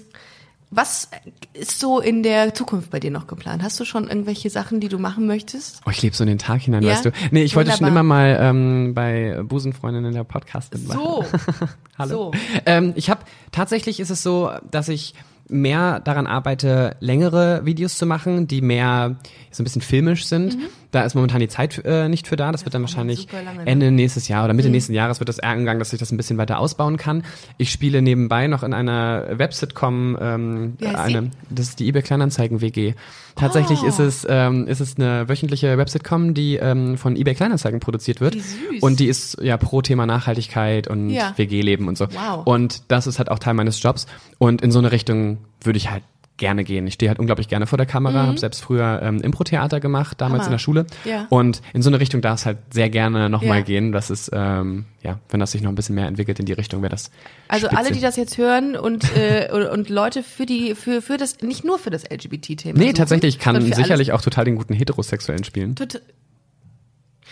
Was 0.71 1.09
ist 1.55 1.79
so 1.79 2.01
in 2.01 2.23
der 2.25 2.53
Zukunft 2.53 2.91
bei 2.91 2.99
dir 2.99 3.13
noch 3.13 3.29
geplant? 3.29 3.63
Hast 3.63 3.79
du 3.79 3.85
schon 3.85 4.09
irgendwelche 4.09 4.51
Sachen, 4.51 4.81
die 4.81 4.89
du 4.89 4.99
machen 4.99 5.27
möchtest? 5.27 5.81
Oh, 5.87 5.91
ich 5.91 6.03
lebe 6.03 6.15
so 6.17 6.25
in 6.25 6.29
den 6.29 6.39
Tag 6.39 6.61
hinein, 6.63 6.83
Ja? 6.83 6.93
weißt 6.93 7.05
du. 7.05 7.13
Nee, 7.31 7.45
ich 7.45 7.55
wollte 7.55 7.71
schon 7.71 7.87
Wunderbar. 7.87 8.01
immer 8.01 8.03
mal 8.03 8.37
ähm, 8.41 8.93
bei 8.95 9.41
Busenfreundinnen 9.45 10.13
der 10.13 10.25
Podcast 10.25 10.75
mitmachen. 10.75 11.01
So. 11.01 11.25
Hallo. 11.99 12.09
So. 12.09 12.33
Ähm, 12.67 12.93
ich 12.97 13.11
habe 13.11 13.21
tatsächlich 13.53 14.01
ist 14.01 14.11
es 14.11 14.23
so, 14.25 14.51
dass 14.71 14.89
ich 14.89 15.15
mehr 15.49 16.01
daran 16.01 16.27
arbeite, 16.27 16.97
längere 16.99 17.65
Videos 17.65 17.97
zu 17.99 18.05
machen, 18.05 18.49
die 18.49 18.61
mehr 18.61 19.15
so 19.53 19.63
ein 19.63 19.65
bisschen 19.65 19.83
filmisch 19.83 20.27
sind. 20.27 20.59
Da 20.97 21.03
ist 21.03 21.15
momentan 21.15 21.41
die 21.41 21.49
Zeit 21.49 21.83
äh, 21.85 22.09
nicht 22.09 22.27
für 22.27 22.37
da. 22.37 22.53
Das 22.53 22.65
wird 22.65 22.73
dann 22.75 22.81
wahrscheinlich 22.81 23.29
lange, 23.31 23.59
ne? 23.65 23.67
Ende 23.67 23.91
nächstes 23.91 24.29
Jahr 24.29 24.47
oder 24.47 24.55
Mitte 24.55 24.71
nächsten 24.71 24.95
Jahres 24.95 25.21
wird 25.21 25.29
das 25.29 25.41
angegangen, 25.41 25.79
dass 25.79 25.93
ich 25.93 25.99
das 25.99 26.11
ein 26.11 26.17
bisschen 26.17 26.39
weiter 26.39 26.59
ausbauen 26.59 26.97
kann. 26.97 27.23
Ich 27.59 27.71
spiele 27.71 28.01
nebenbei 28.01 28.47
noch 28.47 28.63
in 28.63 28.73
einer 28.73 29.27
Web-Sitcom, 29.31 30.17
ähm, 30.19 30.77
eine, 30.95 31.31
das 31.51 31.69
ist 31.69 31.81
die 31.81 31.89
eBay 31.89 32.01
Kleinanzeigen 32.01 32.63
WG. 32.63 32.95
Tatsächlich 33.35 33.81
Oh. 33.83 33.87
ist 33.87 33.99
es 33.99 34.27
ähm, 34.31 34.67
ist 34.67 34.81
es 34.81 34.97
eine 34.97 35.29
wöchentliche 35.29 35.77
Web-Sitcom, 35.77 36.33
die 36.33 36.57
ähm, 36.57 36.97
von 36.97 37.15
eBay 37.17 37.35
Kleinanzeigen 37.35 37.79
produziert 37.81 38.23
wird 38.23 38.39
und 38.81 38.99
die 38.99 39.09
ist 39.09 39.37
ja 39.43 39.59
pro 39.59 39.83
Thema 39.83 40.07
Nachhaltigkeit 40.07 40.89
und 40.89 41.11
Ja. 41.11 41.35
WG-Leben 41.37 41.89
und 41.89 41.99
so. 41.99 42.07
Wow. 42.11 42.47
Und 42.47 42.91
das 42.91 43.07
ist 43.07 43.19
halt 43.19 43.31
auch 43.31 43.39
Teil 43.39 43.53
meines 43.53 43.83
Jobs. 43.83 44.07
Und 44.39 44.63
in 44.63 44.71
so 44.73 44.79
eine 44.79 44.91
Richtung 44.93 45.37
würde 45.61 45.77
ich 45.77 45.91
halt 45.91 46.03
gerne 46.39 46.65
gehen. 46.65 46.87
Ich 46.87 46.95
stehe 46.95 47.09
halt 47.09 47.19
unglaublich 47.19 47.49
gerne 47.49 47.67
vor 47.67 47.79
der 47.79 47.87
Kamera, 47.87 48.27
habe 48.27 48.39
selbst 48.39 48.63
früher 48.63 49.01
ähm, 49.03 49.21
Impro-Theater 49.23 49.81
gemacht, 49.81 50.21
damals 50.21 50.41
Mhm. 50.41 50.43
Hammer. 50.43 50.47
in 50.47 50.51
der 50.53 50.59
Schule. 50.59 50.87
Ja. 51.05 51.27
Und 51.31 51.63
in 51.73 51.81
so 51.83 51.89
eine 51.91 51.99
Richtung 51.99 52.21
darf 52.21 52.41
es 52.41 52.47
halt 52.47 52.59
sehr 52.71 52.91
gerne 52.91 53.31
nochmal 53.31 53.59
Ja. 53.59 53.65
gehen. 53.65 53.93
Das 53.93 54.11
ist, 54.11 54.31
ähm, 54.35 54.85
ja, 55.03 55.19
wenn 55.31 55.41
das 55.41 55.53
sich 55.53 55.63
noch 55.63 55.71
ein 55.71 55.75
bisschen 55.75 55.95
mehr 55.95 56.07
entwickelt 56.07 56.39
in 56.39 56.47
die 56.47 56.53
Richtung, 56.53 56.83
wäre 56.83 56.91
das 56.91 57.11
Also 57.49 57.67
spitze. 57.69 57.79
alle, 57.83 57.93
die 57.93 58.01
das 58.01 58.17
jetzt 58.17 58.37
hören 58.39 58.77
und 58.77 59.05
äh, 59.17 59.49
und, 59.73 59.89
Leute 59.89 60.23
für 60.23 60.45
die 60.47 60.75
für 60.75 61.01
für 61.01 61.17
das 61.17 61.41
nicht 61.41 61.65
nur 61.65 61.79
für 61.79 61.91
das 61.91 62.05
LGBT-Thema. 62.11 62.79
Nee, 62.79 62.85
suchen, 62.87 62.95
tatsächlich, 62.97 63.37
ich 63.37 63.41
kann 63.41 63.61
sicherlich 63.63 64.13
auch 64.13 64.21
total 64.21 64.45
den 64.45 64.57
guten 64.57 64.75
Heterosexuellen 64.75 65.45
spielen. 65.45 65.75
alles. 65.79 65.93
Tot- 65.95 66.03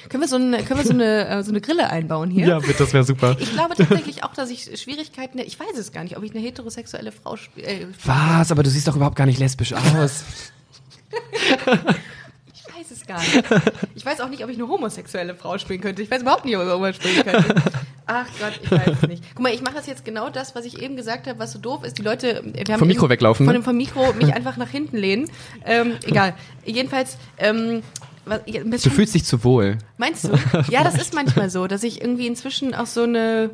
Können 0.08 0.22
wir 0.22 0.28
so 0.28 0.36
eine 0.36 0.62
können 0.62 0.80
wir 0.80 0.86
so 0.86 0.92
eine 0.92 1.28
äh, 1.28 1.42
so 1.42 1.50
eine 1.50 1.60
Grille 1.60 1.90
einbauen 1.90 2.30
hier? 2.30 2.46
Ja, 2.46 2.58
bitte, 2.58 2.74
das 2.78 2.92
wäre 2.92 3.04
super. 3.04 3.36
Ich 3.38 3.52
glaube 3.52 3.74
tatsächlich 3.74 4.24
auch, 4.24 4.34
dass 4.34 4.50
ich 4.50 4.70
Schwierigkeiten, 4.80 5.38
ich 5.38 5.58
weiß 5.58 5.76
es 5.78 5.92
gar 5.92 6.04
nicht, 6.04 6.16
ob 6.16 6.22
ich 6.22 6.32
eine 6.32 6.40
heterosexuelle 6.40 7.12
Frau 7.12 7.36
spiele. 7.36 7.66
Äh, 7.66 7.86
Was? 8.04 8.50
Aber 8.52 8.62
du 8.62 8.70
siehst 8.70 8.88
doch 8.88 8.96
überhaupt 8.96 9.16
gar 9.16 9.26
nicht 9.26 9.38
lesbisch 9.38 9.72
aus. 9.72 10.24
ich 12.54 12.74
weiß 12.74 12.90
es 12.90 13.06
gar 13.06 13.20
nicht. 13.20 13.44
Ich 13.94 14.04
weiß 14.04 14.20
auch 14.20 14.28
nicht, 14.28 14.44
ob 14.44 14.50
ich 14.50 14.56
eine 14.56 14.68
homosexuelle 14.68 15.34
Frau 15.34 15.58
spielen 15.58 15.80
könnte. 15.80 16.02
Ich 16.02 16.10
weiß 16.10 16.22
überhaupt 16.22 16.44
nicht, 16.44 16.56
ob 16.56 16.62
ich 16.62 16.68
irgendwas 16.68 16.96
spielen 16.96 17.24
könnte. 17.24 17.54
Ach 18.06 18.26
Gott, 18.38 18.60
ich 18.62 18.70
weiß 18.70 18.96
es 19.02 19.08
nicht. 19.08 19.24
Guck 19.34 19.42
mal, 19.42 19.52
ich 19.54 19.62
mache 19.62 19.74
das 19.74 19.86
jetzt 19.86 20.04
genau 20.04 20.28
das, 20.28 20.54
was 20.54 20.66
ich 20.66 20.82
eben 20.82 20.96
gesagt 20.96 21.26
habe, 21.26 21.38
was 21.38 21.52
so 21.52 21.58
doof 21.58 21.84
ist. 21.84 21.96
Die 21.96 22.02
Leute, 22.02 22.42
wir 22.44 22.74
haben 22.74 22.78
Vom 22.78 22.88
Mikro 22.88 23.08
weglaufen, 23.08 23.46
Von 23.46 23.54
ne? 23.54 23.60
dem 23.60 23.64
vom 23.64 23.76
Mikro 23.76 24.12
mich 24.12 24.34
einfach 24.34 24.56
nach 24.56 24.68
hinten 24.68 24.98
lehnen. 24.98 25.30
Ähm, 25.64 25.94
egal. 26.04 26.34
Jedenfalls, 26.66 27.16
ähm, 27.38 27.82
Du 28.24 28.90
fühlst 28.90 29.14
dich 29.14 29.24
zu 29.24 29.44
wohl. 29.44 29.78
Meinst 29.98 30.24
du? 30.24 30.30
Ja, 30.70 30.82
das 30.84 30.94
ist 30.96 31.14
manchmal 31.14 31.50
so, 31.50 31.66
dass 31.66 31.82
ich 31.82 32.00
irgendwie 32.00 32.26
inzwischen 32.26 32.74
auch 32.74 32.86
so 32.86 33.02
eine. 33.02 33.50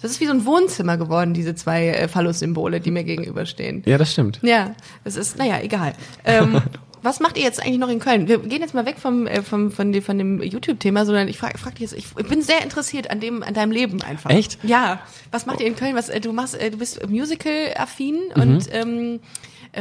Das 0.00 0.12
ist 0.12 0.20
wie 0.20 0.26
so 0.26 0.32
ein 0.32 0.44
Wohnzimmer 0.46 0.96
geworden, 0.96 1.34
diese 1.34 1.54
zwei 1.56 1.88
äh, 1.88 2.06
Phallus-Symbole, 2.08 2.80
die 2.80 2.92
mir 2.92 3.02
gegenüberstehen. 3.02 3.82
Ja, 3.84 3.98
das 3.98 4.12
stimmt. 4.12 4.38
Ja, 4.42 4.74
das 5.02 5.16
ist, 5.16 5.38
naja, 5.38 5.58
egal. 5.60 5.92
Ähm, 6.24 6.62
was 7.02 7.18
macht 7.18 7.36
ihr 7.36 7.42
jetzt 7.42 7.60
eigentlich 7.60 7.78
noch 7.78 7.88
in 7.88 7.98
Köln? 7.98 8.28
Wir 8.28 8.38
gehen 8.38 8.60
jetzt 8.60 8.74
mal 8.74 8.86
weg 8.86 8.96
vom, 9.00 9.26
äh, 9.26 9.42
vom, 9.42 9.72
von, 9.72 9.90
dem, 9.90 10.02
von 10.04 10.16
dem 10.16 10.40
YouTube-Thema, 10.40 11.04
sondern 11.04 11.26
ich 11.26 11.36
frage 11.38 11.58
frag 11.58 11.74
dich 11.74 11.90
jetzt, 11.90 11.94
ich, 11.94 12.06
ich 12.16 12.28
bin 12.28 12.42
sehr 12.42 12.62
interessiert 12.62 13.10
an 13.10 13.18
dem, 13.18 13.42
an 13.42 13.54
deinem 13.54 13.72
Leben 13.72 14.00
einfach. 14.02 14.30
Echt? 14.30 14.58
Ja. 14.62 15.00
Was 15.32 15.46
macht 15.46 15.60
ihr 15.60 15.66
in 15.66 15.74
Köln? 15.74 15.96
Was, 15.96 16.08
äh, 16.10 16.20
du 16.20 16.32
machst, 16.32 16.54
äh, 16.54 16.70
du 16.70 16.78
bist 16.78 17.04
Musical-affin 17.08 18.14
Mhm. 18.36 18.40
und 18.42 18.68
ähm, 18.70 19.14
äh, 19.14 19.18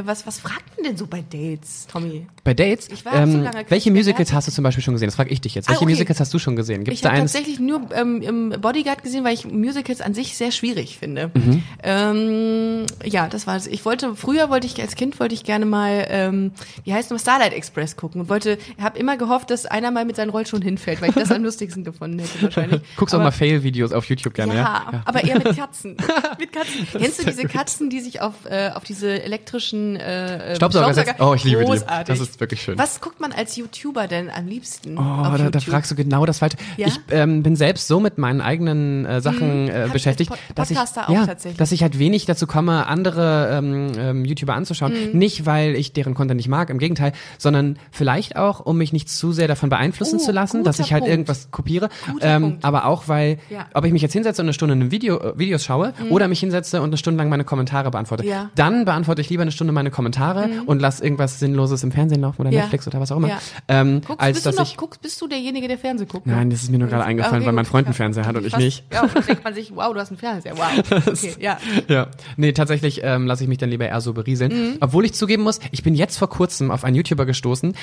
was, 0.04 0.28
was 0.28 0.40
fragt 0.40 0.76
man 0.76 0.86
denn 0.86 0.98
so 0.98 1.08
bei 1.08 1.22
Dates, 1.22 1.88
Tommy? 1.92 2.28
Bei 2.44 2.54
Dates, 2.54 2.88
Ich 2.92 3.04
war 3.06 3.14
so 3.14 3.34
ähm, 3.34 3.44
lange 3.44 3.66
welche 3.70 3.92
Musicals 3.92 4.32
hast 4.34 4.48
du 4.48 4.52
zum 4.52 4.64
Beispiel 4.64 4.84
schon 4.84 4.94
gesehen? 4.94 5.08
Das 5.08 5.16
frage 5.16 5.30
ich 5.32 5.42
dich 5.42 5.56
jetzt. 5.56 5.68
Ah, 5.68 5.72
Welche 5.72 5.84
okay. 5.84 5.94
Musicals 5.94 6.20
hast 6.20 6.34
du 6.34 6.40
schon 6.40 6.56
gesehen? 6.56 6.84
Gibt 6.84 6.96
es 6.96 7.02
Ich 7.02 7.06
habe 7.06 7.18
tatsächlich 7.18 7.60
nur 7.60 7.90
ähm, 7.94 8.22
im 8.22 8.50
Bodyguard 8.62 9.04
gesehen, 9.04 9.24
weil 9.24 9.34
ich 9.34 9.46
Musicals 9.46 10.02
an 10.02 10.14
sich 10.14 10.38
sehr 10.38 10.52
schwierig 10.52 10.98
finde. 10.98 11.32
Mhm. 11.34 11.64
Ähm, 11.84 12.86
ja, 13.04 13.28
das 13.28 13.48
war's. 13.48 13.68
Ich 13.68 13.86
wollte 13.86 14.16
früher 14.16 14.50
wollte 14.50 14.68
ich 14.68 14.80
als 14.82 14.96
Kind 14.96 15.20
wollte 15.20 15.34
ich 15.36 15.44
gerne 15.44 15.66
mal 15.66 16.06
ähm, 16.10 16.52
wie 16.84 16.94
heißt 16.94 17.12
noch 17.12 17.20
Starlight 17.20 17.54
Express 17.54 17.96
gucken 17.96 18.22
und 18.22 18.30
wollte 18.30 18.58
habe 18.82 18.98
immer 19.00 19.18
gehofft, 19.18 19.50
dass 19.50 19.66
einer 19.66 19.92
mal 19.92 20.06
mit 20.06 20.16
seinen 20.16 20.30
Rollschuhen 20.30 20.62
hinfällt, 20.62 21.02
weil 21.02 21.10
ich 21.10 21.16
das 21.16 21.32
am 21.32 21.44
lustigsten 21.48 21.84
gefunden 21.84 22.20
hätte 22.20 22.42
wahrscheinlich. 22.42 22.82
Guckst 22.96 23.14
auch 23.14 23.20
Aber- 23.20 23.26
mal 23.26 23.32
Fail-Videos 23.32 23.92
auf 23.92 24.06
YouTube 24.06 24.34
gerne, 24.34 24.56
ja, 24.56 24.86
ja? 24.92 25.02
aber 25.06 25.24
eher 25.24 25.36
mit 25.38 25.56
Katzen. 25.58 25.98
mit 26.40 26.52
Katzen. 26.52 26.88
Kennst 26.92 27.20
du 27.20 27.26
diese 27.26 27.44
Katzen, 27.46 27.90
die 27.90 28.00
sich 28.00 28.22
auf, 28.22 28.34
äh, 28.50 28.70
auf 28.74 28.84
diese 28.84 29.22
elektrischen 29.22 29.77
äh, 29.96 30.54
äh, 30.54 30.56
Staubsauger 30.56 30.94
setzen? 30.94 31.16
Oh, 31.20 31.34
ich 31.36 31.44
liebe 31.44 31.62
die. 31.62 31.66
Großartig. 31.68 32.18
Das 32.18 32.20
ist 32.28 32.40
wirklich 32.40 32.62
schön. 32.62 32.78
Was 32.78 33.00
guckt 33.02 33.20
man 33.20 33.32
als 33.32 33.56
YouTuber 33.56 34.08
denn 34.08 34.30
am 34.30 34.48
liebsten? 34.48 34.98
Oh, 34.98 35.02
da, 35.38 35.50
da 35.50 35.60
fragst 35.60 35.92
du 35.92 35.96
genau 35.96 36.26
das 36.26 36.40
Falsche. 36.40 36.58
Ja? 36.78 36.88
Ich 36.88 37.00
ähm, 37.12 37.44
bin 37.44 37.56
selbst 37.56 37.88
so 37.88 38.00
mit 38.00 38.18
meinen 38.18 38.42
eigenen 38.42 39.06
äh, 39.06 39.22
Sachen 39.22 39.70
äh, 39.70 39.88
ich 39.88 39.92
beschäftigt, 39.94 40.30
Pod- 40.30 40.40
dass 40.56 40.72
ich 40.72 40.78
ja, 40.78 41.26
dass 41.58 41.72
ich 41.72 41.82
halt 41.84 42.00
wenig 42.00 42.26
dazu 42.26 42.48
komme, 42.48 42.88
andere 42.88 43.50
ähm, 43.54 43.92
ähm, 43.98 44.26
YouTuber 44.26 44.54
anzuschauen. 44.54 44.94
Mhm. 45.14 45.18
Nicht, 45.18 45.46
weil 45.46 45.76
ich 45.76 45.94
deren 45.94 46.14
Content 46.14 46.38
nicht 46.38 46.50
mag, 46.50 46.70
im 46.70 46.80
Gegenteil, 46.80 47.14
sondern 47.38 47.78
vielleicht 47.92 48.36
auch, 48.36 48.60
um 48.60 48.78
mich 48.78 48.94
nicht 48.94 49.10
zu 49.10 49.32
sehr 49.32 49.48
davon 49.48 49.70
beeinflussen 49.70 50.20
Oh, 50.22 50.24
zu 50.26 50.32
lassen, 50.32 50.64
dass 50.64 50.80
ich 50.80 50.92
halt 50.94 51.02
Punkt. 51.02 51.12
irgendwas 51.12 51.52
kopiere. 51.52 51.90
Ähm, 52.22 52.58
aber 52.62 52.86
auch, 52.86 53.08
weil, 53.08 53.38
Ja. 53.50 53.60
Mhm. 53.60 53.66
ob 53.74 53.86
ich 53.86 53.92
mich 53.94 54.02
jetzt 54.02 54.14
hinsetze 54.14 54.42
und 54.42 54.46
eine 54.48 54.54
Stunde 54.54 54.76
ein 54.76 54.92
Video, 54.92 55.18
äh, 55.20 55.38
Videos 55.40 55.64
schaue 55.64 55.94
oder 56.10 56.28
mich 56.28 56.40
hinsetze 56.40 56.82
und 56.82 56.90
eine 56.90 56.98
Stunde 56.98 57.18
lang 57.20 57.30
meine 57.30 57.44
Kommentare 57.44 57.92
beantworte. 57.92 58.24
Mhm. 58.24 58.50
dann 58.56 58.86
beantworte 58.86 59.22
ich 59.22 59.30
lieber 59.30 59.42
eine 59.44 59.52
Stunde 59.52 59.67
meine 59.72 59.92
Kommentare 59.92 60.50
und 60.66 60.80
lass 60.82 61.00
irgendwas 61.02 61.40
Sinnloses 61.40 61.84
im 61.84 61.92
Fernsehen 61.92 62.22
laufen 62.22 62.42
oder 62.42 62.52
Ja. 62.52 62.62
Netflix 62.62 62.88
oder 62.88 63.00
was 63.00 63.12
auch 63.12 63.18
immer. 63.18 63.30
Ja. 63.30 63.40
Ähm, 63.68 64.02
Guckst, 64.06 64.22
als 64.22 64.44
bist, 64.44 64.46
du 64.46 64.62
noch, 64.62 64.68
ich 64.70 64.78
guckst, 64.78 65.02
bist 65.02 65.22
du 65.22 65.28
derjenige, 65.28 65.68
der 65.68 65.78
Fernsehen 65.78 66.08
guckt? 66.08 66.28
Nein, 66.28 66.50
das 66.50 66.64
ist 66.64 66.72
mir 66.72 66.78
nur 66.80 66.88
gerade 66.88 67.02
Okay, 67.04 67.12
eingefallen, 67.12 67.46
weil 67.46 67.54
mein. 67.54 67.66
Freund 67.66 67.88
einen 67.88 67.94
Fernseher 67.94 68.26
hat 68.26 68.36
und 68.36 68.46
ich 68.46 68.52
Fast- 68.52 68.64
nicht. 68.64 68.84
Ja, 68.94 69.04
und 69.04 69.16
dann 69.16 69.26
denkt 69.26 69.44
man 69.44 69.54
sich, 69.54 69.76
wow, 69.76 69.94
du 69.94 70.00
hast 70.00 70.10
einen 70.10 70.18
Fernseher, 70.18 70.58
wow. 70.58 71.02
Okay, 71.08 71.36
ja. 71.40 71.58
Ja, 71.88 72.08
nee, 72.38 72.54
tatsächlich 72.54 73.02
ähm, 73.04 73.28
lasse 73.28 73.44
ich 73.44 73.50
mich 73.50 73.58
dann 73.58 73.70
lieber 73.70 73.86
eher 73.88 74.00
so 74.02 74.14
berieseln. 74.14 74.78
Obwohl 74.80 75.04
ich 75.06 75.14
zugeben 75.14 75.44
muss, 75.44 75.60
ich 75.72 75.84
bin 75.84 75.96
jetzt 75.96 76.18
vor 76.18 76.30
kurzem 76.30 76.72
auf 76.72 76.84
einen 76.84 76.96
YouTuber 76.96 77.26
gestoßen. 77.26 77.76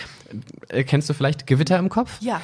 Äh, 0.69 0.85
kennst 0.85 1.09
du 1.11 1.15
vielleicht 1.15 1.47
Gewitter 1.47 1.79
im 1.79 1.89
Kopf? 1.91 2.17
Ja. 2.21 2.41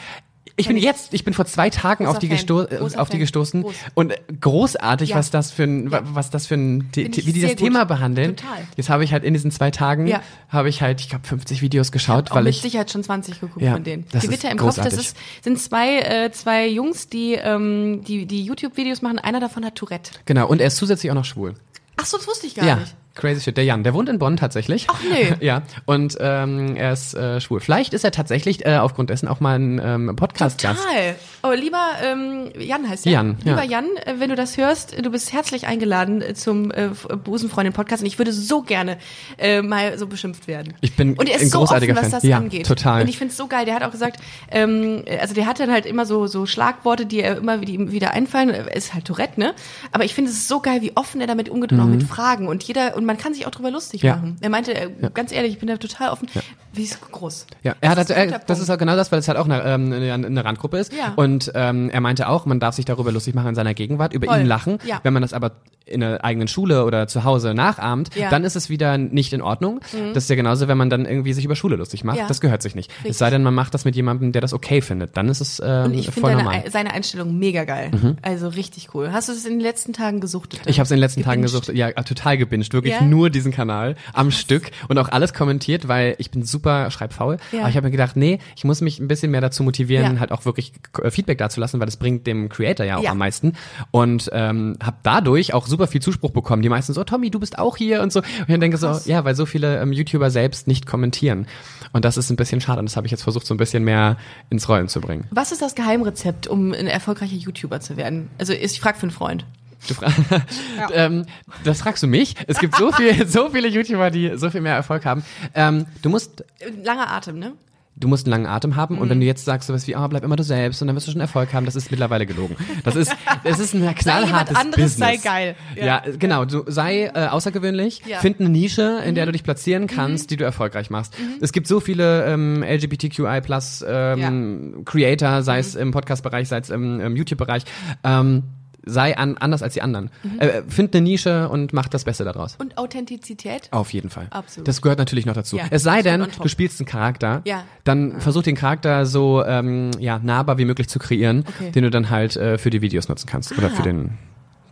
Ich 0.57 0.67
bin 0.69 0.77
ich. 0.77 0.85
jetzt, 0.85 1.15
ich 1.15 1.25
bin 1.25 1.33
vor 1.35 1.47
zwei 1.47 1.71
Tagen 1.71 2.05
Großer 2.05 2.17
auf 2.17 2.19
die, 2.21 2.29
gesto 2.29 2.63
äh, 2.63 2.79
auf 2.97 3.09
die 3.09 3.19
gestoßen 3.19 3.63
Groß. 3.63 3.75
und 3.95 4.13
großartig, 4.41 5.11
Ja. 5.11 5.17
was 5.17 5.31
das 5.31 5.51
für 5.53 5.65
ein, 5.65 5.91
Ja. 5.91 6.01
was 6.05 6.31
das 6.31 6.47
für 6.47 6.55
ein, 6.55 6.89
ich 6.95 7.27
wie 7.27 7.33
die 7.33 7.41
das 7.41 7.51
gut. 7.53 7.59
Thema 7.61 7.85
behandeln. 7.85 8.37
Total. 8.37 8.59
Jetzt 8.77 8.91
habe 8.91 9.05
ich 9.05 9.13
halt 9.13 9.25
in 9.25 9.33
diesen 9.35 9.51
zwei 9.51 9.71
Tagen, 9.71 10.07
Ja. 10.07 10.21
habe 10.49 10.69
ich 10.69 10.83
halt, 10.83 11.01
ich 11.01 11.09
glaube, 11.09 11.27
50 11.27 11.63
Videos 11.63 11.93
geschaut, 11.93 12.31
Auch 12.31 12.37
weil 12.37 12.45
mit 12.45 12.55
ich, 12.55 12.63
Sicherheit 12.63 12.91
schon 12.91 13.03
20 13.03 13.41
geguckt 13.41 13.65
von 13.65 13.85
denen. 13.85 14.05
das 14.13 14.25
Gewitter 14.25 14.49
ist 14.49 14.53
im 14.53 14.59
Kopf, 14.59 14.77
das 14.77 14.85
großartig. 14.95 14.99
ist, 14.99 15.17
sind 15.45 15.59
zwei, 15.61 15.99
äh, 16.01 16.33
zwei 16.33 16.67
Jungs, 16.69 17.09
die, 17.09 17.35
ähm, 17.35 18.03
die, 18.05 18.27
die 18.27 18.43
YouTube-Videos 18.45 19.03
machen. 19.03 19.19
Einer 19.19 19.41
davon 19.41 19.65
hat 19.65 19.77
Tourette. 19.77 20.13
genau, 20.25 20.49
und 20.49 20.61
er 20.61 20.67
ist 20.69 20.77
zusätzlich 20.77 21.11
auch 21.11 21.15
noch 21.17 21.25
schwul. 21.25 21.55
Ach 21.97 22.07
so, 22.07 22.17
das 22.17 22.27
wusste 22.27 22.47
ich 22.47 22.55
gar 22.55 22.65
ja. 22.67 22.77
nicht. 22.77 22.95
Crazy 23.15 23.41
shit. 23.41 23.57
Der 23.57 23.65
Jan, 23.65 23.83
der 23.83 23.95
wohnt 23.95 24.09
in 24.09 24.19
Bonn 24.19 24.37
tatsächlich. 24.37 24.87
Ach, 24.89 25.01
nee. 25.11 25.35
ja. 25.45 25.63
Und 25.85 26.17
ähm, 26.21 26.77
er 26.77 26.93
ist 26.93 27.15
äh, 27.15 27.41
schwul. 27.41 27.61
Vielleicht 27.61 27.93
ist 27.93 28.05
er 28.05 28.13
tatsächlich 28.13 28.65
äh, 28.67 28.77
aufgrund 28.77 29.11
dessen 29.11 29.29
auch 29.29 29.41
mal 29.41 29.59
ein 29.59 29.81
ähm, 29.85 30.17
Podcast-Gast. 30.17 30.83
Total. 30.83 31.17
Oh, 31.43 31.53
lieber 31.53 31.81
ähm, 32.03 32.51
Jan 32.59 32.89
heißt 32.89 33.07
er. 33.07 33.13
Jan, 33.13 33.37
ja. 33.45 33.53
Lieber 33.53 33.65
Jan, 33.65 33.87
äh, 34.05 34.15
wenn 34.19 34.29
du 34.31 34.37
das 34.37 34.57
hörst, 34.57 34.95
du 35.05 35.11
bist 35.11 35.33
herzlich 35.33 35.67
eingeladen 35.67 36.21
äh, 36.23 36.35
zum 36.35 36.71
äh, 36.71 36.87
F- 36.87 37.09
Busenfreundin-Podcast 37.25 38.03
und 38.03 38.07
ich 38.07 38.19
würde 38.19 38.33
so 38.33 38.63
gerne 38.63 38.99
äh, 39.39 39.63
mal 39.63 39.97
so 39.99 40.07
beschimpft 40.07 40.49
werden. 40.49 40.75
Ich 40.83 40.97
bin 40.97 41.15
und 41.17 41.29
er 41.29 41.37
ist 41.37 41.43
ein 41.43 41.49
so 41.49 41.59
großartiger 41.61 41.93
offen, 41.95 42.03
was 42.03 42.11
Fan. 42.11 42.21
das 42.21 42.23
Ja, 42.29 42.37
angeht. 42.37 42.67
total. 42.67 43.03
Und 43.03 43.09
ich 43.09 43.17
finde 43.19 43.31
es 43.33 43.37
so 43.39 43.47
geil. 43.47 43.65
Der 43.65 43.75
hat 43.75 43.83
auch 43.85 43.91
gesagt, 43.91 44.21
ähm, 44.51 45.03
also 45.21 45.35
der 45.35 45.47
hat 45.47 45.61
dann 45.61 45.71
halt 45.73 45.87
immer 45.87 46.05
so 46.07 46.27
so 46.27 46.45
Schlagworte, 46.47 47.07
die 47.07 47.21
er 47.21 47.39
immer 47.39 47.59
die 47.59 47.75
ihm 47.75 47.91
wieder 47.93 48.13
einfallen. 48.13 48.51
Ist 48.51 48.93
halt 48.95 49.07
Tourette, 49.07 49.41
ne? 49.41 49.55
Aber 49.93 50.05
ich 50.05 50.15
finde 50.15 50.31
es 50.31 50.47
so 50.47 50.61
geil, 50.61 50.83
wie 50.83 50.93
offen 50.97 51.21
er 51.21 51.27
damit 51.27 51.49
umgeht 51.49 51.73
und 51.73 51.81
auch 51.81 51.87
mit 51.87 52.03
Fragen 52.03 52.49
und 52.49 52.63
jeder 52.65 52.97
und 52.97 53.05
man 53.07 53.17
kann 53.17 53.33
sich 53.35 53.47
auch 53.47 53.51
drüber 53.51 53.71
lustig 53.71 54.03
Mhm. 54.03 54.07
Ja. 54.09 54.17
machen. 54.17 54.37
Er 54.41 54.51
meinte, 54.51 54.75
äh, 54.75 54.91
ganz 55.15 55.33
ehrlich, 55.33 55.53
ich 55.53 55.59
bin 55.59 55.69
da 55.69 55.77
total 55.79 56.11
offen. 56.11 56.29
Wie 56.73 56.83
ist 56.85 57.01
groß. 57.11 57.47
Ja, 57.63 57.75
er 57.81 57.91
hat, 57.91 57.99
Das 57.99 58.11
ist 58.11 58.17
ein 58.17 58.29
er, 58.31 58.39
das 58.39 58.45
Punkt. 58.47 58.63
ist 58.63 58.71
auch 58.71 58.79
genau 58.79 58.97
das, 58.97 59.11
weil 59.13 59.19
es 59.19 59.29
halt 59.29 59.39
auch 59.39 59.45
eine, 59.47 59.63
ähm, 59.65 59.93
eine, 59.93 60.13
eine 60.15 60.45
Randgruppe 60.45 60.79
ist. 60.79 60.93
Ja. 60.93 61.13
Und 61.17 61.51
ähm, 61.55 61.91
er 61.91 62.01
meinte 62.01 62.29
auch, 62.29 62.47
man 62.47 62.61
darf 62.61 62.75
sich 62.77 62.85
darüber 62.85 63.11
lustig 63.13 63.35
machen 63.35 63.49
in 63.49 63.55
seiner 63.55 63.75
Gegenwart, 63.75 64.13
über 64.15 64.27
Voll. 64.29 64.41
ihn 64.41 64.47
lachen. 64.47 64.79
Ja. 64.87 65.01
Wenn 65.03 65.13
man 65.13 65.23
das 65.23 65.33
aber 65.33 65.53
in 65.87 66.01
der 66.01 66.25
eigenen 66.25 66.47
Schule 66.47 66.85
oder 66.85 67.09
zu 67.09 67.25
Hause 67.25 67.53
nachahmt, 67.53 68.15
Ja. 68.15 68.27
Mhm. 68.27 68.31
dann 68.31 68.45
ist 68.45 68.55
es 68.55 68.71
wieder 68.71 68.97
nicht 68.97 69.33
in 69.33 69.43
Ordnung. 69.43 69.81
Das 70.15 70.23
ist 70.25 70.31
ja 70.31 70.37
genauso, 70.37 70.69
wenn 70.69 70.79
man 70.79 70.89
dann 70.89 71.05
irgendwie 71.05 71.33
sich 71.33 71.45
über 71.45 71.57
Schule 71.57 71.75
lustig 71.75 72.05
macht. 72.05 72.19
Ja. 72.19 72.29
Das 72.29 72.41
gehört 72.41 72.63
sich 72.63 72.77
nicht. 72.77 72.91
Richtig. 72.93 73.11
Es 73.11 73.19
sei 73.19 73.31
denn, 73.31 73.43
man 73.43 73.55
macht 73.55 73.75
das 73.75 73.85
mit 73.85 73.97
jemandem, 73.97 74.31
der 74.31 74.41
das 74.41 74.53
okay 74.53 74.83
findet. 74.83 75.17
Dann 75.17 75.29
ist 75.29 75.41
es 75.41 75.61
ähm, 75.65 75.87
Und 75.87 75.95
ich 75.95 76.05
finde 76.07 76.21
voll 76.21 76.31
deine- 76.31 76.43
normal. 76.45 76.65
seine 76.71 76.93
Einstellung 76.93 77.37
mega 77.37 77.65
geil. 77.65 77.91
Also 78.23 78.47
richtig 78.49 78.95
cool. 78.95 79.11
Hast 79.11 79.29
du 79.29 79.33
es 79.33 79.45
in 79.45 79.55
den 79.55 79.61
letzten 79.61 79.93
Tagen 79.93 80.21
gesuchtet? 80.21 80.61
Ich 80.67 80.79
habe 80.79 80.85
es 80.85 80.91
in 80.93 80.97
den 80.99 81.01
letzten 81.01 81.23
Tagen 81.25 81.43
Gebinged? 81.43 81.63
gesucht, 81.67 81.77
ja, 81.77 81.91
total 81.91 82.39
gebinged, 82.39 82.73
wirklich 82.73 83.01
nur 83.01 83.31
diesen 83.31 83.51
Kanal 83.51 83.97
am 84.13 84.31
Stück 84.31 84.71
und 84.89 84.97
auch 84.99 85.09
alles 85.09 85.35
kommentiert, 85.35 85.89
weil 85.89 86.15
ich 86.19 86.31
bin 86.31 86.45
super 86.45 86.60
super 86.61 86.91
schreibfaul. 86.91 87.39
Ja. 87.53 87.61
Aber 87.61 87.69
ich 87.71 87.77
habe 87.77 87.87
mir 87.87 87.91
gedacht, 87.91 88.17
nee, 88.17 88.39
ich 88.55 88.65
muss 88.65 88.81
mich 88.83 89.01
ein 89.01 89.09
bisschen 89.09 89.31
mehr 89.31 89.41
dazu 89.41 89.63
motivieren, 89.63 90.15
Ja. 90.15 90.21
halt 90.21 90.31
auch 90.33 90.45
wirklich 90.45 90.73
äh, 91.03 91.11
Feedback 91.11 91.39
dazulassen, 91.39 91.81
weil 91.81 91.87
das 91.87 91.97
bringt 91.97 92.27
dem 92.27 92.49
Creator 92.51 92.85
ja 92.85 92.97
auch 92.99 93.03
Ja. 93.03 93.13
am 93.13 93.19
meisten. 93.19 93.55
Und 93.91 94.29
ähm, 94.33 94.77
habe 94.83 94.97
dadurch 95.03 95.55
auch 95.55 95.67
super 95.67 95.87
viel 95.87 96.03
Zuspruch 96.03 96.31
bekommen. 96.33 96.63
Die 96.63 96.69
meisten 96.69 96.93
so, 96.93 97.03
Tommy, 97.05 97.31
du 97.31 97.41
bist 97.41 97.59
auch 97.59 97.77
hier 97.77 98.03
und 98.03 98.13
so. 98.13 98.21
Und 98.21 98.27
ich 98.49 98.59
denke 98.61 98.77
Krass. 98.79 99.05
so, 99.05 99.11
ja, 99.11 99.25
weil 99.25 99.35
so 99.35 99.47
viele 99.47 99.81
ähm, 99.81 99.93
YouTuber 99.93 100.31
selbst 100.31 100.67
nicht 100.69 100.87
kommentieren. 100.87 101.47
Und 101.93 102.05
das 102.05 102.17
ist 102.17 102.31
ein 102.31 102.37
bisschen 102.37 102.61
schade. 102.61 102.79
Und 102.81 102.87
das 102.89 102.97
habe 102.97 103.07
ich 103.07 103.11
jetzt 103.11 103.23
versucht, 103.23 103.47
so 103.47 103.55
ein 103.55 103.57
bisschen 103.59 103.83
mehr 103.85 104.17
ins 104.51 104.69
Rollen 104.69 104.89
zu 104.89 105.01
bringen. 105.01 105.27
Was 105.31 105.51
ist 105.53 105.63
das 105.63 105.75
Geheimrezept, 105.75 106.47
um 106.47 106.73
ein 106.73 106.87
erfolgreicher 106.87 107.35
YouTuber 107.37 107.81
zu 107.81 107.97
werden? 107.97 108.29
Also 108.39 108.53
ich 108.53 108.81
frage 108.81 108.99
für 108.99 109.05
einen 109.05 109.11
Freund. 109.13 109.45
Du 109.89 109.95
fra 109.95 110.09
ähm, 110.95 111.25
das 111.65 111.81
fragst 111.81 112.03
du 112.03 112.07
mich. 112.07 112.35
Es 112.47 112.59
gibt 112.59 112.77
so 112.77 112.93
viel, 112.93 113.27
so 113.29 113.51
viele 113.51 113.69
YouTuber, 113.69 114.11
die 114.11 114.33
so 114.37 114.51
viel 114.51 114.61
mehr 114.61 114.75
Erfolg 114.75 115.05
haben. 115.05 115.23
Ähm, 115.55 115.87
du 116.03 116.09
musst, 116.11 116.45
Langer 116.85 117.11
Atem, 117.11 117.39
ne? 117.39 117.53
du 117.97 118.09
musst 118.09 118.25
einen 118.25 118.31
langen 118.31 118.47
Atem 118.47 118.77
haben 118.77 118.97
und 118.97 119.07
Mhm. 119.07 119.11
wenn 119.11 119.21
du 119.21 119.27
jetzt 119.27 119.45
sagst 119.45 119.67
sowas 119.67 119.87
wie, 119.87 119.95
ah, 119.95 120.07
bleib 120.07 120.25
immer 120.25 120.37
du 120.37 120.43
selbst 120.43 120.81
und 120.81 120.87
dann 120.87 120.97
wirst 120.97 121.07
du 121.09 121.13
schon 121.13 121.21
Erfolg 121.21 121.53
haben, 121.53 121.67
das 121.67 121.77
ist 121.77 121.91
mittlerweile 121.91 122.25
gelogen. 122.25 122.57
Das 122.83 122.97
ist, 122.97 123.15
es 123.45 123.59
ist 123.59 123.75
ein 123.75 123.95
knallhartes 123.95 124.57
anderes, 124.57 124.97
sei 124.97 125.07
Business. 125.17 125.23
geil. 125.25 125.55
Ja, 125.77 125.85
Ja. 125.85 126.03
genau. 126.19 126.47
Du 126.47 126.65
sei 126.67 127.11
äh, 127.15 127.27
außergewöhnlich, 127.27 128.03
Ja. 128.07 128.19
Mhm. 128.19 128.21
find 128.23 128.41
eine 128.41 128.49
Nische, 128.49 129.03
in 129.05 129.15
der 129.17 129.27
du 129.27 129.33
dich 129.33 129.43
platzieren 129.43 129.87
kannst, 129.87 130.31
die 130.31 130.37
du 130.39 130.45
erfolgreich 130.45 130.89
machst. 130.89 131.15
Es 131.43 131.53
gibt 131.53 131.67
so 131.67 131.79
viele 131.81 132.25
ähm, 132.25 132.63
LGBTQI 132.63 133.43
plus 133.43 133.85
ähm, 133.87 134.83
Creator, 134.87 135.43
sei 135.43 135.55
Mhm. 135.57 135.61
es 135.61 135.75
im 135.75 135.91
Podcast-Bereich, 135.91 136.49
sei 136.49 136.59
es 136.59 136.71
im, 136.71 137.01
im 137.01 137.17
YouTube-Bereich. 137.17 137.65
Ähm, 138.03 138.45
sei 138.85 139.17
an, 139.17 139.37
anders 139.39 139.63
als 139.63 139.75
die 139.75 139.83
anderen. 139.83 140.11
Mhm. 140.23 140.41
Äh, 140.41 140.63
find 140.69 140.95
eine 140.95 141.03
Nische 141.03 141.49
und 141.49 141.73
mach 141.73 141.89
das 141.89 142.05
Beste 142.05 142.25
daraus. 142.25 142.57
Und 142.59 142.79
Authentizität? 142.79 143.69
Auf 143.73 143.93
jeden 143.93 144.11
Fall. 144.11 144.27
Absolut. 144.31 144.67
Das 144.69 144.81
gehört 144.83 144.99
natürlich 144.99 145.27
noch 145.27 145.35
dazu. 145.35 145.57
Ja, 145.57 145.65
es 145.71 145.83
sei 145.83 146.03
denn, 146.03 146.27
du 146.43 146.49
spielst 146.49 146.81
einen 146.81 146.87
Charakter, 146.87 147.43
Ja. 147.45 147.65
dann 147.85 148.21
versuch 148.21 148.43
den 148.43 148.57
Charakter 148.57 149.07
so 149.07 149.45
ähm, 149.45 149.91
ja, 149.99 150.19
nahbar 150.23 150.59
wie 150.59 150.65
möglich 150.65 150.89
zu 150.89 150.99
kreieren, 150.99 151.45
Okay. 151.59 151.71
den 151.73 151.85
du 151.85 151.91
dann 151.91 152.11
halt 152.11 152.37
äh, 152.37 152.59
für 152.59 152.71
die 152.71 152.81
Videos 152.83 153.09
nutzen 153.09 153.27
kannst 153.29 153.57
oder 153.57 153.67
Ah. 153.69 153.71
für 153.71 153.83
den 153.83 154.19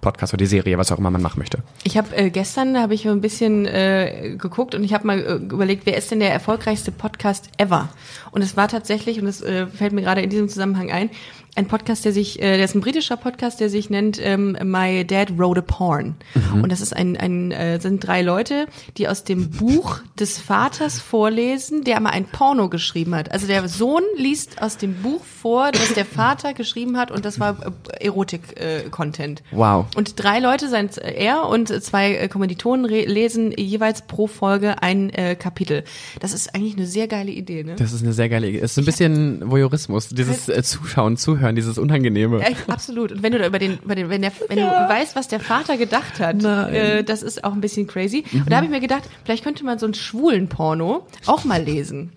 Podcast 0.01 0.33
oder 0.33 0.39
die 0.39 0.47
Serie, 0.47 0.79
was 0.79 0.93
auch 0.93 0.99
immer 0.99 1.11
man 1.11 1.21
machen 1.23 1.41
möchte. 1.41 1.59
Ich 1.83 1.99
habe 1.99 2.15
äh, 2.17 2.31
gestern 2.31 2.79
habe 2.81 2.95
ich 2.95 3.07
ein 3.09 3.21
bisschen 3.21 3.67
äh, 3.67 4.37
geguckt 4.39 4.77
und 4.77 4.85
ich 4.85 4.95
habe 4.95 5.05
mal 5.07 5.19
äh, 5.19 5.35
überlegt, 5.35 5.87
wer 5.87 5.97
ist 5.97 6.11
denn 6.13 6.21
der 6.21 6.33
erfolgreichste 6.33 6.93
Podcast 6.93 7.51
ever? 7.59 7.89
Und 8.31 8.43
es 8.43 8.57
war 8.57 8.69
tatsächlich 8.69 9.21
und 9.21 9.27
es 9.27 9.43
äh, 9.43 9.67
fällt 9.67 9.93
mir 9.93 10.03
gerade 10.03 10.21
in 10.23 10.31
diesem 10.31 10.49
Zusammenhang 10.49 10.93
ein, 10.93 11.11
ein 11.55 11.67
Podcast, 11.67 12.05
der 12.05 12.13
sich, 12.13 12.41
äh, 12.41 12.57
der 12.57 12.65
ist 12.65 12.75
ein 12.75 12.81
britischer 12.81 13.17
Podcast, 13.17 13.61
der 13.61 13.69
sich 13.69 13.91
nennt 13.91 14.19
ähm, 14.23 14.57
My 14.63 15.05
Dad 15.05 15.39
Wrote 15.39 15.61
a 15.61 15.63
Porn. 15.63 16.15
Und 16.63 16.73
das 16.73 16.81
ist 16.81 16.95
ein, 16.95 17.17
ein 17.17 17.53
äh, 17.53 17.81
sind 17.81 18.07
drei 18.07 18.23
Leute, 18.23 18.67
die 18.97 19.09
aus 19.09 19.25
dem 19.25 19.51
Buch 19.51 20.01
des 20.19 20.39
Vaters 20.39 21.01
vorlesen, 21.01 21.85
der 21.85 22.01
mal 22.01 22.11
ein 22.11 22.27
Porno 22.27 22.69
geschrieben 22.69 23.15
hat. 23.15 23.33
Also 23.33 23.47
der 23.47 23.69
Sohn 23.69 24.03
liest 24.17 24.63
aus 24.63 24.77
dem 24.77 24.95
Buch 25.03 25.25
vor, 25.25 25.73
das 25.73 25.95
der 25.95 26.05
Vater 26.05 26.55
geschrieben 26.55 26.97
hat 26.97 27.11
und 27.11 27.25
das 27.25 27.41
war 27.41 27.57
äh, 27.65 28.05
Erotik-Content. 28.07 29.43
Wow. 29.51 29.87
Und 29.97 30.23
drei 30.23 30.39
Leute, 30.39 30.69
sein, 30.69 30.89
er 31.03 31.49
und 31.49 31.69
zwei 31.83 32.15
äh, 32.15 32.29
Kommilitonen 32.29 32.87
lesen 32.87 33.53
jeweils 33.57 34.03
pro 34.03 34.27
Folge 34.27 34.83
ein 34.83 35.11
äh, 35.11 35.35
Kapitel. 35.35 35.85
Das 36.21 36.33
ist 36.33 36.55
eigentlich 36.55 36.77
eine 36.77 36.87
sehr 36.87 37.09
geile 37.09 37.31
Idee, 37.31 37.65
ne? 37.65 37.77
Das 37.77 37.93
ist 37.93 38.03
eine 38.03 38.13
sehr 38.13 38.29
geile 38.29 38.49
Idee. 38.49 38.61
Es 38.61 38.73
ist 38.73 38.79
ein 38.79 38.85
bisschen 38.85 39.51
Voyeurismus, 39.51 40.09
dieses 40.09 40.49
äh, 40.49 40.63
Zuschauen, 40.63 41.17
Zuhören, 41.17 41.38
dieses 41.55 41.79
Unangenehme. 41.79 42.41
Ja, 42.41 42.49
absolut. 42.69 43.13
Und 43.13 43.23
wenn 43.23 43.33
du 43.33 43.39
da 43.39 43.47
über 43.47 43.59
den, 43.59 43.79
über 43.85 43.95
den 43.95 44.09
wenn, 44.11 44.23
der, 44.23 44.33
wenn 44.49 44.59
du 44.59 44.65
weißt, 44.65 45.17
was 45.17 45.29
der 45.29 45.41
Vater 45.41 45.77
gedacht 45.77 46.21
hat, 46.21 46.43
äh, 46.45 47.03
das 47.05 47.23
ist 47.23 47.45
auch 47.45 47.53
ein 47.53 47.61
bisschen 47.61 47.87
crazy. 47.87 48.25
Und 48.33 48.51
da 48.51 48.57
habe 48.57 48.67
ich 48.67 48.71
mir 48.73 48.81
gedacht, 48.81 49.03
vielleicht 49.25 49.45
könnte 49.45 49.65
man 49.65 49.79
so 49.79 49.87
einen 49.87 49.95
schwulen 49.95 50.49
Porno 50.49 51.07
auch 51.27 51.45
mal 51.45 51.63
lesen. 51.63 52.13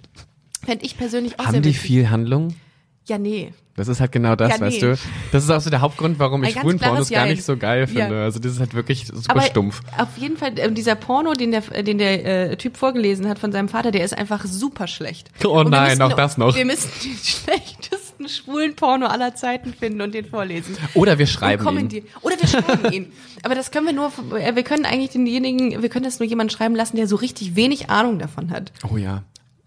Fände 0.63 0.85
ich 0.85 0.97
persönlich 0.97 1.39
auch 1.39 1.45
Haben 1.45 1.51
sehr 1.53 1.61
die 1.61 1.69
witzig. 1.69 1.81
viel 1.81 2.09
Handlung? 2.09 2.53
Ja, 3.07 3.17
nee. 3.17 3.51
Das 3.77 3.87
ist 3.87 3.99
halt 4.01 4.11
genau 4.11 4.35
das, 4.35 4.49
Ja, 4.49 4.55
nee. 4.57 4.61
weißt 4.65 4.81
du. 4.81 4.97
Das 5.31 5.43
ist 5.45 5.49
auch 5.49 5.61
so 5.61 5.69
der 5.71 5.81
Hauptgrund, 5.81 6.19
warum 6.19 6.43
ich 6.43 6.51
schwulen 6.51 6.77
Pornos 6.77 7.07
klares 7.07 7.09
gar 7.09 7.25
nicht 7.25 7.43
so 7.43 7.55
geil 7.57 7.87
finde. 7.87 8.15
Ja. 8.15 8.23
Also 8.25 8.39
das 8.39 8.51
ist 8.51 8.59
halt 8.59 8.73
wirklich 8.75 9.07
super 9.07 9.31
Aber 9.31 9.41
stumpf. 9.41 9.81
auf 9.97 10.09
jeden 10.17 10.37
Fall, 10.37 10.59
äh, 10.59 10.71
dieser 10.71 10.93
Porno, 10.95 11.33
den 11.33 11.51
der, 11.51 11.61
den 11.61 11.97
der 11.97 12.51
äh, 12.51 12.57
Typ 12.57 12.77
vorgelesen 12.77 13.27
hat 13.27 13.39
von 13.39 13.51
seinem 13.51 13.69
Vater, 13.69 13.91
der 13.91 14.03
ist 14.03 14.15
einfach 14.15 14.45
super 14.45 14.87
schlecht. 14.87 15.31
Oh 15.45 15.63
nein, 15.63 15.87
müssten- 15.97 16.01
auch 16.03 16.13
das 16.13 16.37
noch. 16.37 16.53
Wir 16.55 16.65
müssen 16.65 16.89
den 17.01 17.15
schlechtesten 18.27 18.51
schwulen 18.51 18.75
Porno 18.75 19.07
aller 19.07 19.35
Zeiten 19.35 19.73
finden 19.73 20.01
und 20.01 20.13
den 20.13 20.25
vorlesen. 20.25 20.77
Oder 20.93 21.17
wir 21.17 21.27
schreiben 21.27 21.65
ihn. 21.89 22.03
Oder 22.21 22.35
wir 22.39 22.47
schreiben 22.47 22.91
ihn. 22.93 23.11
Aber 23.43 23.55
das 23.55 23.71
können 23.71 23.87
wir 23.87 23.93
nur, 23.93 24.11
äh, 24.39 24.55
wir 24.55 24.63
können 24.63 24.85
eigentlich 24.85 25.11
denjenigen, 25.11 25.81
wir 25.81 25.89
können 25.89 26.05
das 26.05 26.19
nur 26.19 26.27
jemanden 26.27 26.51
schreiben 26.51 26.75
lassen, 26.75 26.95
der 26.97 27.07
so 27.07 27.15
richtig 27.15 27.55
wenig 27.55 27.89
Ahnung 27.89 28.19
davon 28.19 28.51
hat. 28.51 28.71
Oh 28.91 28.97
ja. 28.97 29.23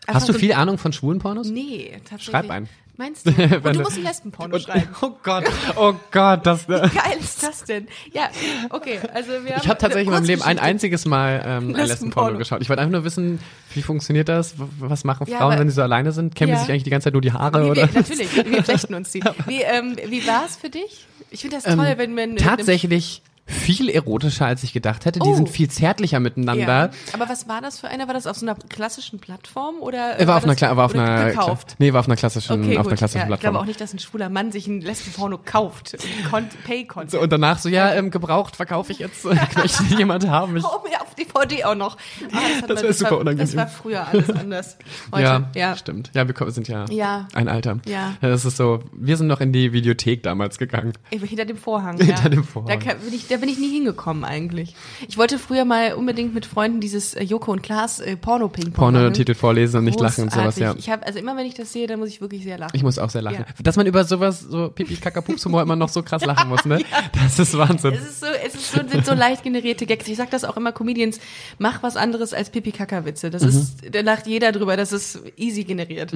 Einfach 0.06 0.20
Hast 0.20 0.28
du 0.28 0.32
so- 0.34 0.38
viel 0.38 0.52
Ahnung 0.52 0.78
von 0.78 0.92
schwulen 0.92 1.18
Pornos? 1.18 1.48
Nee, 1.48 1.92
tatsächlich. 2.04 2.24
Schreib 2.26 2.50
einen. 2.50 2.68
Meinst 2.96 3.26
du? 3.26 3.30
Und 3.64 3.64
du 3.76 3.80
musst 3.80 3.96
ein 3.98 4.04
Lesbenporno 4.04 4.58
schreiben. 4.58 4.88
Oh 5.02 5.10
Gott, 5.22 5.44
oh 5.76 5.94
Gott, 6.12 6.46
das. 6.46 6.68
Wie 6.68 6.72
geil 6.72 7.16
ist 7.18 7.42
das 7.42 7.64
denn? 7.64 7.88
Ja, 8.12 8.28
okay, 8.70 9.00
also 9.12 9.30
wir 9.44 9.56
Ich 9.56 9.68
habe 9.68 9.78
tatsächlich 9.78 10.06
in 10.06 10.12
meinem 10.12 10.24
Leben 10.24 10.42
ein 10.42 10.58
einziges 10.60 11.04
Mal 11.04 11.42
ähm, 11.44 11.74
ein 11.74 11.86
Lesbenporno. 11.86 12.38
Geschaut. 12.38 12.62
Ich 12.62 12.68
wollte 12.68 12.82
einfach 12.82 12.92
nur 12.92 13.04
wissen, 13.04 13.40
wie 13.74 13.82
funktioniert 13.82 14.28
das? 14.28 14.54
Was 14.78 15.02
machen 15.04 15.26
Ja, 15.28 15.38
Frauen, 15.38 15.52
aber- 15.52 15.60
wenn 15.60 15.68
sie 15.70 15.74
so 15.74 15.82
alleine 15.82 16.12
sind? 16.12 16.34
Kämmen 16.36 16.52
Ja. 16.52 16.58
sie 16.58 16.64
sich 16.66 16.70
eigentlich 16.72 16.84
die 16.84 16.90
ganze 16.90 17.04
Zeit 17.06 17.14
nur 17.14 17.22
die 17.22 17.32
Haare? 17.32 17.64
Wie, 17.66 17.70
oder? 17.70 17.92
wir, 17.92 18.00
natürlich, 18.00 18.34
wir 18.36 18.62
flechten 18.62 18.94
uns 18.94 19.10
die. 19.10 19.20
Wie, 19.46 19.62
ähm, 19.62 19.96
wie 20.06 20.24
war 20.26 20.44
es 20.46 20.56
für 20.56 20.70
dich? 20.70 21.06
Ich 21.30 21.40
finde 21.40 21.56
das 21.56 21.64
toll, 21.64 21.84
Ähm, 21.86 21.98
wenn 21.98 22.14
man... 22.14 22.36
Tatsächlich 22.36 23.22
viel 23.46 23.90
erotischer, 23.90 24.46
als 24.46 24.62
ich 24.62 24.72
gedacht 24.72 25.04
hätte. 25.04 25.20
Die 25.20 25.28
Oh. 25.28 25.34
sind 25.34 25.48
viel 25.50 25.68
zärtlicher 25.68 26.18
miteinander. 26.20 26.62
Ja. 26.86 26.90
Aber 27.12 27.28
was 27.28 27.46
war 27.48 27.60
das 27.60 27.78
für 27.80 27.88
einer? 27.88 28.06
War 28.06 28.14
das 28.14 28.26
auf 28.26 28.36
so 28.36 28.46
einer 28.46 28.54
klassischen 28.68 29.18
Plattform 29.18 29.76
oder 29.80 29.98
Er 30.18 30.26
war, 30.26 30.38
auf 30.38 30.44
einer, 30.44 30.54
das, 30.54 30.62
Kla- 30.62 30.76
war 30.76 30.86
auf 30.86 30.94
einer, 30.94 31.26
gekauft? 31.30 31.76
nee, 31.78 31.92
war 31.92 32.00
auf 32.00 32.06
einer 32.06 32.16
klassischen, 32.16 32.62
Okay, 32.64 32.78
auf 32.78 32.86
einer 32.86 32.96
klassischen 32.96 33.18
ja, 33.18 33.24
ich 33.24 33.28
Plattform. 33.28 33.52
glaube 33.52 33.58
auch 33.62 33.66
nicht, 33.66 33.80
dass 33.80 33.92
ein 33.92 33.98
schwuler 33.98 34.28
Mann 34.30 34.50
sich 34.50 34.66
ein 34.66 34.80
Lesbenporno 34.80 35.38
kauft. 35.44 35.96
Con 36.30 36.48
pay 36.66 36.84
content 36.86 37.10
So, 37.10 37.20
und 37.20 37.30
danach 37.32 37.58
so, 37.58 37.68
ja, 37.68 37.92
ähm, 37.94 38.10
gebraucht 38.10 38.56
verkaufe 38.56 38.92
ich 38.92 38.98
jetzt. 38.98 39.24
Ich 39.34 39.56
möchte 39.56 39.84
jemand 39.98 40.26
haben. 40.28 40.56
Ich, 40.56 40.64
Oh, 40.64 40.82
ja, 40.90 41.00
auf 41.02 41.14
DVD 41.14 41.64
auch 41.64 41.74
noch. 41.74 41.96
Ah, 42.32 42.36
hat 42.62 42.70
Das 42.70 42.76
man- 42.76 42.84
wär 42.84 42.92
super 42.94 43.10
war, 43.12 43.18
unangenehm. 43.18 43.46
Das 43.46 43.56
war 43.56 43.66
früher 43.66 44.06
alles 44.08 44.30
anders. 44.30 44.78
Heute, 45.12 45.22
ja, 45.22 45.48
ja. 45.54 45.76
stimmt. 45.76 46.10
Ja, 46.14 46.26
wir 46.26 46.50
sind 46.50 46.66
ja, 46.68 46.86
Ja. 46.90 47.28
ein 47.34 47.48
Alter. 47.48 47.78
Ja. 47.86 48.14
Das 48.20 48.44
ist 48.44 48.56
so, 48.56 48.80
wir 48.92 49.16
sind 49.16 49.26
noch 49.26 49.40
in 49.40 49.52
die 49.52 49.72
Videothek 49.72 50.22
damals 50.22 50.58
gegangen. 50.58 50.94
Hinter 51.10 51.44
dem 51.44 51.56
Vorhang. 51.56 51.98
Hinter 51.98 52.22
ja. 52.24 52.28
dem 52.28 52.44
Vorhang. 52.44 52.78
Da, 52.80 52.94
bin 52.94 53.12
ich, 53.12 53.26
da 53.34 53.40
bin 53.40 53.48
ich 53.48 53.58
nie 53.58 53.68
hingekommen 53.70 54.24
eigentlich. 54.24 54.76
Ich 55.08 55.18
wollte 55.18 55.38
früher 55.40 55.64
mal 55.64 55.94
unbedingt 55.94 56.34
mit 56.34 56.46
Freunden 56.46 56.80
dieses 56.80 57.14
äh, 57.14 57.24
Joko 57.24 57.50
und 57.50 57.62
Klaas 57.62 57.98
äh, 57.98 58.16
Porno-Ping-Pong. 58.16 58.72
Porno-Titel 58.72 59.34
vorlesen 59.34 59.78
und 59.78 59.84
nicht 59.84 59.98
lachen 59.98 60.24
und 60.24 60.32
sowas, 60.32 60.56
ja. 60.58 60.74
Ich 60.78 60.88
habe 60.88 61.04
also 61.04 61.18
immer 61.18 61.36
wenn 61.36 61.46
ich 61.46 61.54
das 61.54 61.72
sehe, 61.72 61.88
dann 61.88 61.98
muss 61.98 62.10
ich 62.10 62.20
wirklich 62.20 62.44
sehr 62.44 62.58
lachen. 62.58 62.70
Ich 62.74 62.84
muss 62.84 62.98
auch 62.98 63.10
sehr 63.10 63.22
lachen. 63.22 63.44
Ja. 63.48 63.62
Dass 63.62 63.74
man 63.76 63.86
über 63.86 64.04
sowas, 64.04 64.40
so 64.40 64.68
Pipi, 64.68 64.96
Kaka, 64.96 65.20
Pups 65.20 65.44
Humor 65.46 65.62
immer 65.62 65.74
noch 65.74 65.88
so 65.88 66.02
krass 66.02 66.24
lachen 66.26 66.48
muss, 66.48 66.64
ne? 66.64 66.80
Das 67.12 67.38
ist 67.40 67.58
Wahnsinn. 67.58 67.94
es 67.94 68.02
ist 68.08 68.20
so, 68.20 68.26
es 68.46 68.54
ist 68.54 68.72
so, 68.72 68.80
sind 68.88 69.04
so 69.04 69.14
leicht 69.14 69.42
generierte 69.42 69.84
Gags. 69.84 70.06
Ich 70.06 70.16
sag 70.16 70.30
das 70.30 70.44
auch 70.44 70.56
immer 70.56 70.70
Comedians, 70.70 71.18
mach 71.58 71.82
was 71.82 71.96
anderes 71.96 72.32
als 72.34 72.50
Pipi-Kaka-Witze. 72.50 73.26
Mhm. 73.28 73.32
Das 73.32 73.42
ist, 73.42 73.76
da 73.92 74.00
lacht 74.00 74.28
jeder 74.28 74.52
drüber, 74.52 74.76
das 74.76 74.92
ist 74.92 75.20
easy 75.36 75.64
generiert. 75.64 76.12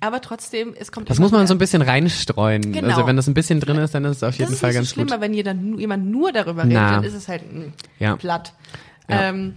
Aber 0.00 0.22
trotzdem, 0.22 0.74
es 0.78 0.90
kommt 0.90 1.10
Das 1.10 1.18
muss 1.18 1.32
man 1.32 1.46
so 1.46 1.54
ein 1.54 1.58
bisschen 1.58 1.82
reinstreuen. 1.82 2.72
Genau. 2.72 2.88
Also 2.88 3.06
wenn 3.06 3.16
das 3.16 3.26
ein 3.26 3.34
bisschen 3.34 3.60
drin 3.60 3.76
ist, 3.76 3.94
dann 3.94 4.04
ist 4.06 4.16
es 4.18 4.22
auf 4.22 4.30
Das 4.30 4.38
jeden 4.38 4.52
ist 4.54 4.60
Fall 4.60 4.72
ganz 4.72 4.88
so 4.88 4.94
schlimm, 4.94 5.06
gut. 5.08 5.12
aber 5.12 5.22
wenn 5.22 5.34
jeder, 5.34 5.54
jemand 5.76 6.06
nur 6.06 6.32
darüber 6.32 6.61
redet, 6.62 6.74
Na. 6.82 6.90
dann 6.96 7.04
ist 7.04 7.14
es 7.14 7.28
halt 7.28 7.52
mh, 7.52 7.72
Ja. 7.98 8.16
platt. 8.16 8.52
Ja. 9.08 9.28
Ähm, 9.30 9.54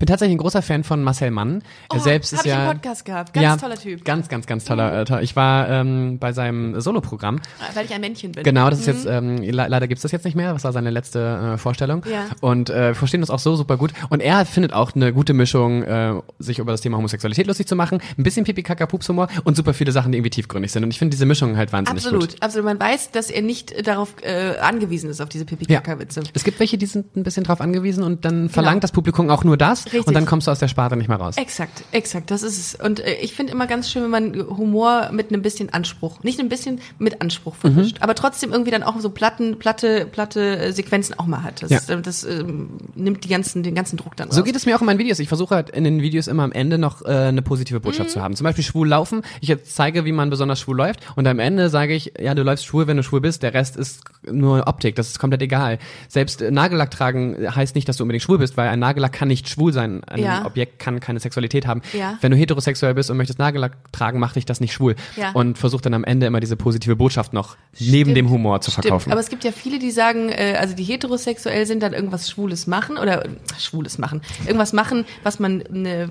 bin 0.00 0.06
tatsächlich 0.06 0.34
ein 0.34 0.38
großer 0.38 0.62
Fan 0.62 0.82
von 0.82 1.04
Marcel 1.04 1.30
Mann. 1.30 1.62
oh, 1.90 1.94
er 1.96 2.00
selbst 2.00 2.32
ist 2.32 2.40
ich 2.40 2.46
ja 2.50 2.58
einen 2.58 2.72
Podcast 2.72 3.04
gehabt. 3.04 3.34
Ganz 3.34 3.44
ja, 3.44 3.56
toller 3.56 3.76
Typ. 3.76 4.04
Ganz, 4.04 4.28
ganz, 4.28 4.46
ganz 4.46 4.64
toller. 4.64 5.08
Äh. 5.08 5.22
Ich 5.22 5.36
war 5.36 5.68
ähm, 5.68 6.18
bei 6.18 6.32
seinem 6.32 6.80
Soloprogramm. 6.80 7.38
Weil 7.74 7.84
ich 7.84 7.92
ein 7.92 8.00
Männchen 8.00 8.32
bin. 8.32 8.42
Genau, 8.42 8.70
das 8.70 8.80
ist 8.80 8.86
jetzt, 8.86 9.06
ähm, 9.06 9.36
le 9.36 9.66
leider 9.68 9.86
gibt's 9.86 10.02
das 10.02 10.10
jetzt 10.10 10.24
nicht 10.24 10.34
mehr. 10.34 10.54
Das 10.54 10.64
war 10.64 10.72
seine 10.72 10.88
letzte 10.90 11.52
äh, 11.54 11.58
Vorstellung. 11.58 12.02
Ja. 12.10 12.24
Und 12.40 12.70
äh, 12.70 12.88
wir 12.88 12.94
verstehen 12.94 13.20
das 13.20 13.28
auch 13.28 13.38
so 13.38 13.56
super 13.56 13.76
gut. 13.76 13.92
Und 14.08 14.20
er 14.20 14.46
findet 14.46 14.72
auch 14.72 14.94
eine 14.94 15.12
gute 15.12 15.34
Mischung, 15.34 15.82
äh, 15.82 16.14
sich 16.38 16.58
über 16.58 16.72
das 16.72 16.80
Thema 16.80 16.96
Homosexualität 16.96 17.46
lustig 17.46 17.68
zu 17.68 17.76
machen, 17.76 18.00
ein 18.16 18.22
bisschen 18.22 18.44
pipi 18.44 18.62
kaka 18.62 18.86
pups 18.86 19.06
humor 19.10 19.28
und 19.44 19.54
super 19.54 19.74
viele 19.74 19.92
Sachen, 19.92 20.12
die 20.12 20.18
irgendwie 20.18 20.30
tiefgründig 20.30 20.72
sind. 20.72 20.82
Und 20.82 20.90
ich 20.90 20.98
finde 20.98 21.10
diese 21.14 21.26
Mischung 21.26 21.58
halt 21.58 21.74
wahnsinnig 21.74 22.02
Absolut, 22.04 22.30
gut. 22.30 22.42
absolut. 22.42 22.64
Man 22.64 22.80
weiß, 22.80 23.10
dass 23.10 23.28
er 23.30 23.42
nicht 23.42 23.72
äh, 23.72 23.82
darauf 23.82 24.14
äh, 24.22 24.56
angewiesen 24.60 25.10
ist, 25.10 25.20
auf 25.20 25.28
diese 25.28 25.44
Ja. 25.44 25.48
Pipi-Kaka-Witze. 25.50 26.22
Es 26.32 26.44
gibt 26.44 26.58
welche, 26.58 26.78
die 26.78 26.86
sind 26.86 27.16
ein 27.16 27.22
bisschen 27.22 27.44
drauf 27.44 27.60
angewiesen 27.60 28.02
und 28.02 28.24
dann 28.24 28.48
verlangt 28.48 28.70
Genau. 28.70 28.80
das 28.80 28.92
Publikum 28.92 29.28
auch 29.28 29.44
nur 29.44 29.56
das 29.58 29.89
Richtig. 29.92 30.06
und 30.06 30.14
dann 30.14 30.26
kommst 30.26 30.46
du 30.46 30.50
aus 30.50 30.58
der 30.58 30.68
Sparte 30.68 30.96
nicht 30.96 31.08
mehr 31.08 31.18
raus. 31.18 31.36
Exakt, 31.36 31.84
exakt, 31.92 32.30
das 32.30 32.42
ist 32.42 32.58
es. 32.58 32.74
Und 32.74 33.00
äh, 33.00 33.14
ich 33.14 33.34
finde 33.34 33.52
immer 33.52 33.66
ganz 33.66 33.90
schön, 33.90 34.02
wenn 34.04 34.10
man 34.10 34.46
Humor 34.56 35.10
mit 35.12 35.32
einem 35.32 35.42
bisschen 35.42 35.70
Anspruch, 35.72 36.22
nicht 36.22 36.40
ein 36.40 36.48
bisschen 36.48 36.80
mit 36.98 37.20
Anspruch 37.20 37.54
vermischt, 37.56 37.96
Mhm. 37.98 38.02
aber 38.02 38.14
trotzdem 38.14 38.52
irgendwie 38.52 38.70
dann 38.70 38.82
auch 38.82 38.98
so 39.00 39.10
platten, 39.10 39.58
platte, 39.58 40.06
platte 40.10 40.58
äh, 40.58 40.72
Sequenzen 40.72 41.18
auch 41.18 41.26
mal 41.26 41.42
hat. 41.42 41.62
Das, 41.62 41.70
Ja. 41.88 41.94
äh, 41.94 42.00
das 42.02 42.24
ähm, 42.24 42.70
nimmt 42.94 43.24
die 43.24 43.28
ganzen, 43.28 43.62
den 43.62 43.74
ganzen 43.74 43.96
Druck 43.96 44.16
dann 44.16 44.28
raus. 44.28 44.36
So 44.36 44.42
geht 44.42 44.56
es 44.56 44.66
mir 44.66 44.76
auch 44.76 44.80
in 44.80 44.86
meinen 44.86 44.98
Videos. 44.98 45.18
Ich 45.18 45.28
versuche 45.28 45.54
halt 45.54 45.70
in 45.70 45.84
den 45.84 46.02
Videos 46.02 46.26
immer 46.26 46.42
am 46.44 46.52
Ende 46.52 46.78
noch 46.78 47.02
äh, 47.02 47.08
eine 47.08 47.42
positive 47.42 47.80
Botschaft 47.80 48.10
Mhm. 48.10 48.12
zu 48.14 48.22
haben. 48.22 48.36
Zum 48.36 48.44
Beispiel 48.44 48.64
schwul 48.64 48.88
laufen. 48.88 49.22
Ich 49.40 49.48
jetzt 49.48 49.74
zeige, 49.74 50.04
wie 50.04 50.12
man 50.12 50.30
besonders 50.30 50.60
schwul 50.60 50.76
läuft. 50.76 51.00
Und 51.16 51.26
am 51.26 51.38
Ende 51.38 51.68
sage 51.70 51.94
ich, 51.94 52.12
ja, 52.20 52.34
du 52.34 52.42
läufst 52.42 52.66
schwul, 52.66 52.86
wenn 52.86 52.96
du 52.96 53.02
schwul 53.02 53.20
bist. 53.20 53.42
Der 53.42 53.54
Rest 53.54 53.76
ist 53.76 54.02
nur 54.30 54.66
Optik. 54.66 54.96
Das 54.96 55.08
ist 55.08 55.18
komplett 55.18 55.42
egal. 55.42 55.78
Selbst 56.08 56.42
äh, 56.42 56.50
Nagellack 56.50 56.90
tragen 56.90 57.36
heißt 57.54 57.74
nicht, 57.74 57.88
dass 57.88 57.96
du 57.96 58.04
unbedingt 58.04 58.22
schwul 58.22 58.38
bist, 58.38 58.56
weil 58.56 58.68
ein 58.68 58.78
Nagellack 58.78 59.12
kann 59.12 59.28
nicht 59.28 59.48
schwul 59.48 59.72
sein. 59.72 59.79
Sein. 59.80 60.04
Ein 60.04 60.22
Ja. 60.22 60.44
Objekt 60.46 60.78
kann 60.78 61.00
keine 61.00 61.20
Sexualität 61.20 61.66
haben. 61.66 61.82
Ja. 61.92 62.18
Wenn 62.20 62.30
du 62.32 62.36
heterosexuell 62.36 62.94
bist 62.94 63.10
und 63.10 63.16
möchtest 63.16 63.38
Nagellack 63.38 63.92
tragen, 63.92 64.18
macht 64.18 64.36
dich 64.36 64.44
das 64.46 64.60
nicht 64.60 64.72
schwul. 64.72 64.94
Ja. 65.16 65.30
Und 65.32 65.58
versuch 65.58 65.80
dann 65.80 65.94
am 65.94 66.04
Ende 66.04 66.26
immer 66.26 66.40
diese 66.40 66.56
positive 66.56 66.96
Botschaft 66.96 67.32
noch 67.32 67.56
neben 67.78 68.14
dem 68.14 68.30
Humor 68.30 68.60
zu 68.60 68.70
Stimmt, 68.70 68.84
verkaufen. 68.86 69.12
aber 69.12 69.20
es 69.20 69.28
gibt 69.28 69.44
ja 69.44 69.52
viele, 69.52 69.78
die 69.78 69.90
sagen, 69.90 70.28
äh, 70.30 70.56
also 70.58 70.74
die 70.74 70.84
heterosexuell 70.84 71.66
sind, 71.66 71.82
dann 71.82 71.92
irgendwas 71.92 72.30
Schwules 72.30 72.66
machen 72.66 72.98
oder 72.98 73.24
äh, 73.24 73.28
Schwules 73.58 73.98
machen, 73.98 74.22
irgendwas 74.46 74.72
machen, 74.72 75.04
was 75.22 75.38
man 75.38 75.62
ne, 75.70 76.10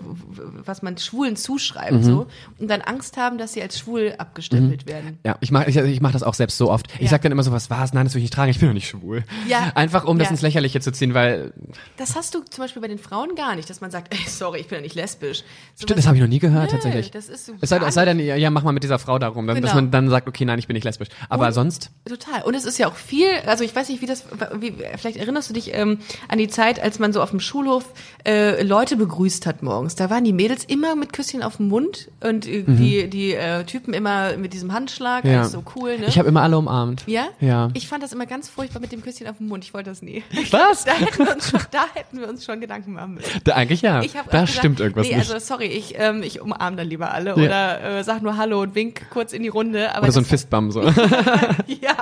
was 0.66 0.82
man 0.82 0.98
Schwulen 0.98 1.36
zuschreibt 1.36 1.92
Mhm. 1.94 2.04
so 2.04 2.28
und 2.60 2.70
dann 2.70 2.82
Angst 2.82 3.18
haben, 3.18 3.38
dass 3.38 3.54
sie 3.54 3.62
als 3.62 3.78
schwul 3.80 4.14
abgestempelt 4.18 4.88
werden. 4.88 5.18
Ja, 5.26 5.38
ich 5.42 5.52
mach, 5.52 5.68
ich, 5.68 5.76
ich 5.76 6.02
mach 6.02 6.12
das 6.12 6.24
auch 6.24 6.34
selbst 6.34 6.58
so 6.58 6.70
oft. 6.72 6.88
Ich 6.96 7.02
Ja. 7.02 7.08
sag 7.10 7.22
dann 7.24 7.32
immer 7.32 7.44
so, 7.44 7.52
was 7.52 7.70
war's? 7.70 7.94
Nein, 7.94 8.06
das 8.06 8.14
will 8.14 8.20
ich 8.20 8.24
nicht 8.26 8.34
tragen, 8.34 8.52
ich 8.52 8.60
bin 8.60 8.70
doch 8.70 8.74
nicht 8.74 8.88
schwul. 8.88 9.24
Ja. 9.48 9.72
Einfach 9.76 10.06
um 10.06 10.18
das 10.20 10.30
ins 10.32 10.42
Lächerliche 10.42 10.80
zu 10.80 10.92
ziehen, 10.92 11.14
weil, 11.14 11.54
Das 11.98 12.16
hast 12.16 12.34
du 12.36 12.40
zum 12.50 12.64
Beispiel 12.64 12.82
bei 12.82 12.88
den 12.88 13.00
Frauen 13.00 13.36
gar 13.36 13.56
nicht, 13.56 13.59
dass 13.66 13.82
man 13.82 13.92
sagt, 13.92 14.14
ey, 14.14 14.20
sorry, 14.28 14.60
ich 14.60 14.68
bin 14.68 14.78
ja 14.78 14.82
nicht 14.82 14.96
lesbisch. 14.96 15.40
So 15.76 15.84
stimmt, 15.84 15.98
das 16.00 16.08
habe 16.08 16.16
ich 16.18 16.22
noch 16.22 16.30
nie 16.30 16.40
gehört, 16.40 16.66
Nö, 16.68 16.72
tatsächlich. 16.72 17.12
das 17.12 17.30
ist 17.30 17.46
so 17.46 17.54
es 17.62 17.70
sei, 17.70 17.78
es 17.78 17.94
sei 17.94 18.06
denn, 18.06 18.20
ja, 18.20 18.50
mach 18.50 18.64
mal 18.64 18.72
mit 18.72 18.84
dieser 18.84 19.00
Frau 19.00 19.20
darum, 19.20 19.48
dann, 19.48 19.62
dass 19.62 19.72
Genau. 19.72 19.82
man 19.84 19.92
dann 19.92 20.10
sagt, 20.10 20.28
okay, 20.28 20.46
nein, 20.46 20.60
ich 20.60 20.68
bin 20.68 20.74
nicht 20.74 20.84
lesbisch. 20.84 21.10
Aber 21.30 21.48
Und- 21.48 21.54
sonst, 21.54 21.92
Total. 22.08 22.42
Und 22.44 22.56
es 22.56 22.66
ist 22.66 22.78
ja 22.80 22.88
auch 22.88 22.96
viel, 22.96 23.28
also 23.46 23.64
ich 23.64 23.76
weiß 23.76 23.90
nicht, 23.90 24.02
wie 24.02 24.06
das, 24.08 24.24
wie, 24.60 24.74
vielleicht 24.98 25.18
erinnerst 25.18 25.50
du 25.50 25.54
dich 25.54 25.74
ähm, 25.76 26.00
an 26.28 26.38
die 26.40 26.48
Zeit, 26.48 26.80
als 26.80 26.98
man 27.00 27.14
so 27.14 27.22
auf 27.22 27.30
dem 27.30 27.40
Schulhof 27.40 27.86
äh, 28.26 28.64
Leute 28.64 28.96
begrüßt 28.96 29.46
hat 29.46 29.62
morgens. 29.64 29.96
Da 29.96 30.10
waren 30.10 30.24
die 30.24 30.34
Mädels 30.34 30.64
immer 30.66 30.96
mit 30.96 31.14
Küsschen 31.14 31.44
auf 31.44 31.58
dem 31.58 31.68
Mund 31.68 32.10
und 32.22 32.48
äh, 32.48 32.64
die, 32.64 33.10
die 33.10 33.34
äh, 33.34 33.64
Typen 33.66 33.94
immer 33.94 34.38
mit 34.38 34.54
diesem 34.54 34.74
Handschlag. 34.74 35.24
Mhm. 35.24 35.30
ja. 35.32 35.44
So 35.46 35.64
cool, 35.76 35.98
ne? 36.00 36.06
Ich 36.08 36.18
habe 36.18 36.28
immer 36.30 36.42
alle 36.42 36.58
umarmt. 36.58 37.04
ja? 37.08 37.28
Ja. 37.40 37.70
Ich 37.74 37.88
fand 37.88 38.02
das 38.04 38.12
immer 38.14 38.26
ganz 38.26 38.50
furchtbar 38.50 38.80
mit 38.80 38.92
dem 38.92 39.02
Küsschen 39.04 39.28
auf 39.28 39.38
dem 39.38 39.48
Mund. 39.48 39.64
Ich 39.64 39.74
wollte 39.74 39.90
das 39.92 40.02
nie. 40.02 40.24
Was? 40.52 40.86
Da 40.90 40.94
hätten 40.94 41.20
wir 41.26 41.32
uns 41.36 41.50
schon, 41.50 41.60
da 41.72 41.86
hätten 41.94 42.20
wir 42.20 42.28
uns 42.30 42.44
schon 42.46 42.60
Gedanken 42.62 42.94
machen 42.94 43.16
müssen. 43.16 43.39
Da, 43.44 43.56
eigentlich 43.56 43.82
ja. 43.82 44.02
Ich 44.02 44.16
hab 44.18 44.26
da 44.30 44.42
gesagt, 44.42 44.60
stimmt 44.60 44.80
irgendwas 44.80 45.08
nee, 45.08 45.16
nicht. 45.16 45.32
also 45.32 45.46
sorry, 45.46 45.66
ich, 45.68 45.96
ähm, 45.98 46.24
ich 46.24 46.42
umarme 46.42 46.78
dann 46.78 46.88
lieber 46.88 47.12
alle 47.12 47.32
Ja. 47.32 47.36
oder 47.36 48.00
äh, 48.00 48.04
sag 48.04 48.22
nur 48.22 48.38
Hallo 48.38 48.62
und 48.62 48.76
wink 48.76 49.10
kurz 49.12 49.34
in 49.34 49.44
die 49.44 49.50
Runde. 49.50 49.92
Aber 49.96 50.04
Oder 50.04 50.12
so 50.12 50.20
ein 50.20 50.24
das- 50.24 50.30
Fistbump 50.30 50.72
so. 50.74 50.82
ja, 51.68 51.96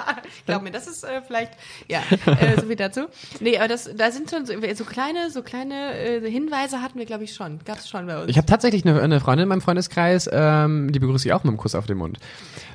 glaub 0.46 0.62
mir, 0.64 0.72
das 0.72 0.88
ist 0.88 1.04
äh, 1.04 1.22
vielleicht, 1.26 1.52
ja, 1.88 2.00
äh, 2.26 2.60
so 2.60 2.68
viel 2.68 2.76
dazu. 2.76 3.02
Nee, 3.40 3.58
aber 3.58 3.68
das, 3.68 3.90
da 3.96 4.12
sind 4.12 4.30
schon 4.30 4.46
so, 4.46 4.54
so 4.76 4.84
kleine, 4.86 5.30
so 5.32 5.42
kleine 5.44 5.98
äh, 5.98 6.30
Hinweise 6.30 6.82
hatten 6.82 6.98
wir, 7.00 7.06
glaube 7.06 7.24
ich, 7.24 7.34
schon. 7.34 7.60
Gab 7.66 7.78
es 7.80 7.90
schon 7.90 8.06
bei 8.08 8.20
uns. 8.20 8.30
Ich 8.30 8.38
habe 8.38 8.48
tatsächlich 8.48 8.86
eine, 8.86 9.02
eine 9.02 9.20
Freundin 9.20 9.44
in 9.44 9.50
meinem 9.50 9.62
Freundeskreis, 9.62 10.30
ähm, 10.32 10.92
die 10.92 11.00
begrüße 11.00 11.28
ich 11.28 11.34
auch 11.34 11.44
mit 11.44 11.52
einem 11.52 11.58
Kuss 11.58 11.76
auf 11.76 11.86
den 11.86 11.98
Mund. 11.98 12.18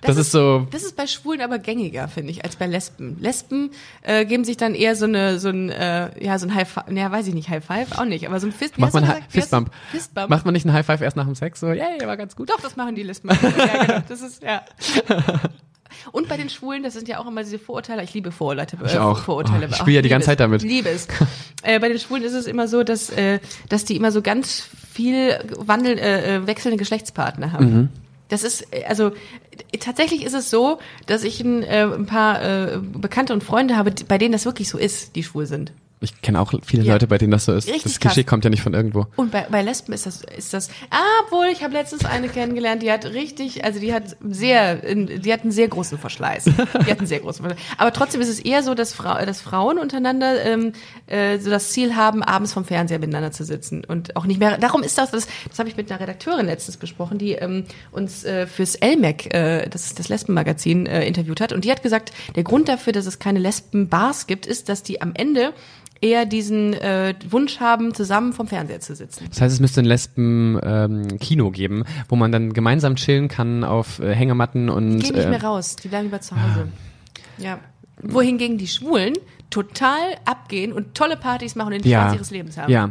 Das, 0.02 0.16
ist 0.16 0.32
so, 0.32 0.66
Das 0.72 0.82
ist 0.82 0.96
bei 0.96 1.06
Schwulen 1.06 1.40
aber 1.42 1.58
gängiger, 1.60 2.08
finde 2.08 2.32
ich, 2.32 2.44
als 2.44 2.56
bei 2.56 2.66
Lesben. 2.66 3.18
Lesben 3.20 3.70
äh, 4.02 4.24
geben 4.24 4.44
sich 4.44 4.56
dann 4.56 4.74
eher 4.74 4.96
so 4.96 5.04
eine, 5.04 5.38
so 5.38 5.48
ein, 5.48 5.70
äh, 5.70 6.10
ja, 6.24 6.38
so 6.40 6.46
ein 6.46 6.54
High 6.54 6.68
Five, 6.68 6.84
naja, 6.88 7.10
weiß 7.12 7.28
ich 7.28 7.34
nicht, 7.34 7.48
High 7.48 7.64
Five 7.64 7.98
auch 7.98 8.04
nicht, 8.04 8.26
aber 8.26 8.40
so 8.40 8.48
ein 8.48 8.51
Fist, 8.53 8.78
macht 8.78 8.94
man 8.94 9.05
gesagt? 9.05 9.24
Fistbump. 9.30 9.70
Fistbump. 9.90 10.30
Macht 10.30 10.44
man 10.44 10.55
nicht 10.55 10.66
einen 10.66 10.74
High 10.74 10.86
Five 10.86 11.00
erst 11.00 11.16
nach 11.16 11.24
dem 11.24 11.34
Sex? 11.34 11.61
So, 11.61 11.68
yay, 11.68 12.00
war 12.05 12.16
ganz 12.16 12.36
gut. 12.36 12.50
Doch, 12.50 12.61
das 12.61 12.76
machen 12.76 12.94
die 12.94 13.03
Lesben. 13.03 13.30
ja, 13.30 13.84
genau, 13.84 14.03
das 14.09 14.20
ist, 14.20 14.42
ja. 14.42 14.62
Und 16.11 16.28
bei 16.28 16.36
den 16.36 16.48
Schwulen, 16.48 16.82
das 16.82 16.94
sind 16.94 17.09
ja 17.09 17.18
auch 17.18 17.26
immer 17.26 17.42
diese 17.42 17.59
Vorurteile. 17.59 18.03
Ich 18.03 18.14
liebe 18.14 18.32
Vorurteile. 18.32 18.86
Ich 18.86 18.98
auch. 18.98 19.18
Vorurteile. 19.18 19.66
Oh, 19.66 19.70
ich 19.70 19.76
spiele 19.76 19.96
ja 19.96 20.03
die 20.03 20.09
ganze 20.09 20.26
Zeit 20.26 20.40
damit. 20.40 20.62
Liebe 20.62 20.88
es. 20.88 21.07
äh, 21.62 21.78
bei 21.78 21.88
den 21.88 21.98
Schwulen 21.98 22.22
ist 22.22 22.32
es 22.32 22.46
immer 22.46 22.66
so, 22.68 22.82
dass, 22.82 23.11
äh, 23.11 23.40
dass 23.68 23.84
die 23.84 23.96
immer 23.96 24.11
so 24.11 24.22
ganz 24.22 24.68
viel 24.92 25.38
wandeln, 25.59 25.98
äh, 25.98 26.36
äh, 26.36 26.46
wechselnde 26.46 26.78
Geschlechtspartner 26.78 27.53
haben. 27.53 27.74
Mhm. 27.74 27.88
Das 28.28 28.42
ist, 28.44 28.66
äh, 28.72 28.84
also 28.84 29.09
äh, 29.72 29.78
tatsächlich 29.78 30.24
ist 30.24 30.34
es 30.34 30.50
so, 30.50 30.78
dass 31.07 31.24
ich 31.24 31.40
ein, 31.40 31.62
äh, 31.62 31.84
ein 31.84 32.07
paar 32.07 32.42
äh, 32.42 32.78
Bekannte 32.78 33.32
und 33.32 33.44
Freunde 33.44 33.76
habe, 33.76 33.92
bei 34.09 34.18
denen 34.18 34.32
das 34.32 34.44
wirklich 34.44 34.68
so 34.68 34.78
ist, 34.78 35.16
die 35.16 35.22
schwul 35.22 35.46
sind. 35.46 35.72
Ich 36.03 36.20
kenne 36.20 36.40
auch 36.40 36.53
viele 36.64 36.82
Ja. 36.82 36.94
Leute, 36.94 37.07
bei 37.07 37.18
denen 37.18 37.30
das 37.30 37.44
so 37.44 37.55
ist. 37.55 37.68
Richtig 37.68 37.84
das 37.84 38.00
Klischee 38.00 38.22
krass. 38.24 38.30
kommt 38.30 38.44
ja 38.44 38.50
nicht 38.50 38.62
von 38.62 38.74
irgendwo. 38.74 39.07
Und 39.16 39.30
bei, 39.30 39.46
bei 39.50 39.62
Lesben 39.62 39.92
ist 39.92 40.07
das, 40.07 40.22
ist 40.36 40.53
das, 40.53 40.68
ah, 40.90 40.96
obwohl, 41.24 41.46
ich 41.46 41.62
habe 41.62 41.72
letztens 41.74 42.05
eine 42.05 42.28
kennengelernt, 42.28 42.82
die 42.82 42.90
hat 42.90 43.07
richtig, 43.07 43.64
also 43.64 43.80
die 43.80 43.94
hat 43.94 44.16
sehr, 44.28 44.76
die 44.94 45.32
hat 45.32 45.42
einen 45.42 45.53
sehr 45.53 45.68
großen 45.68 45.98
Verschleiß. 45.98 46.44
Die 46.44 46.90
hat 46.90 46.98
einen 46.98 47.07
sehr 47.07 47.20
großen 47.20 47.44
Verschleiß. 47.44 47.64
Aber 47.78 47.92
trotzdem 47.92 48.20
ist 48.20 48.28
es 48.28 48.40
eher 48.40 48.62
so, 48.62 48.74
dass, 48.74 48.92
Frau, 48.92 49.24
dass 49.24 49.40
Frauen 49.40 49.78
untereinander 49.78 50.44
ähm, 50.44 50.72
äh, 51.07 51.38
so 51.38 51.50
das 51.50 51.70
Ziel 51.70 51.94
haben, 51.96 52.22
abends 52.22 52.53
vom 52.53 52.64
Fernseher 52.64 52.98
miteinander 52.98 53.32
zu 53.32 53.44
sitzen 53.44 53.84
und 53.84 54.16
auch 54.16 54.26
nicht 54.26 54.40
mehr. 54.40 54.59
Darum 54.59 54.82
ist 54.82 54.98
das, 54.98 55.11
das, 55.11 55.26
das 55.48 55.59
habe 55.59 55.68
ich 55.68 55.76
mit 55.76 55.90
einer 55.90 56.00
Redakteurin 56.00 56.46
letztens 56.46 56.76
besprochen, 56.76 57.18
die 57.18 57.32
ähm, 57.32 57.64
uns 57.92 58.24
äh, 58.24 58.46
fürs 58.46 58.78
LMAC, 58.80 59.32
äh, 59.34 59.68
das 59.68 59.86
ist 59.86 59.98
das 59.98 60.09
Lesbenmagazin, 60.09 60.86
äh, 60.86 61.07
interviewt 61.07 61.40
hat. 61.40 61.53
Und 61.53 61.64
die 61.64 61.70
hat 61.70 61.82
gesagt, 61.82 62.12
der 62.34 62.42
Grund 62.42 62.68
dafür, 62.68 62.92
dass 62.92 63.07
es 63.07 63.18
keine 63.18 63.38
Lesbenbars 63.38 64.26
gibt, 64.26 64.46
ist, 64.46 64.68
dass 64.68 64.82
die 64.82 65.00
am 65.00 65.12
Ende 65.14 65.53
eher 66.03 66.26
diesen 66.26 66.74
äh, 66.74 67.14
Wunsch 67.30 67.61
haben, 67.61 67.94
zusammen 67.94 68.32
vom 68.32 68.48
Fernseher 68.48 68.80
zu 68.80 68.94
sitzen. 68.94 69.26
Das 69.30 69.40
heißt, 69.40 69.55
es 69.55 69.61
müsste 69.61 69.80
ein 69.80 69.86
Lesben-Kino 69.86 71.50
geben, 71.50 71.84
wo 72.09 72.16
man 72.16 72.32
dann 72.32 72.53
gemeinsam 72.53 72.96
chillen 72.96 73.28
kann 73.28 73.64
auf 73.64 74.00
äh, 74.00 74.14
Hängematten 74.14 74.68
und. 74.68 74.98
Die 74.98 75.07
gehen 75.07 75.14
nicht 75.14 75.24
äh, 75.24 75.30
mehr 75.30 75.42
raus, 75.42 75.76
die 75.76 75.88
bleiben 75.88 76.05
lieber 76.05 76.20
zu 76.20 76.34
Hause. 76.36 76.68
Ja. 77.38 77.61
Wohingegen 78.03 78.59
die 78.59 78.66
Schwulen 78.66 79.14
total 79.48 80.16
abgehen 80.24 80.72
und 80.72 80.94
tolle 80.94 81.16
Partys 81.16 81.55
machen 81.55 81.72
und 81.72 81.84
den 81.84 81.90
ja, 81.90 82.03
Spaß 82.03 82.14
ihres 82.16 82.30
Lebens 82.30 82.59
haben. 82.59 82.70
ja. 82.70 82.90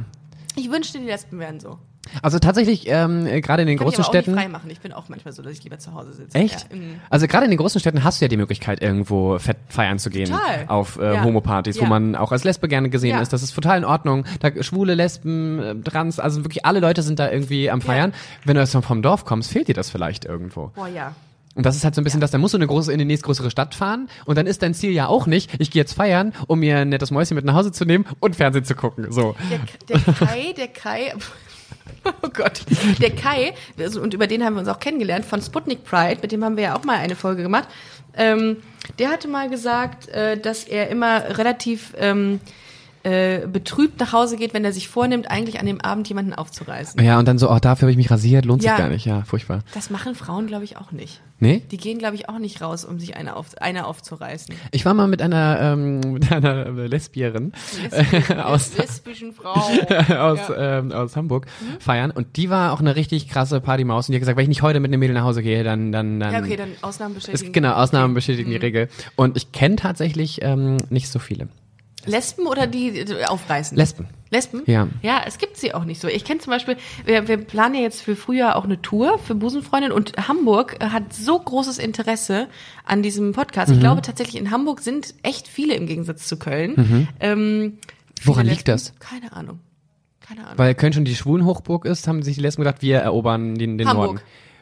Ich 0.57 0.70
wünschte, 0.70 0.99
die 0.99 1.05
Lesben 1.05 1.39
wären 1.39 1.62
so. 1.62 1.80
Also 2.22 2.39
tatsächlich, 2.39 2.88
ähm, 2.88 3.26
äh, 3.28 3.41
gerade 3.41 3.62
in 3.62 3.68
den 3.68 3.78
Kann 3.78 3.88
ich 3.88 3.93
großen 3.95 4.04
aber 4.04 4.10
auch 4.10 4.14
Städten. 4.14 4.32
nicht 4.32 4.41
frei 4.43 4.49
machen. 4.49 4.70
Ich 4.70 4.80
bin 4.82 4.91
auch 4.91 5.08
manchmal 5.08 5.34
so, 5.34 5.41
dass 5.43 5.54
ich 5.54 5.64
lieber 5.64 5.78
zu 5.80 5.93
Hause 5.93 6.14
sitze. 6.14 6.38
Echt? 6.38 6.68
Ja, 6.72 6.78
mm. 6.78 6.99
Also 7.10 7.28
gerade 7.28 7.45
in 7.45 7.52
den 7.52 7.58
großen 7.58 7.80
Städten 7.80 8.04
hast 8.04 8.20
du 8.20 8.26
ja 8.26 8.30
die 8.30 8.38
Möglichkeit, 8.38 8.82
irgendwo 8.82 9.38
fett 9.39 9.58
feiern 9.70 9.99
zu 9.99 10.10
gehen. 10.10 10.30
Total. 10.32 10.66
Auf 10.68 10.97
äh, 10.97 11.14
Ja. 11.16 11.24
Homopartys, 11.24 11.78
wo 11.80 11.84
Ja. 11.84 11.89
man 11.89 12.16
auch 12.16 12.32
als 12.32 12.43
Lesbe 12.43 12.68
gerne 12.68 12.89
gesehen 12.89 13.12
Ja. 13.12 13.22
ist. 13.22 13.32
Das 13.34 13.43
ist 13.43 13.54
total 13.54 13.78
in 13.78 13.86
Ordnung. 13.86 14.26
Da 14.39 14.52
Schwule, 14.64 14.95
Lesben, 14.95 15.60
äh, 15.60 15.76
Trans, 15.76 16.20
also 16.20 16.43
wirklich 16.43 16.66
alle 16.66 16.80
Leute 16.80 17.02
sind 17.04 17.20
da 17.20 17.32
irgendwie 17.32 17.70
am 17.70 17.82
Feiern. 17.82 18.14
Wenn 18.45 18.56
du 18.56 18.62
jetzt 18.62 18.76
vom 18.76 19.02
Dorf 19.02 19.24
kommst, 19.26 19.52
fehlt 19.52 19.68
dir 19.68 19.76
das 19.76 19.89
vielleicht 19.89 20.26
irgendwo. 20.26 20.72
Boah, 20.76 20.88
ja. 20.88 21.14
Und 21.54 21.66
das 21.66 21.76
ist 21.76 21.84
halt 21.84 21.93
so 21.95 22.02
ein 22.02 22.06
bisschen 22.06 22.22
das, 22.22 22.32
dann 22.32 22.39
musst 22.39 22.54
du 22.54 22.58
eine 22.58 22.66
große, 22.68 22.93
in 22.93 22.97
die 22.99 23.04
nächstgrößere 23.06 23.52
Stadt 23.52 23.76
fahren 23.76 24.08
und 24.26 24.38
dann 24.38 24.47
ist 24.47 24.62
dein 24.64 24.74
Ziel 24.74 24.91
ja 24.91 25.08
auch 25.08 25.28
nicht, 25.28 25.52
ich 25.60 25.70
gehe 25.70 25.82
jetzt 25.82 25.91
feiern, 25.93 26.32
um 26.47 26.60
mir 26.60 26.78
ein 26.78 26.88
nettes 26.89 27.12
Mäuschen 27.12 27.36
mit 27.36 27.43
nach 27.43 27.56
Hause 27.56 27.74
zu 27.74 27.84
nehmen 27.84 28.06
und 28.22 28.38
Fernsehen 28.38 28.64
zu 28.64 28.74
gucken. 28.74 29.12
So. 29.12 29.36
Der, 29.49 29.60
der 29.99 30.14
Kai, 30.14 30.54
der 30.56 30.68
Kai, 30.70 31.14
oh 32.22 32.30
Gott, 32.34 32.64
der 33.02 33.12
Kai, 33.12 33.54
also, 33.80 34.02
und 34.02 34.14
über 34.14 34.28
den 34.28 34.44
haben 34.44 34.56
wir 34.56 34.60
uns 34.60 34.70
auch 34.70 34.80
kennengelernt, 34.80 35.26
von 35.26 35.42
Sputnik 35.42 35.84
Pride, 35.84 36.20
mit 36.22 36.32
dem 36.32 36.44
haben 36.44 36.58
wir 36.58 36.64
ja 36.64 36.76
auch 36.76 36.84
mal 36.84 36.98
eine 36.98 37.16
Folge 37.16 37.44
gemacht, 37.44 37.68
ähm, 38.16 38.58
der 39.00 39.10
hatte 39.10 39.28
mal 39.28 39.50
gesagt, 39.50 40.10
äh, 40.10 40.38
dass 40.38 40.64
er 40.64 40.89
immer 40.89 41.38
relativ 41.38 41.94
ähm, 41.98 42.39
äh, 43.04 43.47
betrübt 43.47 43.99
nach 43.99 44.14
Hause 44.14 44.38
geht, 44.38 44.54
wenn 44.54 44.64
er 44.66 44.74
sich 44.74 44.88
vornimmt, 44.88 45.30
eigentlich 45.32 45.60
an 45.60 45.66
dem 45.66 45.82
Abend 45.82 46.08
jemanden 46.08 46.34
aufzureißen. 46.34 47.04
Ja, 47.04 47.18
und 47.20 47.28
dann 47.28 47.38
so, 47.38 47.49
oh, 47.49 47.58
dafür 47.60 47.84
habe 47.88 47.91
ich 47.91 47.97
mich 47.97 48.12
rasiert, 48.12 48.45
lohnt 48.45 48.64
Ja. 48.64 48.72
sich 48.76 48.78
gar 48.84 48.89
nicht. 48.89 49.06
Ja, 49.06 49.24
furchtbar. 49.24 49.60
Das 49.74 49.89
machen 49.89 50.16
Frauen, 50.16 50.47
glaube 50.47 50.64
ich, 50.64 50.78
auch 50.78 50.91
nicht. 50.91 51.22
Nee? 51.39 51.64
Die 51.72 51.78
gehen, 51.78 51.97
glaube 51.97 52.16
ich, 52.16 52.30
auch 52.30 52.38
nicht 52.38 52.62
raus, 52.62 52.86
um 52.86 52.99
sich 52.99 53.16
eine, 53.18 53.36
auf, 53.36 53.58
eine 53.60 53.88
aufzureißen. 53.88 54.54
Ich 54.72 54.86
war 54.86 54.93
mal 54.93 55.08
mit 55.08 55.22
einer, 55.24 55.60
ähm, 55.60 55.99
mit 56.14 56.32
einer 56.32 56.66
Lesbierin 56.72 57.54
äh, 57.91 58.36
aus, 58.43 58.78
lesbischen 58.78 59.34
Frau. 59.34 59.54
aus, 60.20 60.39
Ja. 60.49 60.80
ähm, 60.80 60.91
aus 60.91 61.16
Hamburg 61.16 61.47
feiern 61.80 62.12
und 62.12 62.38
die 62.38 62.49
war 62.52 62.74
auch 62.74 62.80
eine 62.80 62.95
richtig 62.95 63.28
krasse 63.28 63.60
Partymaus 63.60 64.08
und 64.08 64.12
die 64.14 64.18
hat 64.18 64.22
gesagt, 64.22 64.38
wenn 64.38 64.43
ich 64.43 64.49
nicht 64.49 64.62
heute 64.62 64.80
mit 64.80 64.89
einem 64.91 64.99
Mädel 64.99 65.16
nach 65.16 65.24
Hause 65.24 65.41
gehe, 65.41 65.64
dann 65.64 65.91
dann 65.91 66.20
dann, 66.20 66.32
Ja, 66.34 66.39
okay, 66.39 66.56
dann 66.58 66.70
Ausnahmen 66.82 67.16
ist, 67.18 67.26
bestätigen. 67.26 67.54
genau 67.54 67.74
Ausnahmen 67.74 68.14
bestätigen 68.14 68.52
die 68.52 68.58
Regel 68.58 68.89
und 69.16 69.36
ich 69.36 69.52
kenne 69.52 69.78
tatsächlich 69.78 70.41
ähm, 70.43 70.78
nicht 70.91 71.10
so 71.10 71.18
viele 71.20 71.47
Lesben 72.06 72.47
oder 72.47 72.68
die 72.68 73.06
aufreißen? 73.28 73.78
Lesben. 73.78 74.08
Lesben? 74.30 74.64
Ja. 74.66 74.88
Ja, 75.02 75.22
es 75.28 75.38
gibt 75.38 75.58
sie 75.58 75.74
auch 75.74 75.84
nicht 75.84 75.99
so. 76.02 76.08
Ich 76.08 76.24
kenne 76.24 76.39
zum 76.39 76.52
Beispiel, 76.52 76.78
wir, 77.06 77.28
wir 77.28 77.38
planen 77.38 77.76
ja 77.76 77.82
jetzt 77.82 78.02
für 78.02 78.16
Frühjahr 78.16 78.56
auch 78.56 78.64
eine 78.64 78.82
Tour 78.82 79.20
für 79.20 79.36
Busenfreundin 79.36 79.91
und 79.91 80.14
Hamburg 80.28 80.78
äh, 80.80 80.86
hat 80.88 81.14
so 81.14 81.38
großes 81.38 81.78
Interesse 81.80 82.47
an 82.86 83.04
diesem 83.04 83.34
Podcast. 83.34 83.70
Mhm. 83.70 83.76
Ich 83.76 83.80
glaube 83.82 84.02
tatsächlich, 84.02 84.41
in 84.41 84.52
Hamburg 84.52 84.80
sind 84.82 85.14
echt 85.24 85.47
viele 85.47 85.74
im 85.76 85.86
Gegensatz 85.86 86.28
zu 86.28 86.38
Köln. 86.38 87.08
Ähm, 87.20 87.62
Mhm. 87.62 87.78
Woran 88.24 88.43
viele 88.45 88.56
liegt 88.56 88.68
das? 88.68 88.93
Keine 88.99 89.34
Ahnung. 89.34 89.60
Keine 90.20 90.45
Ahnung. 90.45 90.58
Weil 90.58 90.76
Köln 90.76 90.93
schon 90.93 91.06
die 91.06 91.16
Schwulenhochburg 91.16 91.86
ist, 91.86 92.08
haben 92.08 92.22
sich 92.24 92.36
die 92.36 92.41
Lesben 92.41 92.62
gedacht, 92.64 92.82
wir 92.82 92.99
erobern 92.99 93.56
den, 93.56 93.78
den 93.78 93.88
Hamburg. 93.88 94.08
Norden. 94.14 94.22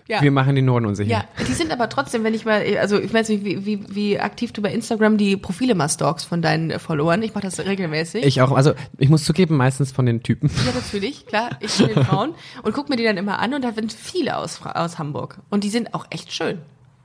Ja. 0.09 0.23
Wir 0.23 0.31
machen 0.31 0.55
den 0.55 0.65
Norden 0.65 0.87
unsicher. 0.87 1.09
Ja, 1.09 1.23
die 1.47 1.53
sind 1.53 1.71
aber 1.71 1.87
trotzdem, 1.87 2.23
wenn 2.23 2.33
ich 2.33 2.43
mal, 2.43 2.63
also 2.79 2.99
ich 2.99 3.13
weiß 3.13 3.29
nicht, 3.29 3.45
wie, 3.45 3.63
wie, 3.63 3.85
wie 3.93 4.19
aktiv 4.19 4.51
du 4.51 4.61
bei 4.63 4.73
Instagram 4.73 5.17
die 5.17 5.37
Profile 5.37 5.75
mal 5.75 5.87
stalkst 5.87 6.25
von 6.25 6.41
deinen 6.41 6.71
äh, 6.71 6.79
Followern. 6.79 7.21
Ich 7.21 7.35
mache 7.35 7.43
das 7.43 7.59
regelmäßig. 7.59 8.25
Ich 8.25 8.41
auch, 8.41 8.51
also 8.51 8.73
ich 8.97 9.09
muss 9.09 9.23
zugeben, 9.23 9.55
meistens 9.55 9.91
von 9.91 10.07
den 10.07 10.23
Typen. 10.23 10.49
Ja, 10.65 10.73
natürlich, 10.73 11.27
klar. 11.27 11.51
Ich 11.59 11.77
bin 11.77 11.89
den 11.89 12.03
Frauen 12.05 12.33
und 12.63 12.73
guck 12.73 12.89
mir 12.89 12.95
die 12.95 13.03
dann 13.03 13.17
immer 13.17 13.37
an 13.37 13.53
und 13.53 13.63
da 13.63 13.71
sind 13.71 13.93
viele 13.93 14.35
aus, 14.35 14.59
aus 14.63 14.97
Hamburg. 14.97 15.37
Und 15.51 15.63
die 15.63 15.69
sind 15.69 15.93
auch 15.93 16.07
echt 16.09 16.33
schön. 16.33 16.57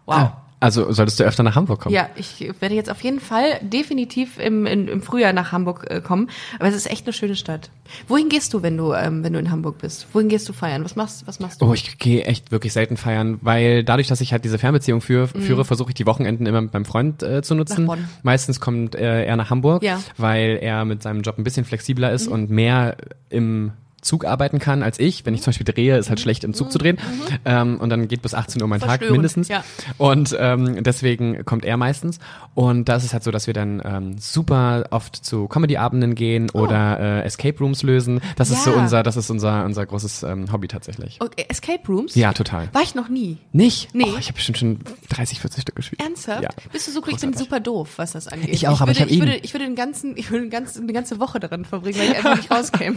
Wow. 0.06 0.16
Ah, 0.16 0.43
Also 0.60 0.90
solltest 0.92 1.20
du 1.20 1.24
öfter 1.24 1.42
nach 1.42 1.56
Hamburg 1.56 1.80
kommen. 1.80 1.94
Ja, 1.94 2.08
ich 2.16 2.40
werde 2.60 2.74
jetzt 2.74 2.90
auf 2.90 3.02
jeden 3.02 3.20
Fall 3.20 3.58
definitiv 3.60 4.38
im, 4.38 4.64
in, 4.64 4.88
im 4.88 5.02
Frühjahr 5.02 5.32
nach 5.34 5.52
Hamburg 5.52 5.86
äh, 5.90 6.00
kommen. 6.00 6.30
Aber 6.58 6.68
es 6.68 6.74
ist 6.74 6.90
echt 6.90 7.06
eine 7.06 7.12
schöne 7.12 7.36
Stadt. 7.36 7.70
Wohin 8.08 8.30
gehst 8.30 8.54
du, 8.54 8.62
wenn 8.62 8.76
du, 8.76 8.94
ähm, 8.94 9.22
wenn 9.22 9.34
du 9.34 9.38
in 9.38 9.50
Hamburg 9.50 9.78
bist? 9.78 10.06
Wohin 10.12 10.28
gehst 10.28 10.48
du 10.48 10.52
feiern? 10.54 10.82
Was 10.84 10.96
machst, 10.96 11.26
was 11.26 11.38
machst 11.38 11.60
du? 11.60 11.66
Oh, 11.66 11.74
ich 11.74 11.98
gehe 11.98 12.24
echt 12.24 12.50
wirklich 12.50 12.72
selten 12.72 12.96
feiern, 12.96 13.38
weil 13.42 13.84
dadurch, 13.84 14.08
dass 14.08 14.20
ich 14.22 14.32
halt 14.32 14.44
diese 14.44 14.58
Fernbeziehung 14.58 15.00
führe, 15.02 15.28
führe 15.28 15.64
versuche 15.66 15.90
ich 15.90 15.94
die 15.94 16.06
Wochenenden 16.06 16.46
immer 16.46 16.62
mit 16.62 16.72
meinem 16.72 16.86
Freund 16.86 17.22
äh, 17.22 17.42
zu 17.42 17.54
nutzen. 17.54 17.82
Mhm. 17.82 17.86
Nach 17.88 17.94
Bonn. 17.96 18.08
Meistens 18.22 18.58
kommt 18.60 18.94
äh, 18.94 19.24
er 19.24 19.36
nach 19.36 19.50
Hamburg, 19.50 19.82
Ja. 19.82 19.96
Mhm. 19.98 20.02
weil 20.16 20.58
er 20.62 20.84
mit 20.86 21.02
seinem 21.02 21.20
Job 21.22 21.36
ein 21.36 21.44
bisschen 21.44 21.66
flexibler 21.66 22.10
ist 22.12 22.26
und 22.26 22.48
mehr 22.48 22.96
im 23.28 23.72
Zug 24.04 24.24
arbeiten 24.24 24.58
kann 24.58 24.82
als 24.82 25.00
ich. 25.00 25.24
Wenn 25.26 25.34
ich 25.34 25.42
zum 25.42 25.50
Beispiel 25.50 25.64
drehe, 25.64 25.96
ist 25.96 26.08
halt 26.10 26.20
schlecht 26.20 26.44
im 26.44 26.54
Zug 26.54 26.70
zu 26.70 26.78
drehen. 26.78 26.98
Ähm, 27.44 27.80
und 27.80 27.90
dann 27.90 28.06
geht 28.06 28.22
bis 28.22 28.34
18 28.34 28.60
Uhr 28.62 28.68
mein 28.68 28.80
Tag 28.80 29.00
mindestens. 29.10 29.48
ja. 29.48 29.64
Und 29.98 30.36
ähm, 30.38 30.82
deswegen 30.84 31.44
kommt 31.44 31.64
er 31.64 31.76
meistens. 31.76 32.18
Und 32.54 32.88
da 32.88 32.96
ist 32.96 33.04
es 33.04 33.12
halt 33.12 33.24
so, 33.24 33.30
dass 33.30 33.46
wir 33.46 33.54
dann 33.54 33.82
ähm, 33.84 34.18
super 34.18 34.84
oft 34.90 35.16
zu 35.16 35.48
Comedy-Abenden 35.48 36.14
gehen 36.14 36.50
oder 36.50 37.00
äh, 37.00 37.22
Escape 37.24 37.58
Rooms 37.58 37.82
lösen. 37.82 38.20
Das 38.36 38.50
ist 38.50 38.62
so 38.62 38.70
Oh. 38.74 38.76
Ja. 38.76 38.82
unser, 38.82 39.02
das 39.04 39.16
ist 39.16 39.30
unser, 39.30 39.64
unser 39.64 39.86
großes 39.86 40.22
ähm, 40.24 40.50
Hobby 40.52 40.66
tatsächlich. 40.68 41.18
Okay, 41.20 41.46
Escape 41.48 41.80
Rooms? 41.88 42.14
Ja, 42.14 42.32
total. 42.32 42.68
War 42.72 42.82
ich 42.82 42.94
noch 42.94 43.08
nie. 43.08 43.38
Nicht? 43.52 43.94
Nee. 43.94 44.04
Oh, 44.06 44.18
ich 44.18 44.26
habe 44.26 44.34
bestimmt 44.34 44.58
schon 44.58 44.80
30, 45.10 45.40
40 45.40 45.62
Stück 45.62 45.76
gespielt. 45.76 46.02
Ernsthaft? 46.02 46.42
Ja. 46.42 46.50
Bist 46.72 46.88
du 46.88 46.92
so 46.92 47.02
Ich 47.06 47.20
bin 47.20 47.32
super 47.34 47.60
doof, 47.60 47.90
was 47.96 48.12
das 48.12 48.26
angeht. 48.28 48.50
Ich 48.50 48.66
auch, 48.68 48.80
aber 48.80 48.90
ich 48.92 48.98
würde, 48.98 49.10
hab 49.10 49.16
ihn. 49.16 49.20
würde, 49.20 49.36
ich 49.36 49.54
würde 49.54 49.64
den 49.66 49.76
ganzen, 49.76 50.16
ich 50.16 50.30
würde 50.30 50.42
den 50.44 50.50
ganzen, 50.50 50.82
eine 50.82 50.92
ganze 50.92 51.20
Woche 51.20 51.38
daran 51.40 51.64
verbringen, 51.64 51.98
weil 51.98 52.10
ich 52.10 52.16
einfach 52.16 52.36
nicht 52.36 52.50
rauskäme. 52.54 52.96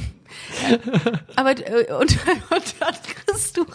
Aber 1.35 1.51
äh, 1.51 1.91
und, 1.93 2.17
und 2.49 2.75
dann 2.79 2.95
kriegst 3.25 3.57
du 3.57 3.65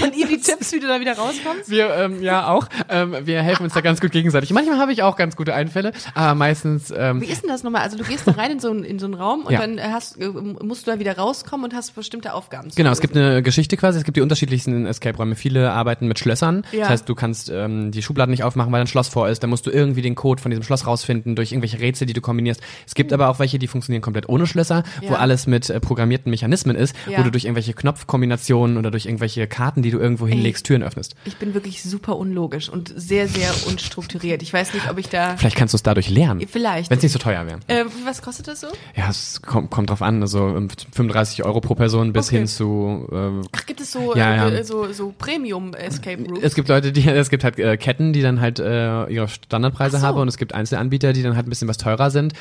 von 0.00 0.12
ihr 0.14 0.26
die 0.26 0.38
Tipps, 0.40 0.72
wie 0.72 0.80
du 0.80 0.86
da 0.86 1.00
wieder 1.00 1.16
rauskommst. 1.16 1.68
Wir, 1.70 1.90
ähm, 1.94 2.22
ja, 2.22 2.48
auch. 2.48 2.68
Ähm, 2.88 3.14
wir 3.24 3.42
helfen 3.42 3.64
uns 3.64 3.74
da 3.74 3.80
ganz 3.80 4.00
gut 4.00 4.10
gegenseitig. 4.12 4.50
Manchmal 4.50 4.78
habe 4.78 4.92
ich 4.92 5.02
auch 5.02 5.16
ganz 5.16 5.36
gute 5.36 5.54
Einfälle, 5.54 5.92
aber 6.14 6.34
meistens, 6.34 6.92
ähm, 6.96 7.20
Wie 7.20 7.26
ist 7.26 7.42
denn 7.42 7.50
das 7.50 7.62
nochmal? 7.62 7.82
Also 7.82 7.96
du 7.98 8.04
gehst 8.04 8.26
da 8.26 8.32
rein 8.32 8.52
in 8.52 8.60
so, 8.60 8.70
einen- 8.70 8.84
in 8.84 8.98
so 8.98 9.06
einen 9.06 9.14
Raum 9.14 9.42
und 9.44 9.52
Ja. 9.52 9.60
dann 9.60 9.80
hast, 9.80 10.18
äh, 10.20 10.28
musst 10.28 10.86
du 10.86 10.90
da 10.92 10.98
wieder 10.98 11.16
rauskommen 11.16 11.64
und 11.64 11.74
hast 11.74 11.94
bestimmte 11.94 12.32
Aufgaben. 12.34 12.68
Genau, 12.74 12.90
es 12.90 13.00
gibt 13.00 13.16
eine 13.16 13.42
Geschichte 13.42 13.76
quasi, 13.76 13.98
es 13.98 14.04
gibt 14.04 14.16
die 14.16 14.20
unterschiedlichsten 14.22 14.86
Escape-Räume. 14.86 15.34
Viele 15.34 15.70
arbeiten 15.72 16.08
mit 16.08 16.18
Schlössern. 16.18 16.64
Ja. 16.72 16.80
Das 16.80 16.88
heißt, 16.90 17.08
du 17.08 17.14
kannst 17.14 17.50
ähm, 17.50 17.90
die 17.90 18.02
Schubladen 18.02 18.30
nicht 18.30 18.44
aufmachen, 18.44 18.72
weil 18.72 18.80
ein 18.80 18.86
Schloss 18.86 19.08
vor 19.08 19.28
ist. 19.28 19.42
Dann 19.42 19.50
musst 19.50 19.66
du 19.66 19.70
irgendwie 19.70 20.02
den 20.02 20.14
Code 20.14 20.40
von 20.40 20.50
diesem 20.50 20.62
Schloss 20.64 20.86
rausfinden 20.86 21.36
durch 21.36 21.52
irgendwelche 21.52 21.78
Rätsel, 21.80 22.06
die 22.06 22.12
du 22.14 22.20
kombinierst. 22.20 22.60
Es 22.86 22.94
gibt 22.94 23.12
aber 23.12 23.28
auch 23.28 23.38
welche, 23.38 23.58
die 23.58 23.66
funktionieren 23.68 24.02
komplett 24.02 24.28
ohne 24.28 24.46
Schlösser, 24.46 24.82
wo 25.02 25.12
Ja. 25.14 25.18
alles 25.18 25.46
mit 25.46 25.68
äh, 25.70 25.80
programmierten 25.80 26.30
Mechanismen 26.30 26.76
ist, 26.76 26.94
wo 27.16 27.22
du 27.22 27.30
durch 27.30 27.44
irgendwelche 27.44 27.74
Knopfkombinationen 27.74 28.76
oder 28.78 28.90
durch 28.90 29.06
irgendwelche 29.06 29.46
Karten, 29.58 29.82
die 29.82 29.90
du 29.90 29.98
irgendwo 29.98 30.28
hinlegst, 30.28 30.64
Türen 30.64 30.84
öffnest. 30.84 31.16
Ich 31.24 31.36
bin 31.36 31.52
wirklich 31.52 31.82
super 31.82 32.16
unlogisch 32.16 32.68
und 32.68 32.92
sehr, 32.94 33.26
sehr 33.26 33.50
unstrukturiert. 33.66 34.40
Ich 34.40 34.52
weiß 34.52 34.72
nicht, 34.72 34.88
ob 34.88 34.98
ich 34.98 35.08
da. 35.08 35.36
Vielleicht 35.36 35.56
kannst 35.56 35.74
du 35.74 35.76
es 35.76 35.82
dadurch 35.82 36.08
lernen. 36.08 36.46
Vielleicht. 36.48 36.90
Wenn 36.90 36.98
es 36.98 37.02
nicht 37.02 37.10
so 37.12 37.18
teuer 37.18 37.44
wäre. 37.44 37.58
Äh, 37.66 37.84
was 38.04 38.22
kostet 38.22 38.46
das 38.46 38.60
so? 38.60 38.68
Ja, 38.94 39.08
es 39.10 39.42
kommt, 39.42 39.70
kommt 39.70 39.90
drauf 39.90 40.00
an. 40.00 40.22
Also 40.22 40.46
ähm, 40.46 40.68
35 40.92 41.44
Euro 41.44 41.60
pro 41.60 41.74
Person 41.74 42.12
bis 42.12 42.28
Okay. 42.28 42.36
hin 42.38 42.46
zu 42.46 43.08
äh, 43.10 43.48
Ach, 43.50 43.66
gibt 43.66 43.80
es 43.80 43.90
so, 43.90 44.14
Ja, 44.14 44.46
äh, 44.48 44.54
ja. 44.58 44.62
so, 44.64 44.92
so 44.92 45.12
Premium 45.18 45.74
Escape 45.74 46.22
Rooms? 46.22 46.38
Es 46.42 46.54
gibt 46.54 46.68
Leute, 46.68 46.92
die, 46.92 47.08
es 47.08 47.28
gibt 47.28 47.42
halt 47.42 47.58
äh, 47.58 47.76
Ketten, 47.76 48.12
die 48.12 48.22
dann 48.22 48.40
halt 48.40 48.60
äh, 48.60 49.06
ihre 49.06 49.26
Standardpreise 49.26 49.98
so. 49.98 50.06
haben 50.06 50.18
und 50.20 50.28
es 50.28 50.36
gibt 50.36 50.54
Einzelanbieter, 50.54 51.12
die 51.12 51.24
dann 51.24 51.34
halt 51.34 51.48
ein 51.48 51.50
bisschen 51.50 51.66
was 51.66 51.78
teurer 51.78 52.12
sind. 52.12 52.32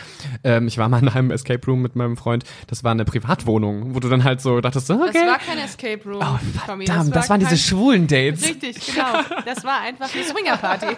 Ähm, 0.43 0.68
ich 0.68 0.78
war 0.78 0.88
mal 0.88 1.01
in 1.01 1.09
einem 1.09 1.32
Escape 1.32 1.65
Room 1.65 1.82
mit 1.82 1.95
meinem 1.95 2.15
Freund, 2.15 2.43
das 2.68 2.84
war 2.84 2.91
eine 2.91 3.05
Privatwohnung, 3.05 3.95
wo 3.95 3.99
du 3.99 4.07
dann 4.07 4.24
halt 4.24 4.39
so 4.39 4.61
dachtest, 4.61 4.86
so, 4.86 4.93
okay. 4.95 5.09
Das 5.13 5.26
war 5.26 5.39
kein 5.39 5.57
Escape 5.57 6.01
Room. 6.05 6.22
oh, 6.22 6.38
Tommy, 7.12 7.14
verdammt, 7.14 7.16
das, 7.24 7.30
waren 7.30 7.39
diese 7.39 7.49
kein- 7.51 7.58
schwulen 7.58 8.08
Dates. 8.08 8.43
Richtig, 8.45 8.86
genau. 8.93 9.41
Das 9.45 9.64
war 9.64 9.82
einfach 9.82 10.14
eine 10.14 10.24
Swingerparty. 10.24 10.86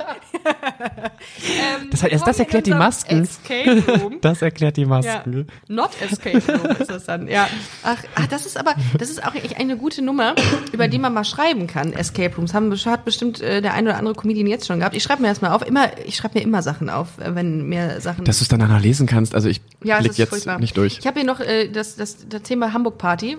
ähm, 0.99 1.89
Das, 1.91 2.03
erst 2.03 2.27
das 2.27 2.39
erklärt 2.39 2.65
die 2.67 2.73
Masken. 2.73 3.23
Escape 3.23 3.83
Room. 4.01 4.17
Das 4.21 4.41
erklärt 4.41 4.77
die 4.77 4.81
Ja. 4.81 4.87
Masken. 4.87 5.47
Not 5.67 5.91
Escape 6.01 6.41
Room 6.51 6.65
ist 6.77 6.89
das 6.89 7.05
dann, 7.05 7.27
ja. 7.27 7.47
Ach, 7.83 7.97
ach, 8.15 8.27
das 8.27 8.45
ist 8.45 8.57
aber, 8.57 8.75
das 8.97 9.09
ist 9.09 9.23
auch 9.23 9.33
eine 9.57 9.77
gute 9.77 10.01
Nummer, 10.01 10.35
über 10.71 10.87
die 10.87 10.99
man 10.99 11.13
mal 11.13 11.23
schreiben 11.23 11.67
kann. 11.67 11.93
Escape 11.93 12.35
Rooms 12.35 12.53
haben 12.53 12.69
hat 12.85 13.05
bestimmt 13.05 13.41
äh, 13.41 13.61
der 13.61 13.73
ein 13.73 13.85
oder 13.85 13.97
andere 13.97 14.15
Comedian 14.15 14.47
jetzt 14.47 14.67
schon 14.67 14.79
gehabt. 14.79 14.95
Ich 14.95 15.03
schreibe 15.03 15.21
mir 15.21 15.27
erstmal 15.27 15.51
auf, 15.51 15.65
immer, 15.67 15.89
ich 16.05 16.15
schreibe 16.15 16.37
mir 16.39 16.43
immer 16.43 16.61
Sachen 16.61 16.89
auf, 16.89 17.17
äh, 17.19 17.35
wenn 17.35 17.67
mir 17.67 17.99
Sachen. 18.01 18.25
Dass 18.25 18.37
du 18.39 18.43
es 18.43 18.47
dann 18.47 18.59
danach 18.59 18.81
lesen 18.81 19.07
kannst, 19.07 19.35
also 19.35 19.49
ich 19.49 19.61
ja, 19.83 19.99
blick 19.99 20.17
jetzt 20.17 20.29
furchtbar. 20.29 20.59
nicht 20.59 20.77
durch. 20.77 20.97
Ich 20.99 21.07
habe 21.07 21.19
hier 21.19 21.27
noch 21.27 21.39
äh, 21.39 21.67
das, 21.69 21.95
das, 21.95 22.27
das 22.27 22.41
Thema 22.43 22.73
Hamburg 22.73 22.97
Party, 22.97 23.37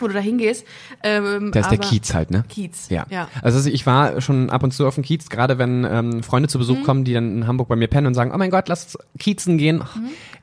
wo 0.00 0.06
du 0.08 0.14
da 0.14 0.20
hingehst. 0.20 0.64
Ähm, 1.02 1.50
Da 1.52 1.60
ist 1.60 1.70
der 1.70 1.78
Kiez 1.78 2.14
halt, 2.14 2.30
ne? 2.30 2.44
Kiez, 2.48 2.88
Ja. 2.90 3.06
ja. 3.10 3.28
Also 3.42 3.68
ich 3.68 3.86
war 3.86 4.20
schon 4.20 4.50
ab 4.50 4.62
und 4.62 4.72
zu 4.72 4.86
auf 4.86 4.94
dem 4.94 5.04
Kiez, 5.04 5.28
gerade 5.28 5.58
wenn 5.58 5.84
ähm, 5.84 6.22
Freunde 6.22 6.48
zu 6.48 6.58
Mhm. 6.58 6.62
Besuch 6.62 6.82
kommen, 6.84 7.04
die 7.04 7.12
dann 7.14 7.36
in 7.38 7.46
Hamburg 7.46 7.68
bei 7.68 7.76
mir 7.76 7.88
pennen 7.88 8.06
und 8.06 8.14
sagen, 8.14 8.32
oh 8.34 8.38
mein 8.38 8.50
Gott, 8.50 8.68
lass 8.68 8.96
Kiezen 9.18 9.58
gehen. 9.58 9.82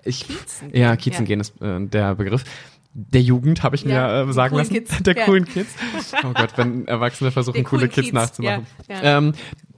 Ich, 0.03 0.27
Mhm. 0.29 0.33
Kiezen 0.33 0.69
ja, 0.75 0.95
Kiezen 0.95 1.21
ja. 1.23 1.27
gehen 1.27 1.39
ist 1.39 1.61
äh, 1.61 1.79
der 1.85 2.15
Begriff. 2.15 2.43
Der 2.93 3.21
Jugend 3.21 3.61
habe 3.63 3.75
ich 3.75 3.83
Ja, 3.83 4.23
mir 4.25 4.29
äh, 4.29 4.33
sagen 4.33 4.55
lassen. 4.57 4.73
Kids, 4.73 4.97
Der 5.03 5.15
ja. 5.15 5.25
coolen 5.25 5.45
Kids. 5.45 5.69
Oh 6.23 6.31
Gott, 6.33 6.49
wenn 6.57 6.87
Erwachsene 6.87 7.31
versuchen, 7.31 7.55
Der 7.55 7.63
coole 7.63 7.87
Kids 7.87 8.07
Kids, 8.07 8.13
nachzumachen. 8.13 8.65
ja. 8.89 9.17
Ähm, 9.19 9.33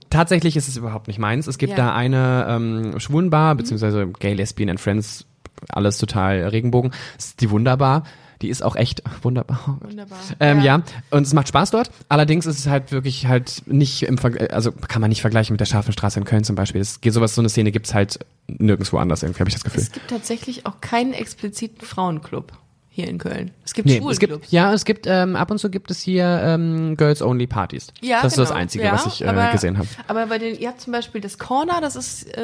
tatsächlich 0.08 0.56
ist 0.56 0.66
es 0.68 0.76
überhaupt 0.78 1.08
nicht 1.08 1.18
meins. 1.18 1.46
Es 1.46 1.58
gibt 1.58 1.76
da 1.76 1.94
eine 1.94 2.46
ähm, 2.48 2.98
Schwulenbar, 3.00 3.54
beziehungsweise 3.54 4.06
Gay, 4.18 4.32
Lesbian 4.34 4.70
and 4.70 4.80
Friends, 4.80 5.26
alles 5.68 5.98
total 5.98 6.42
Regenbogen. 6.48 6.90
Das 7.16 7.26
ist 7.26 7.40
die 7.42 7.50
wunderbar. 7.50 8.04
Die 8.42 8.48
ist 8.48 8.62
auch 8.62 8.76
echt 8.76 9.02
wunderbar. 9.22 9.78
Wunderbar. 9.80 10.18
Ähm, 10.40 10.58
Ja. 10.58 10.78
ja. 10.78 10.82
und 11.10 11.26
es 11.26 11.32
macht 11.32 11.48
Spaß 11.48 11.70
dort. 11.70 11.90
Allerdings 12.08 12.46
ist 12.46 12.58
es 12.58 12.66
halt 12.66 12.92
wirklich 12.92 13.26
halt 13.26 13.62
nicht 13.66 14.02
im 14.02 14.18
Vergleich, 14.18 14.52
also 14.52 14.72
kann 14.72 15.00
man 15.00 15.08
nicht 15.08 15.20
vergleichen 15.20 15.54
mit 15.54 15.60
der 15.60 15.66
Scharfenstraße 15.66 16.18
in 16.18 16.24
Köln 16.24 16.44
zum 16.44 16.56
Beispiel. 16.56 16.80
Es 16.80 17.00
geht 17.00 17.12
sowas, 17.12 17.34
so 17.34 17.40
eine 17.40 17.48
Szene 17.48 17.72
gibt's 17.72 17.94
halt 17.94 18.18
nirgendwo 18.48 18.98
anders 18.98 19.22
irgendwie, 19.22 19.40
habe 19.40 19.48
ich 19.48 19.54
das 19.54 19.64
Gefühl. 19.64 19.82
Es 19.82 19.92
gibt 19.92 20.08
tatsächlich 20.10 20.66
auch 20.66 20.80
keinen 20.80 21.12
expliziten 21.14 21.86
Frauenclub 21.86 22.52
hier 22.94 23.08
in 23.08 23.16
Köln. 23.18 23.50
Es 23.64 23.72
gibt 23.72 23.86
Nee, 23.86 23.94
es 23.94 23.98
Schwulenclubs. 24.00 24.42
gibt, 24.42 24.52
ja, 24.52 24.72
es 24.74 24.84
gibt, 24.84 25.06
ähm, 25.08 25.34
ab 25.34 25.50
und 25.50 25.56
zu 25.58 25.70
gibt 25.70 25.90
es 25.90 26.00
hier 26.02 26.24
ähm, 26.44 26.94
Girls-Only-Partys. 26.98 27.88
Ja, 28.02 28.20
das 28.22 28.32
ist 28.32 28.36
genau. 28.36 28.48
das 28.48 28.56
Einzige, 28.56 28.84
ja, 28.84 28.92
was 28.92 29.06
ich 29.06 29.22
äh, 29.22 29.26
aber, 29.28 29.50
gesehen 29.50 29.78
habe. 29.78 29.88
Aber 30.08 30.26
bei 30.26 30.38
den, 30.38 30.58
ihr 30.58 30.68
habt 30.68 30.82
zum 30.82 30.92
Beispiel 30.92 31.22
das 31.22 31.38
Corner, 31.38 31.80
das 31.80 31.96
ist 31.96 32.24
äh, 32.36 32.40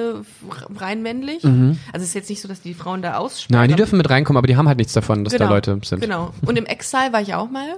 rein 0.76 1.02
männlich. 1.02 1.44
Also 1.44 1.74
es 1.96 2.02
ist 2.04 2.14
jetzt 2.14 2.30
nicht 2.30 2.40
so, 2.40 2.48
dass 2.48 2.62
die 2.62 2.72
Frauen 2.74 3.02
da 3.02 3.18
aussperren. 3.18 3.56
Mhm. 3.58 3.60
Nein, 3.60 3.68
die 3.68 3.76
dürfen 3.76 3.98
mit 3.98 4.08
reinkommen, 4.08 4.38
aber 4.38 4.46
die 4.46 4.56
haben 4.56 4.68
halt 4.68 4.78
nichts 4.78 4.94
davon, 4.94 5.24
dass 5.24 5.34
da 5.34 5.48
Leute 5.48 5.78
sind. 5.84 5.98
Mhm. 5.98 6.00
Genau. 6.00 6.30
Und 6.46 6.56
im 6.56 6.64
Exile 6.66 7.12
war 7.12 7.20
ich 7.20 7.34
auch 7.34 7.50
mal. 7.50 7.68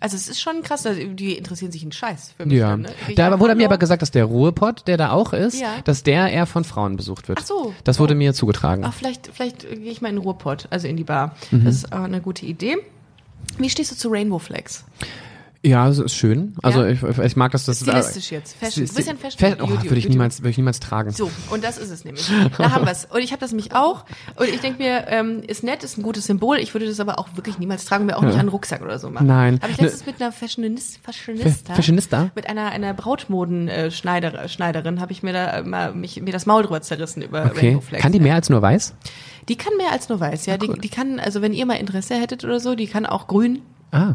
Also 0.00 0.16
es 0.16 0.28
ist 0.28 0.40
schon 0.40 0.62
krass, 0.62 0.84
also 0.86 1.00
die 1.00 1.34
interessieren 1.34 1.70
sich 1.70 1.82
einen 1.82 1.92
Scheiß 1.92 2.34
für 2.36 2.46
mich. 2.46 2.58
Ja, 2.58 2.70
Dann, 2.70 2.82
ne? 2.82 2.88
Da 3.14 3.38
wurde 3.38 3.54
mir 3.54 3.66
aber 3.66 3.78
gesagt, 3.78 4.02
dass 4.02 4.10
der 4.10 4.24
Ruhepott, 4.24 4.88
der 4.88 4.96
da 4.96 5.10
auch 5.12 5.32
ist, 5.32 5.60
Ja. 5.60 5.68
dass 5.84 6.02
der 6.02 6.30
eher 6.32 6.46
von 6.46 6.64
Frauen 6.64 6.96
besucht 6.96 7.28
wird. 7.28 7.38
Ach 7.40 7.46
so. 7.46 7.74
Das 7.84 8.00
wurde 8.00 8.14
mir 8.16 8.34
zugetragen. 8.34 8.82
Ach, 8.84 8.92
vielleicht, 8.92 9.30
vielleicht 9.32 9.68
gehe 9.70 9.92
ich 9.92 10.00
mal 10.00 10.08
in 10.08 10.16
den 10.16 10.22
Ruhrpott, 10.22 10.66
also 10.70 10.88
in 10.88 10.96
die 10.96 11.04
Bar. 11.04 11.36
Mhm. 11.52 11.64
Das 11.64 11.74
ist 11.76 11.92
auch 11.92 12.07
eine 12.08 12.20
gute 12.20 12.46
Idee. 12.46 12.76
Wie 13.58 13.70
stehst 13.70 13.90
du 13.92 13.96
zu 13.96 14.08
Rainbow 14.08 14.38
Flags? 14.38 14.84
Ja, 15.64 15.88
es 15.88 15.98
ist 15.98 16.14
schön. 16.14 16.54
Also 16.62 16.84
Ja. 16.84 16.90
ich, 16.90 17.02
ich 17.02 17.34
mag 17.34 17.50
das. 17.50 17.64
das 17.64 17.80
Stilistisch 17.80 18.30
jetzt. 18.30 18.54
Fashion. 18.56 18.84
Sti- 18.86 18.94
Bisschen 18.94 19.18
Fashion. 19.18 19.56
Fa- 19.56 19.64
Oh, 19.64 19.68
würde 19.68 19.96
ich 19.96 20.08
niemals, 20.08 20.38
würde 20.40 20.50
ich 20.50 20.56
niemals 20.56 20.78
tragen. 20.78 21.10
So, 21.10 21.28
und 21.50 21.64
das 21.64 21.78
ist 21.78 21.90
es 21.90 22.04
nämlich. 22.04 22.30
Da 22.56 22.70
haben 22.70 22.84
wir 22.86 22.92
es. 22.92 23.06
Und 23.06 23.18
ich 23.22 23.32
habe 23.32 23.40
das 23.40 23.50
nämlich 23.50 23.74
auch. 23.74 24.04
Und 24.36 24.48
ich 24.48 24.60
denke 24.60 24.80
mir, 24.80 25.08
ähm, 25.08 25.42
ist 25.44 25.64
nett, 25.64 25.82
ist 25.82 25.98
ein 25.98 26.04
gutes 26.04 26.26
Symbol. 26.26 26.58
Ich 26.58 26.74
würde 26.74 26.86
das 26.86 27.00
aber 27.00 27.18
auch 27.18 27.28
wirklich 27.34 27.58
niemals 27.58 27.84
tragen, 27.86 28.06
mir 28.06 28.16
auch 28.16 28.22
nicht 28.22 28.34
an 28.34 28.40
einen 28.40 28.48
Rucksack 28.50 28.82
oder 28.82 29.00
so 29.00 29.10
machen. 29.10 29.26
Nein. 29.26 29.58
Habe 29.60 29.72
ich 29.72 29.80
letztens 29.80 30.06
mit 30.06 30.22
einer 30.22 30.30
Fashionist, 30.30 31.00
Fashionista, 31.02 31.70
Fa- 31.70 31.74
Fashionista? 31.74 32.30
mit 32.36 32.48
einer, 32.48 32.66
einer 32.70 32.94
Brautmoden-Schneiderin, 32.94 34.48
Schneiderin, 34.48 35.00
habe 35.00 35.10
ich 35.12 35.24
mir 35.24 35.32
da 35.32 35.62
mal, 35.64 35.92
mich, 35.92 36.20
mir 36.22 36.32
das 36.32 36.46
Maul 36.46 36.62
drüber 36.62 36.80
zerrissen 36.82 37.20
über 37.22 37.46
Okay. 37.46 37.66
Rainbow 37.68 37.80
Flags. 37.80 38.02
Kann 38.02 38.12
die 38.12 38.20
mehr 38.20 38.36
als 38.36 38.48
nur 38.48 38.62
weiß? 38.62 38.94
Die 39.48 39.56
kann 39.56 39.76
mehr 39.76 39.92
als 39.92 40.08
nur 40.08 40.20
weiß, 40.20 40.46
ja. 40.46 40.58
Die, 40.58 40.68
die 40.78 40.88
kann, 40.88 41.18
also 41.20 41.40
wenn 41.42 41.52
ihr 41.52 41.64
mal 41.66 41.74
Interesse 41.74 42.14
hättet 42.14 42.44
oder 42.44 42.60
so, 42.60 42.74
die 42.74 42.86
kann 42.86 43.06
auch 43.06 43.26
grün, 43.26 43.62
Ah. 43.90 44.14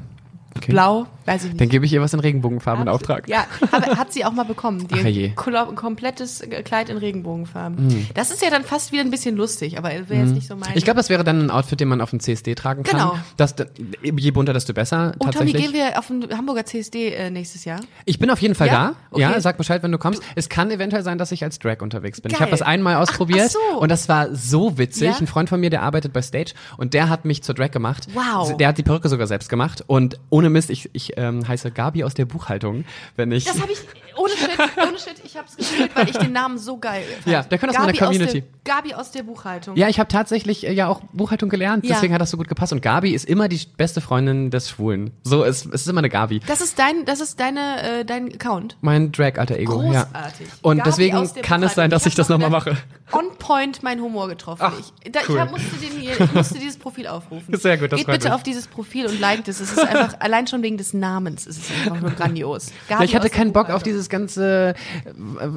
Okay. 0.64 0.72
blau, 0.72 1.06
weiß 1.26 1.44
ich 1.44 1.50
nicht. 1.52 1.62
Dann 1.62 1.70
gebe 1.70 1.86
ich 1.86 1.94
ihr 1.94 2.02
was 2.02 2.14
in 2.14 2.20
Regenbogenfarben 2.20 2.84
in 2.84 2.90
Auftrag. 2.90 3.28
Ja, 3.28 3.46
habe, 3.72 3.98
hat 3.98 4.14
sie 4.14 4.26
auch 4.26 4.32
mal 4.32 4.44
bekommen. 4.44 4.88
Die 4.88 4.96
Ach, 4.96 5.06
je. 5.06 5.34
Hm. 5.36 5.56
Ein 5.70 5.76
komplettes 5.76 6.44
Kleid 6.64 6.90
in 6.90 6.98
Regenbogenfarben. 6.98 8.08
Das 8.14 8.32
ist 8.32 8.42
ja 8.42 8.50
dann 8.50 8.64
fast 8.64 8.92
wieder 8.92 9.02
ein 9.02 9.12
bisschen 9.12 9.36
lustig, 9.36 9.78
aber 9.78 9.90
wäre 9.90 10.16
jetzt 10.16 10.34
nicht 10.34 10.48
so 10.48 10.56
mein. 10.56 10.72
Ich 10.76 10.84
glaube, 10.84 10.98
das 10.98 11.10
wäre 11.10 11.24
dann 11.24 11.44
ein 11.44 11.52
Outfit, 11.52 11.80
den 11.80 11.88
man 11.88 12.02
auf 12.02 12.10
dem 12.10 12.20
CSD 12.20 12.56
tragen 12.56 12.84
kann. 12.84 13.00
Genau. 13.00 13.18
Das, 13.38 13.56
je 14.02 14.32
bunter, 14.32 14.54
desto 14.54 14.74
besser. 14.74 15.14
Oh, 15.20 15.26
Tommy, 15.26 15.34
tatsächlich. 15.34 15.64
gehen 15.64 15.74
wir 15.74 16.00
auf 16.00 16.08
den 16.08 16.38
Hamburger 16.38 16.66
CSD 16.66 17.10
äh, 17.14 17.30
nächstes 17.30 17.66
Jahr? 17.66 17.80
Ich 18.06 18.20
bin 18.20 18.30
auf 18.30 18.40
jeden 18.42 18.56
Fall 18.56 18.68
Ja? 18.68 18.74
da. 18.74 18.96
Okay. 19.12 19.22
Ja, 19.22 19.42
sag 19.42 19.58
Bescheid, 19.58 19.84
wenn 19.84 19.92
du 19.92 19.98
kommst. 19.98 20.22
Es 20.36 20.50
kann 20.50 20.72
eventuell 20.72 21.04
sein, 21.04 21.18
dass 21.18 21.32
ich 21.32 21.44
als 21.44 21.60
Drag 21.60 21.82
unterwegs 21.82 22.22
bin. 22.22 22.32
Ich 22.32 22.38
Geil. 22.38 22.42
habe 22.48 22.52
das 22.52 22.62
einmal 22.62 22.96
ausprobiert 22.96 23.48
ach 23.50 23.74
so. 23.74 23.80
und 23.80 23.90
das 23.90 24.10
war 24.10 24.34
so 24.34 24.78
witzig. 24.78 25.10
Ja? 25.10 25.18
Ein 25.18 25.28
Freund 25.28 25.50
von 25.50 25.60
mir, 25.60 25.70
der 25.70 25.82
arbeitet 25.84 26.14
bei 26.14 26.22
Stage 26.22 26.54
und 26.78 26.94
der 26.94 27.10
hat 27.10 27.26
mich 27.26 27.44
zur 27.44 27.56
Drag 27.56 27.72
gemacht. 27.72 28.08
Wow. 28.14 28.56
Der 28.58 28.68
hat 28.70 28.78
die 28.78 28.84
Perücke 28.84 29.10
sogar 29.10 29.28
selbst 29.28 29.50
gemacht 29.50 29.84
und 29.88 30.20
ohne 30.30 30.50
Mist, 30.54 30.70
ich, 30.70 30.90
ich 30.94 31.14
ähm, 31.18 31.48
heiße 31.48 31.72
Gabi 31.72 32.04
aus 32.04 32.14
der 32.14 32.26
Buchhaltung, 32.26 32.86
wenn 33.16 33.32
ich 33.32 33.46
Das 33.46 33.62
habe 33.62 33.72
ich, 33.72 33.80
ohne 34.24 34.32
Shit, 34.34 34.50
ohne 34.78 35.00
Shit, 35.00 35.22
ich 35.24 35.36
habe 35.36 35.48
es 35.48 35.58
gespielt, 35.58 35.92
weil 35.96 36.10
ich 36.10 36.18
den 36.18 36.32
Namen 36.32 36.58
so 36.58 36.78
geil 36.78 37.04
fand. 37.04 37.28
Ja, 37.28 37.44
der 37.44 37.58
könnte 37.58 37.78
aus 37.78 37.86
meiner 37.86 37.98
Community. 37.98 38.26
Aus 38.26 38.32
der, 38.64 38.74
Gabi 38.76 38.94
aus 38.94 39.12
der 39.12 39.24
Buchhaltung. 39.24 39.76
Ja, 39.76 39.90
ich 39.90 40.00
habe 40.00 40.08
tatsächlich 40.08 40.66
äh, 40.66 40.72
ja 40.72 40.88
auch 40.88 41.02
Buchhaltung 41.12 41.50
gelernt, 41.50 41.86
Ja. 41.86 41.96
deswegen 41.96 42.14
hat 42.14 42.22
das 42.22 42.32
so 42.32 42.38
gut 42.38 42.48
gepasst. 42.48 42.72
Und 42.74 42.82
Gabi 42.82 43.12
ist 43.14 43.26
immer 43.26 43.48
die 43.48 43.60
beste 43.78 44.02
Freundin 44.02 44.52
des 44.52 44.70
Schwulen. 44.70 45.12
So, 45.24 45.44
es, 45.44 45.66
es 45.66 45.82
ist 45.82 45.88
immer 45.88 46.00
eine 46.00 46.10
Gabi. 46.10 46.40
Das 46.48 46.62
ist 46.62 46.80
dein, 46.80 47.06
das 47.06 47.20
ist 47.20 47.40
deine, 47.40 48.00
äh, 48.00 48.06
dein 48.06 48.34
Account. 48.34 48.78
Mein 48.82 49.12
Drag-alter 49.12 49.58
Ego. 49.58 49.82
Ja. 49.84 50.04
Großartig. 50.04 50.48
Und 50.62 50.78
Gabi 50.78 50.90
deswegen 50.90 51.30
kann 51.42 51.64
es 51.64 51.74
sein, 51.76 51.90
dass 51.90 52.06
ich 52.06 52.16
das 52.16 52.30
hab 52.30 52.40
nochmal 52.40 52.60
noch 52.60 52.66
mache. 52.66 52.78
On 53.12 53.26
point 53.38 53.84
mein 53.84 54.02
Humor 54.02 54.28
getroffen. 54.28 54.64
Ach, 54.66 54.74
ich, 54.80 55.12
da, 55.12 55.20
cool. 55.28 55.36
ich 55.36 55.42
hab, 55.42 55.52
musste 55.52 55.76
den 55.76 56.00
hier, 56.00 56.20
ich 56.20 56.34
musste 56.34 56.58
dieses 56.58 56.78
Profil 56.78 57.06
aufrufen. 57.08 57.56
Sehr 57.60 57.78
gut, 57.78 57.92
das 57.92 58.00
Geht 58.00 58.08
bitte 58.08 58.28
mich. 58.28 58.34
auf 58.34 58.44
dieses 58.44 58.66
Profil 58.68 59.06
und 59.06 59.20
liked 59.20 59.48
es. 59.48 59.60
Es 59.60 59.72
ist 59.72 59.80
einfach, 59.80 60.16
allein 60.20 60.48
schon 60.48 60.64
wegen 60.64 60.78
des 60.78 60.94
Namens 60.94 61.46
ist 61.46 61.58
es 61.60 61.70
einfach 61.86 62.02
nur 62.02 62.12
grandios. 62.12 62.68
Ja, 62.90 62.96
Gabi 62.96 63.06
ich 63.06 63.16
hatte 63.16 63.30
keinen 63.30 63.54
Bock 63.54 63.70
auf 63.70 63.84
dieses 63.84 64.10
ganze, 64.14 64.76
äh, 65.06 65.14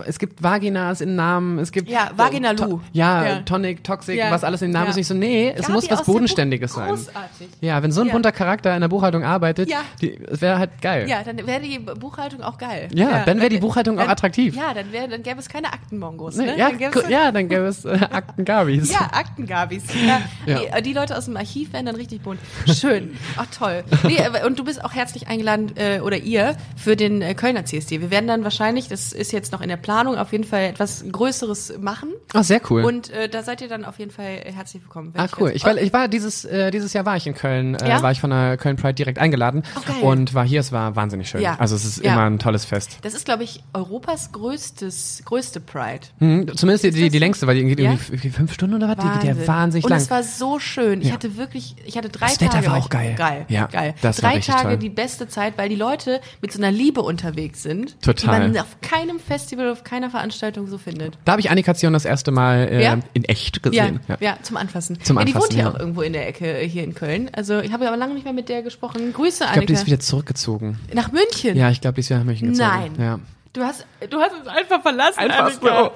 es 0.06 0.18
gibt 0.18 0.42
Vaginas 0.42 1.00
in 1.00 1.14
Namen, 1.14 1.58
es 1.60 1.70
gibt 1.70 1.88
Ja, 1.88 2.10
Vaginalu. 2.16 2.56
To- 2.56 2.80
ja, 2.92 3.24
Ja. 3.26 3.36
Tonic, 3.42 3.84
Toxic, 3.84 4.16
Ja. 4.16 4.30
was 4.30 4.42
alles 4.42 4.62
in 4.62 4.70
Namen 4.72 4.86
Ja. 4.86 4.90
ist. 4.90 4.96
Ich 4.96 5.06
so, 5.06 5.14
nee, 5.14 5.50
es 5.54 5.62
Gabi 5.62 5.72
muss 5.74 5.90
was 5.90 6.02
Bodenständiges 6.04 6.72
sein. 6.74 6.88
Großartig. 6.88 7.48
Ja, 7.60 7.82
wenn 7.82 7.92
so 7.92 8.00
ein 8.00 8.10
bunter 8.10 8.32
Charakter 8.32 8.74
in 8.74 8.80
der 8.80 8.88
Buchhaltung 8.88 9.22
arbeitet, 9.24 9.70
Ja. 9.70 9.82
die, 10.00 10.18
es 10.30 10.40
wäre 10.40 10.58
halt 10.58 10.80
geil. 10.82 11.08
Ja, 11.08 11.22
dann 11.22 11.46
wäre 11.46 11.60
die 11.60 11.78
Buchhaltung 11.78 12.42
auch 12.42 12.58
geil. 12.58 12.88
Ja, 12.94 13.24
dann 13.24 13.38
wäre 13.38 13.50
die 13.50 13.58
Buchhaltung 13.58 13.98
auch 13.98 14.02
dann, 14.02 14.10
attraktiv. 14.10 14.56
Ja, 14.56 14.72
dann, 14.74 14.90
wär, 14.92 15.06
dann 15.06 15.22
gäbe 15.22 15.38
es 15.38 15.48
keine 15.48 15.72
Aktenmongos. 15.72 16.36
Nee, 16.36 16.46
Ne? 16.46 16.58
ja, 16.58 16.68
dann 16.70 16.78
gäbe 16.78 16.98
es 17.00 17.08
ja, 17.08 17.30
dann 17.32 17.48
gäbe 17.48 17.66
es 17.66 17.84
äh, 17.84 17.98
Aktengabis. 18.10 18.92
Ja, 18.92 19.10
Aktengabis. 19.12 19.84
Ja, 20.06 20.20
Ja. 20.46 20.58
Die, 20.78 20.82
die 20.82 20.92
Leute 20.92 21.16
aus 21.16 21.26
dem 21.26 21.36
Archiv 21.36 21.72
wären 21.72 21.86
dann 21.86 21.96
richtig 21.96 22.22
bunt. 22.22 22.40
Schön. 22.66 23.16
Ach 23.36 23.46
toll. 23.56 23.84
Nee, 24.04 24.18
und 24.46 24.58
du 24.58 24.64
bist 24.64 24.84
auch 24.84 24.94
herzlich 24.94 25.28
eingeladen, 25.28 25.72
äh, 25.76 26.00
oder 26.00 26.16
ihr, 26.16 26.56
für 26.76 26.96
den 26.96 27.20
äh, 27.22 27.34
Kölner 27.34 27.64
CSD. 27.64 28.00
Wir 28.00 28.10
werden 28.10 28.26
dann 28.26 28.42
wahrscheinlich, 28.46 28.88
das 28.88 29.12
ist 29.12 29.32
jetzt 29.32 29.52
noch 29.52 29.60
in 29.60 29.68
der 29.68 29.76
Planung, 29.76 30.16
auf 30.16 30.32
jeden 30.32 30.44
Fall 30.44 30.62
etwas 30.62 31.04
Größeres 31.10 31.74
machen. 31.80 32.08
Ah, 32.32 32.42
sehr 32.42 32.60
cool. 32.70 32.84
Und 32.84 33.10
äh, 33.10 33.28
da 33.28 33.42
seid 33.42 33.60
ihr 33.60 33.68
dann 33.68 33.84
auf 33.84 33.98
jeden 33.98 34.10
Fall 34.10 34.40
herzlich 34.44 34.82
willkommen. 34.82 35.12
Ah, 35.16 35.26
cool. 35.38 35.48
das- 35.48 35.56
Ich 35.56 35.64
war, 35.64 35.76
ich 35.76 35.92
war 35.92 36.08
dieses, 36.08 36.44
äh, 36.44 36.70
dieses 36.70 36.92
Jahr 36.92 37.04
war 37.04 37.16
ich 37.16 37.26
in 37.26 37.34
Köln, 37.34 37.74
äh, 37.74 37.88
Ja? 37.88 38.02
war 38.02 38.12
ich 38.12 38.20
von 38.20 38.30
der 38.30 38.56
Köln 38.56 38.76
Pride 38.76 38.94
direkt 38.94 39.18
eingeladen 39.18 39.62
Oh, 39.76 39.80
geil. 39.86 39.96
und 40.02 40.32
war 40.34 40.46
hier, 40.46 40.60
es 40.60 40.72
war 40.72 40.96
wahnsinnig 40.96 41.28
schön. 41.28 41.40
Ja. 41.42 41.56
Also 41.58 41.74
es 41.76 41.84
ist 41.84 42.04
Ja. 42.04 42.12
immer 42.14 42.24
ein 42.24 42.38
tolles 42.38 42.64
Fest. 42.64 42.98
Das 43.02 43.14
ist, 43.14 43.24
glaube 43.26 43.42
ich, 43.44 43.62
Europas 43.74 44.30
größtes, 44.32 45.22
größte 45.24 45.60
Pride. 45.60 46.06
Hm, 46.18 46.56
zumindest 46.56 46.84
die, 46.84 46.90
die, 46.92 47.02
das 47.02 47.10
die 47.12 47.18
längste, 47.18 47.46
weil 47.46 47.56
die 47.56 47.64
geht 47.64 47.80
irgendwie 47.80 48.30
fünf 48.30 48.52
Stunden 48.52 48.76
oder 48.76 48.88
was? 48.88 48.96
Die 48.96 49.02
geht 49.02 49.24
ja 49.24 49.28
Wahnsinn. 49.36 49.46
wahnsinnig 49.48 49.84
und 49.84 49.90
lang. 49.90 50.00
es 50.00 50.10
war 50.10 50.22
so 50.22 50.58
schön. 50.58 51.02
Ich 51.02 51.12
hatte 51.12 51.36
wirklich, 51.36 51.76
ich 51.84 51.96
hatte 51.96 52.08
drei 52.08 52.26
Das 52.26 52.40
Wetter 52.40 52.52
Tage. 52.52 52.66
war 52.66 52.72
war 52.74 52.78
auch 52.80 52.84
ich- 52.84 52.90
geil. 52.90 53.14
Geil, 53.16 53.46
Ja, 53.48 53.66
geil. 53.66 53.94
das 54.02 54.22
war 54.22 54.30
drei 54.30 54.36
richtig 54.36 54.54
Tage 54.54 54.68
toll. 54.68 54.76
die 54.78 54.88
beste 54.88 55.28
Zeit, 55.28 55.56
weil 55.58 55.68
die 55.68 55.74
Leute 55.76 56.20
mit 56.42 56.52
so 56.52 56.58
einer 56.58 56.70
Liebe 56.70 57.02
unterwegs 57.02 57.62
sind, 57.62 58.00
Total. 58.02 58.25
Die 58.32 58.48
man 58.48 58.58
auf 58.58 58.80
keinem 58.80 59.18
Festival, 59.18 59.70
auf 59.70 59.84
keiner 59.84 60.10
Veranstaltung 60.10 60.66
so 60.66 60.78
findet. 60.78 61.16
da 61.24 61.32
habe 61.32 61.40
ich 61.40 61.50
Annikation 61.50 61.92
das 61.92 62.04
erste 62.04 62.30
Mal 62.30 62.68
äh, 62.70 62.82
Ja? 62.84 62.98
in 63.12 63.24
echt 63.24 63.56
Ja, 63.56 63.62
gesehen. 63.86 64.00
ja, 64.20 64.36
zum 64.42 64.56
Anfassen. 64.56 64.98
Zum 65.02 65.18
ja, 65.18 65.24
die 65.24 65.34
wohnt 65.34 65.44
Anfassen, 65.44 65.54
hier 65.56 65.64
ja. 65.64 65.70
auch 65.70 65.78
irgendwo 65.78 66.02
in 66.02 66.12
der 66.12 66.28
Ecke 66.28 66.46
äh, 66.60 66.68
hier 66.68 66.84
in 66.84 66.94
Köln. 66.94 67.30
Also 67.32 67.60
ich 67.60 67.72
habe 67.72 67.86
aber 67.88 67.96
lange 67.96 68.14
nicht 68.14 68.24
mehr 68.24 68.32
mit 68.32 68.48
der 68.48 68.62
gesprochen. 68.62 69.12
Grüße, 69.12 69.30
Ich 69.30 69.38
glaube, 69.38 69.52
Annika. 69.52 69.66
die 69.66 69.72
ist 69.74 69.86
wieder 69.86 70.00
zurückgezogen. 70.00 70.78
Nach 70.92 71.12
München. 71.12 71.56
Ja, 71.56 71.70
ich 71.70 71.80
glaube, 71.80 71.94
die 71.94 72.00
ist 72.00 72.10
wieder 72.10 72.18
nach 72.18 72.26
München 72.26 72.48
gezogen. 72.52 72.68
Nein. 72.68 72.92
Ja. 72.98 73.18
Du 73.52 73.62
hast, 73.62 73.86
du 74.10 74.18
hast 74.20 74.32
uns 74.38 74.46
einfach 74.48 74.82
verlassen. 74.82 75.18
Einfach 75.18 75.46
Annika. 75.46 75.90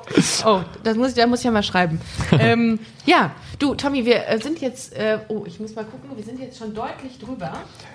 Oh, 0.47 0.61
das 0.83 0.97
muss 0.97 1.12
da 1.12 1.26
muss 1.26 1.41
ich 1.41 1.45
ja 1.45 1.51
mal 1.51 1.62
schreiben. 1.62 2.01
ähm, 2.39 2.78
ja, 3.05 3.33
du, 3.61 3.74
Tommy, 3.74 4.04
wir 4.04 4.26
äh, 4.28 4.40
sind 4.40 4.61
jetzt, 4.61 4.92
äh, 4.96 5.18
oh, 5.28 5.44
ich 5.46 5.61
muss 5.61 5.74
mal 5.76 5.84
gucken, 5.84 6.11
wir 6.16 6.24
sind 6.24 6.40
jetzt 6.40 6.58
schon 6.58 6.74
deutlich 6.74 7.18
drüber. 7.18 7.52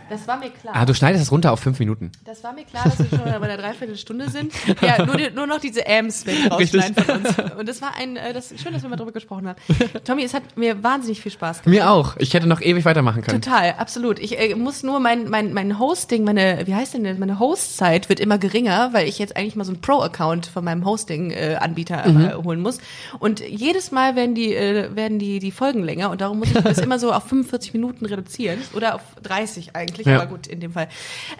Das 0.09 0.27
war 0.27 0.37
mir 0.37 0.51
klar. 0.51 0.75
Ah, 0.75 0.85
du 0.85 0.93
schneidest 0.93 1.23
das 1.23 1.31
runter 1.31 1.51
auf 1.51 1.59
fünf 1.59 1.79
Minuten. 1.79 2.11
Das 2.25 2.43
war 2.43 2.53
mir 2.53 2.63
klar, 2.63 2.83
dass 2.83 2.99
wir 2.99 3.07
schon 3.09 3.19
bei 3.23 3.47
der 3.47 3.57
Dreiviertelstunde 3.57 4.29
sind. 4.29 4.53
Ja, 4.81 5.03
nur, 5.05 5.17
die, 5.17 5.31
nur 5.31 5.47
noch 5.47 5.59
diese 5.59 5.85
Ams 5.87 6.25
weg 6.27 6.35
rausschneiden 6.51 6.95
von 7.03 7.15
uns. 7.17 7.35
Und 7.57 7.67
das 7.67 7.81
war 7.81 7.95
ein, 7.97 8.15
äh, 8.15 8.31
das 8.31 8.53
schön, 8.61 8.71
dass 8.73 8.83
wir 8.83 8.89
mal 8.89 8.97
drüber 8.97 9.11
gesprochen 9.11 9.47
haben. 9.47 9.57
Tommy, 10.03 10.23
es 10.23 10.35
hat 10.35 10.55
mir 10.57 10.83
wahnsinnig 10.83 11.21
viel 11.21 11.31
Spaß 11.31 11.63
gemacht. 11.63 11.75
Mir 11.75 11.89
auch. 11.89 12.15
Ich 12.17 12.33
hätte 12.35 12.45
noch 12.47 12.61
ewig 12.61 12.85
weitermachen 12.85 13.23
können. 13.23 13.41
Total, 13.41 13.73
absolut. 13.79 14.19
Ich 14.19 14.39
äh, 14.39 14.53
muss 14.53 14.83
nur 14.83 14.99
mein, 14.99 15.27
mein, 15.29 15.53
mein 15.53 15.79
Hosting, 15.79 16.23
meine, 16.23 16.67
wie 16.67 16.75
heißt 16.75 16.93
denn 16.93 17.03
das? 17.03 17.17
Meine 17.17 17.39
Hostzeit 17.39 18.07
wird 18.07 18.19
immer 18.19 18.37
geringer, 18.37 18.89
weil 18.93 19.07
ich 19.07 19.17
jetzt 19.17 19.35
eigentlich 19.35 19.55
mal 19.55 19.63
so 19.65 19.71
einen 19.71 19.81
Pro-Account 19.81 20.45
von 20.45 20.63
meinem 20.63 20.85
Hosting-Anbieter 20.85 22.07
Mhm. 22.07 22.25
äh, 22.25 22.33
holen 22.35 22.61
muss. 22.61 22.77
Und 23.19 23.39
jedes 23.39 23.91
Mal 23.91 24.15
werden 24.15 24.35
die, 24.35 24.53
äh, 24.53 24.95
werden 24.95 25.17
die, 25.17 25.39
die 25.39 25.51
Folgen 25.55 25.83
länger 25.83 26.11
und 26.11 26.21
darum 26.21 26.39
muss 26.39 26.49
ich 26.49 26.53
das 26.61 26.77
immer 26.77 26.99
so 26.99 27.11
auf 27.11 27.23
45 27.27 27.73
Minuten 27.73 28.05
reduzieren. 28.05 28.59
Oder 28.75 28.95
auf 28.95 29.01
30 29.23 29.75
eigentlich, 29.75 30.05
Ja. 30.05 30.17
aber 30.21 30.27
gut, 30.27 30.45
in 30.47 30.59
dem 30.59 30.73
Fall. 30.73 30.87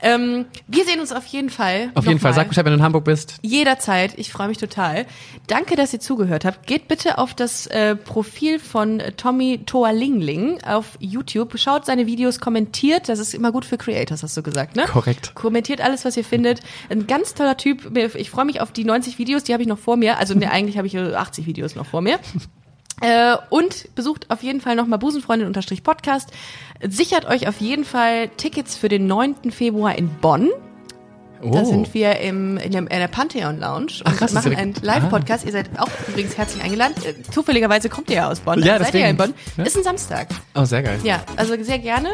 Ähm, 0.02 0.46
wir 0.68 0.86
sehen 0.86 1.00
uns 1.00 1.12
auf 1.12 1.26
jeden 1.28 1.50
Fall. 1.50 1.92
Auf 1.94 2.06
jeden 2.08 2.20
Fall. 2.20 2.32
nochmal. 2.32 2.34
Sag 2.34 2.48
Bescheid, 2.50 2.66
wenn 2.66 2.72
du 2.74 2.78
in 2.80 2.84
Hamburg 2.84 3.04
bist. 3.04 3.36
Jederzeit. 3.44 4.14
Ich 4.18 4.32
freue 4.32 4.48
mich 4.48 4.58
total. 4.58 5.06
Danke, 5.48 5.76
dass 5.76 5.94
ihr 5.94 6.00
zugehört 6.00 6.46
habt. 6.46 6.66
Geht 6.66 6.88
bitte 6.88 7.18
auf 7.18 7.34
das 7.34 7.68
äh, 7.68 7.96
Profil 7.96 8.60
von 8.60 9.00
äh, 9.00 9.12
Tommy 9.12 9.60
Toalingling 9.66 10.64
auf 10.64 10.98
YouTube. 11.00 11.58
Schaut 11.60 11.86
seine 11.86 12.08
Videos, 12.08 12.40
kommentiert. 12.40 13.10
Das 13.10 13.20
ist 13.20 13.34
immer 13.34 13.52
gut 13.52 13.66
für 13.66 13.78
Creators, 13.78 14.24
hast 14.24 14.36
du 14.38 14.42
gesagt, 14.44 14.76
ne? 14.76 14.86
Korrekt. 14.86 15.34
Kommentiert 15.36 15.82
alles, 15.82 16.06
was 16.06 16.18
ihr 16.18 16.24
findet. 16.24 16.62
Ein 16.90 17.06
ganz 17.08 17.34
toller 17.34 17.58
Typ. 17.58 17.96
Ich 18.16 18.30
freue 18.30 18.46
mich 18.46 18.62
auf 18.62 18.72
die 18.72 18.84
90 18.86 19.18
Videos, 19.20 19.44
die 19.44 19.54
habe 19.54 19.62
ich 19.64 19.68
noch 19.70 19.80
vor 19.80 19.98
mir. 19.98 20.18
Also 20.18 20.34
ne, 20.34 20.50
eigentlich 20.56 20.78
habe 20.78 20.88
ich 20.88 20.96
äh, 20.96 21.14
80 21.14 21.46
Videos 21.46 21.76
noch 21.76 21.86
vor 21.86 22.02
mir. 22.02 22.20
Äh, 23.02 23.38
und 23.50 23.94
besucht 23.96 24.32
auf 24.32 24.42
jeden 24.44 24.62
Fall 24.62 24.76
nochmal 24.76 25.00
Busenfreundin-Podcast. 25.00 26.32
Sichert 26.82 27.26
euch 27.26 27.48
auf 27.48 27.60
jeden 27.60 27.86
Fall 27.86 28.30
Tickets 28.30 28.76
für 28.78 28.90
den 28.90 29.08
9. 29.08 29.52
Februar 29.52 29.98
in 29.98 30.10
Bonn. 30.22 30.50
Oh. 31.42 31.52
Da 31.52 31.66
sind 31.66 31.94
wir 31.94 32.20
im, 32.20 32.58
in, 32.58 32.72
dem, 32.72 32.88
in 32.88 33.00
der 33.00 33.08
Pantheon 33.08 33.60
Lounge 33.60 33.82
und 33.82 34.04
Ach, 34.06 34.18
krass, 34.18 34.34
das 34.34 34.46
ist 34.46 34.52
machen 34.52 34.56
einen 34.56 34.74
Live-Podcast. 34.82 35.46
Ihr 35.46 35.52
seid 35.52 35.70
auch 35.78 35.90
übrigens 36.08 36.38
herzlich 36.38 36.64
eingeladen. 36.64 36.96
Äh, 37.04 37.14
Zufälligerweise 37.32 37.90
kommt 37.90 38.10
ihr 38.10 38.18
ja 38.18 38.30
aus 38.30 38.40
Bonn. 38.40 38.64
Ja, 38.64 38.74
Also 38.74 38.86
seid 38.86 38.94
ihr 38.96 39.00
ja 39.02 39.08
in 39.08 39.18
Bonn. 39.18 39.34
Ja. 39.58 39.64
Ist 39.64 39.78
ein 39.78 39.84
Samstag. 39.84 40.28
Oh, 40.56 40.66
sehr 40.66 40.82
geil. 40.84 41.00
Ja, 41.04 41.24
also 41.36 41.56
sehr 41.62 41.80
gerne. 41.80 42.10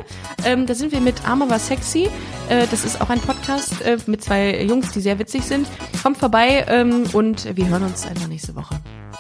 Ähm, 0.46 0.66
da 0.66 0.74
sind 0.76 0.92
wir 0.92 1.02
mit 1.02 1.28
Arme 1.28 1.50
war 1.50 1.60
sexy. 1.60 2.10
Äh, 2.50 2.68
das 2.70 2.84
ist 2.84 3.00
auch 3.02 3.10
ein 3.10 3.20
Podcast 3.20 3.82
äh, 3.82 3.98
mit 4.08 4.24
zwei 4.24 4.64
Jungs, 4.64 4.92
die 4.92 5.02
sehr 5.02 5.20
witzig 5.20 5.44
sind. 5.44 5.68
Kommt 6.04 6.18
vorbei 6.18 6.66
ähm, 6.68 7.04
und 7.14 7.56
wir 7.56 7.68
hören 7.68 7.84
uns 7.84 8.06
einfach 8.08 8.28
nächste 8.28 8.56
Woche. 8.56 8.76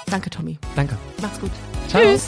Danke, 0.10 0.30
Tommy. 0.30 0.58
Danke. 0.76 0.98
Macht's 1.22 1.40
gut. 1.40 1.52
Ciao. 1.90 2.02
Tschüss. 2.02 2.28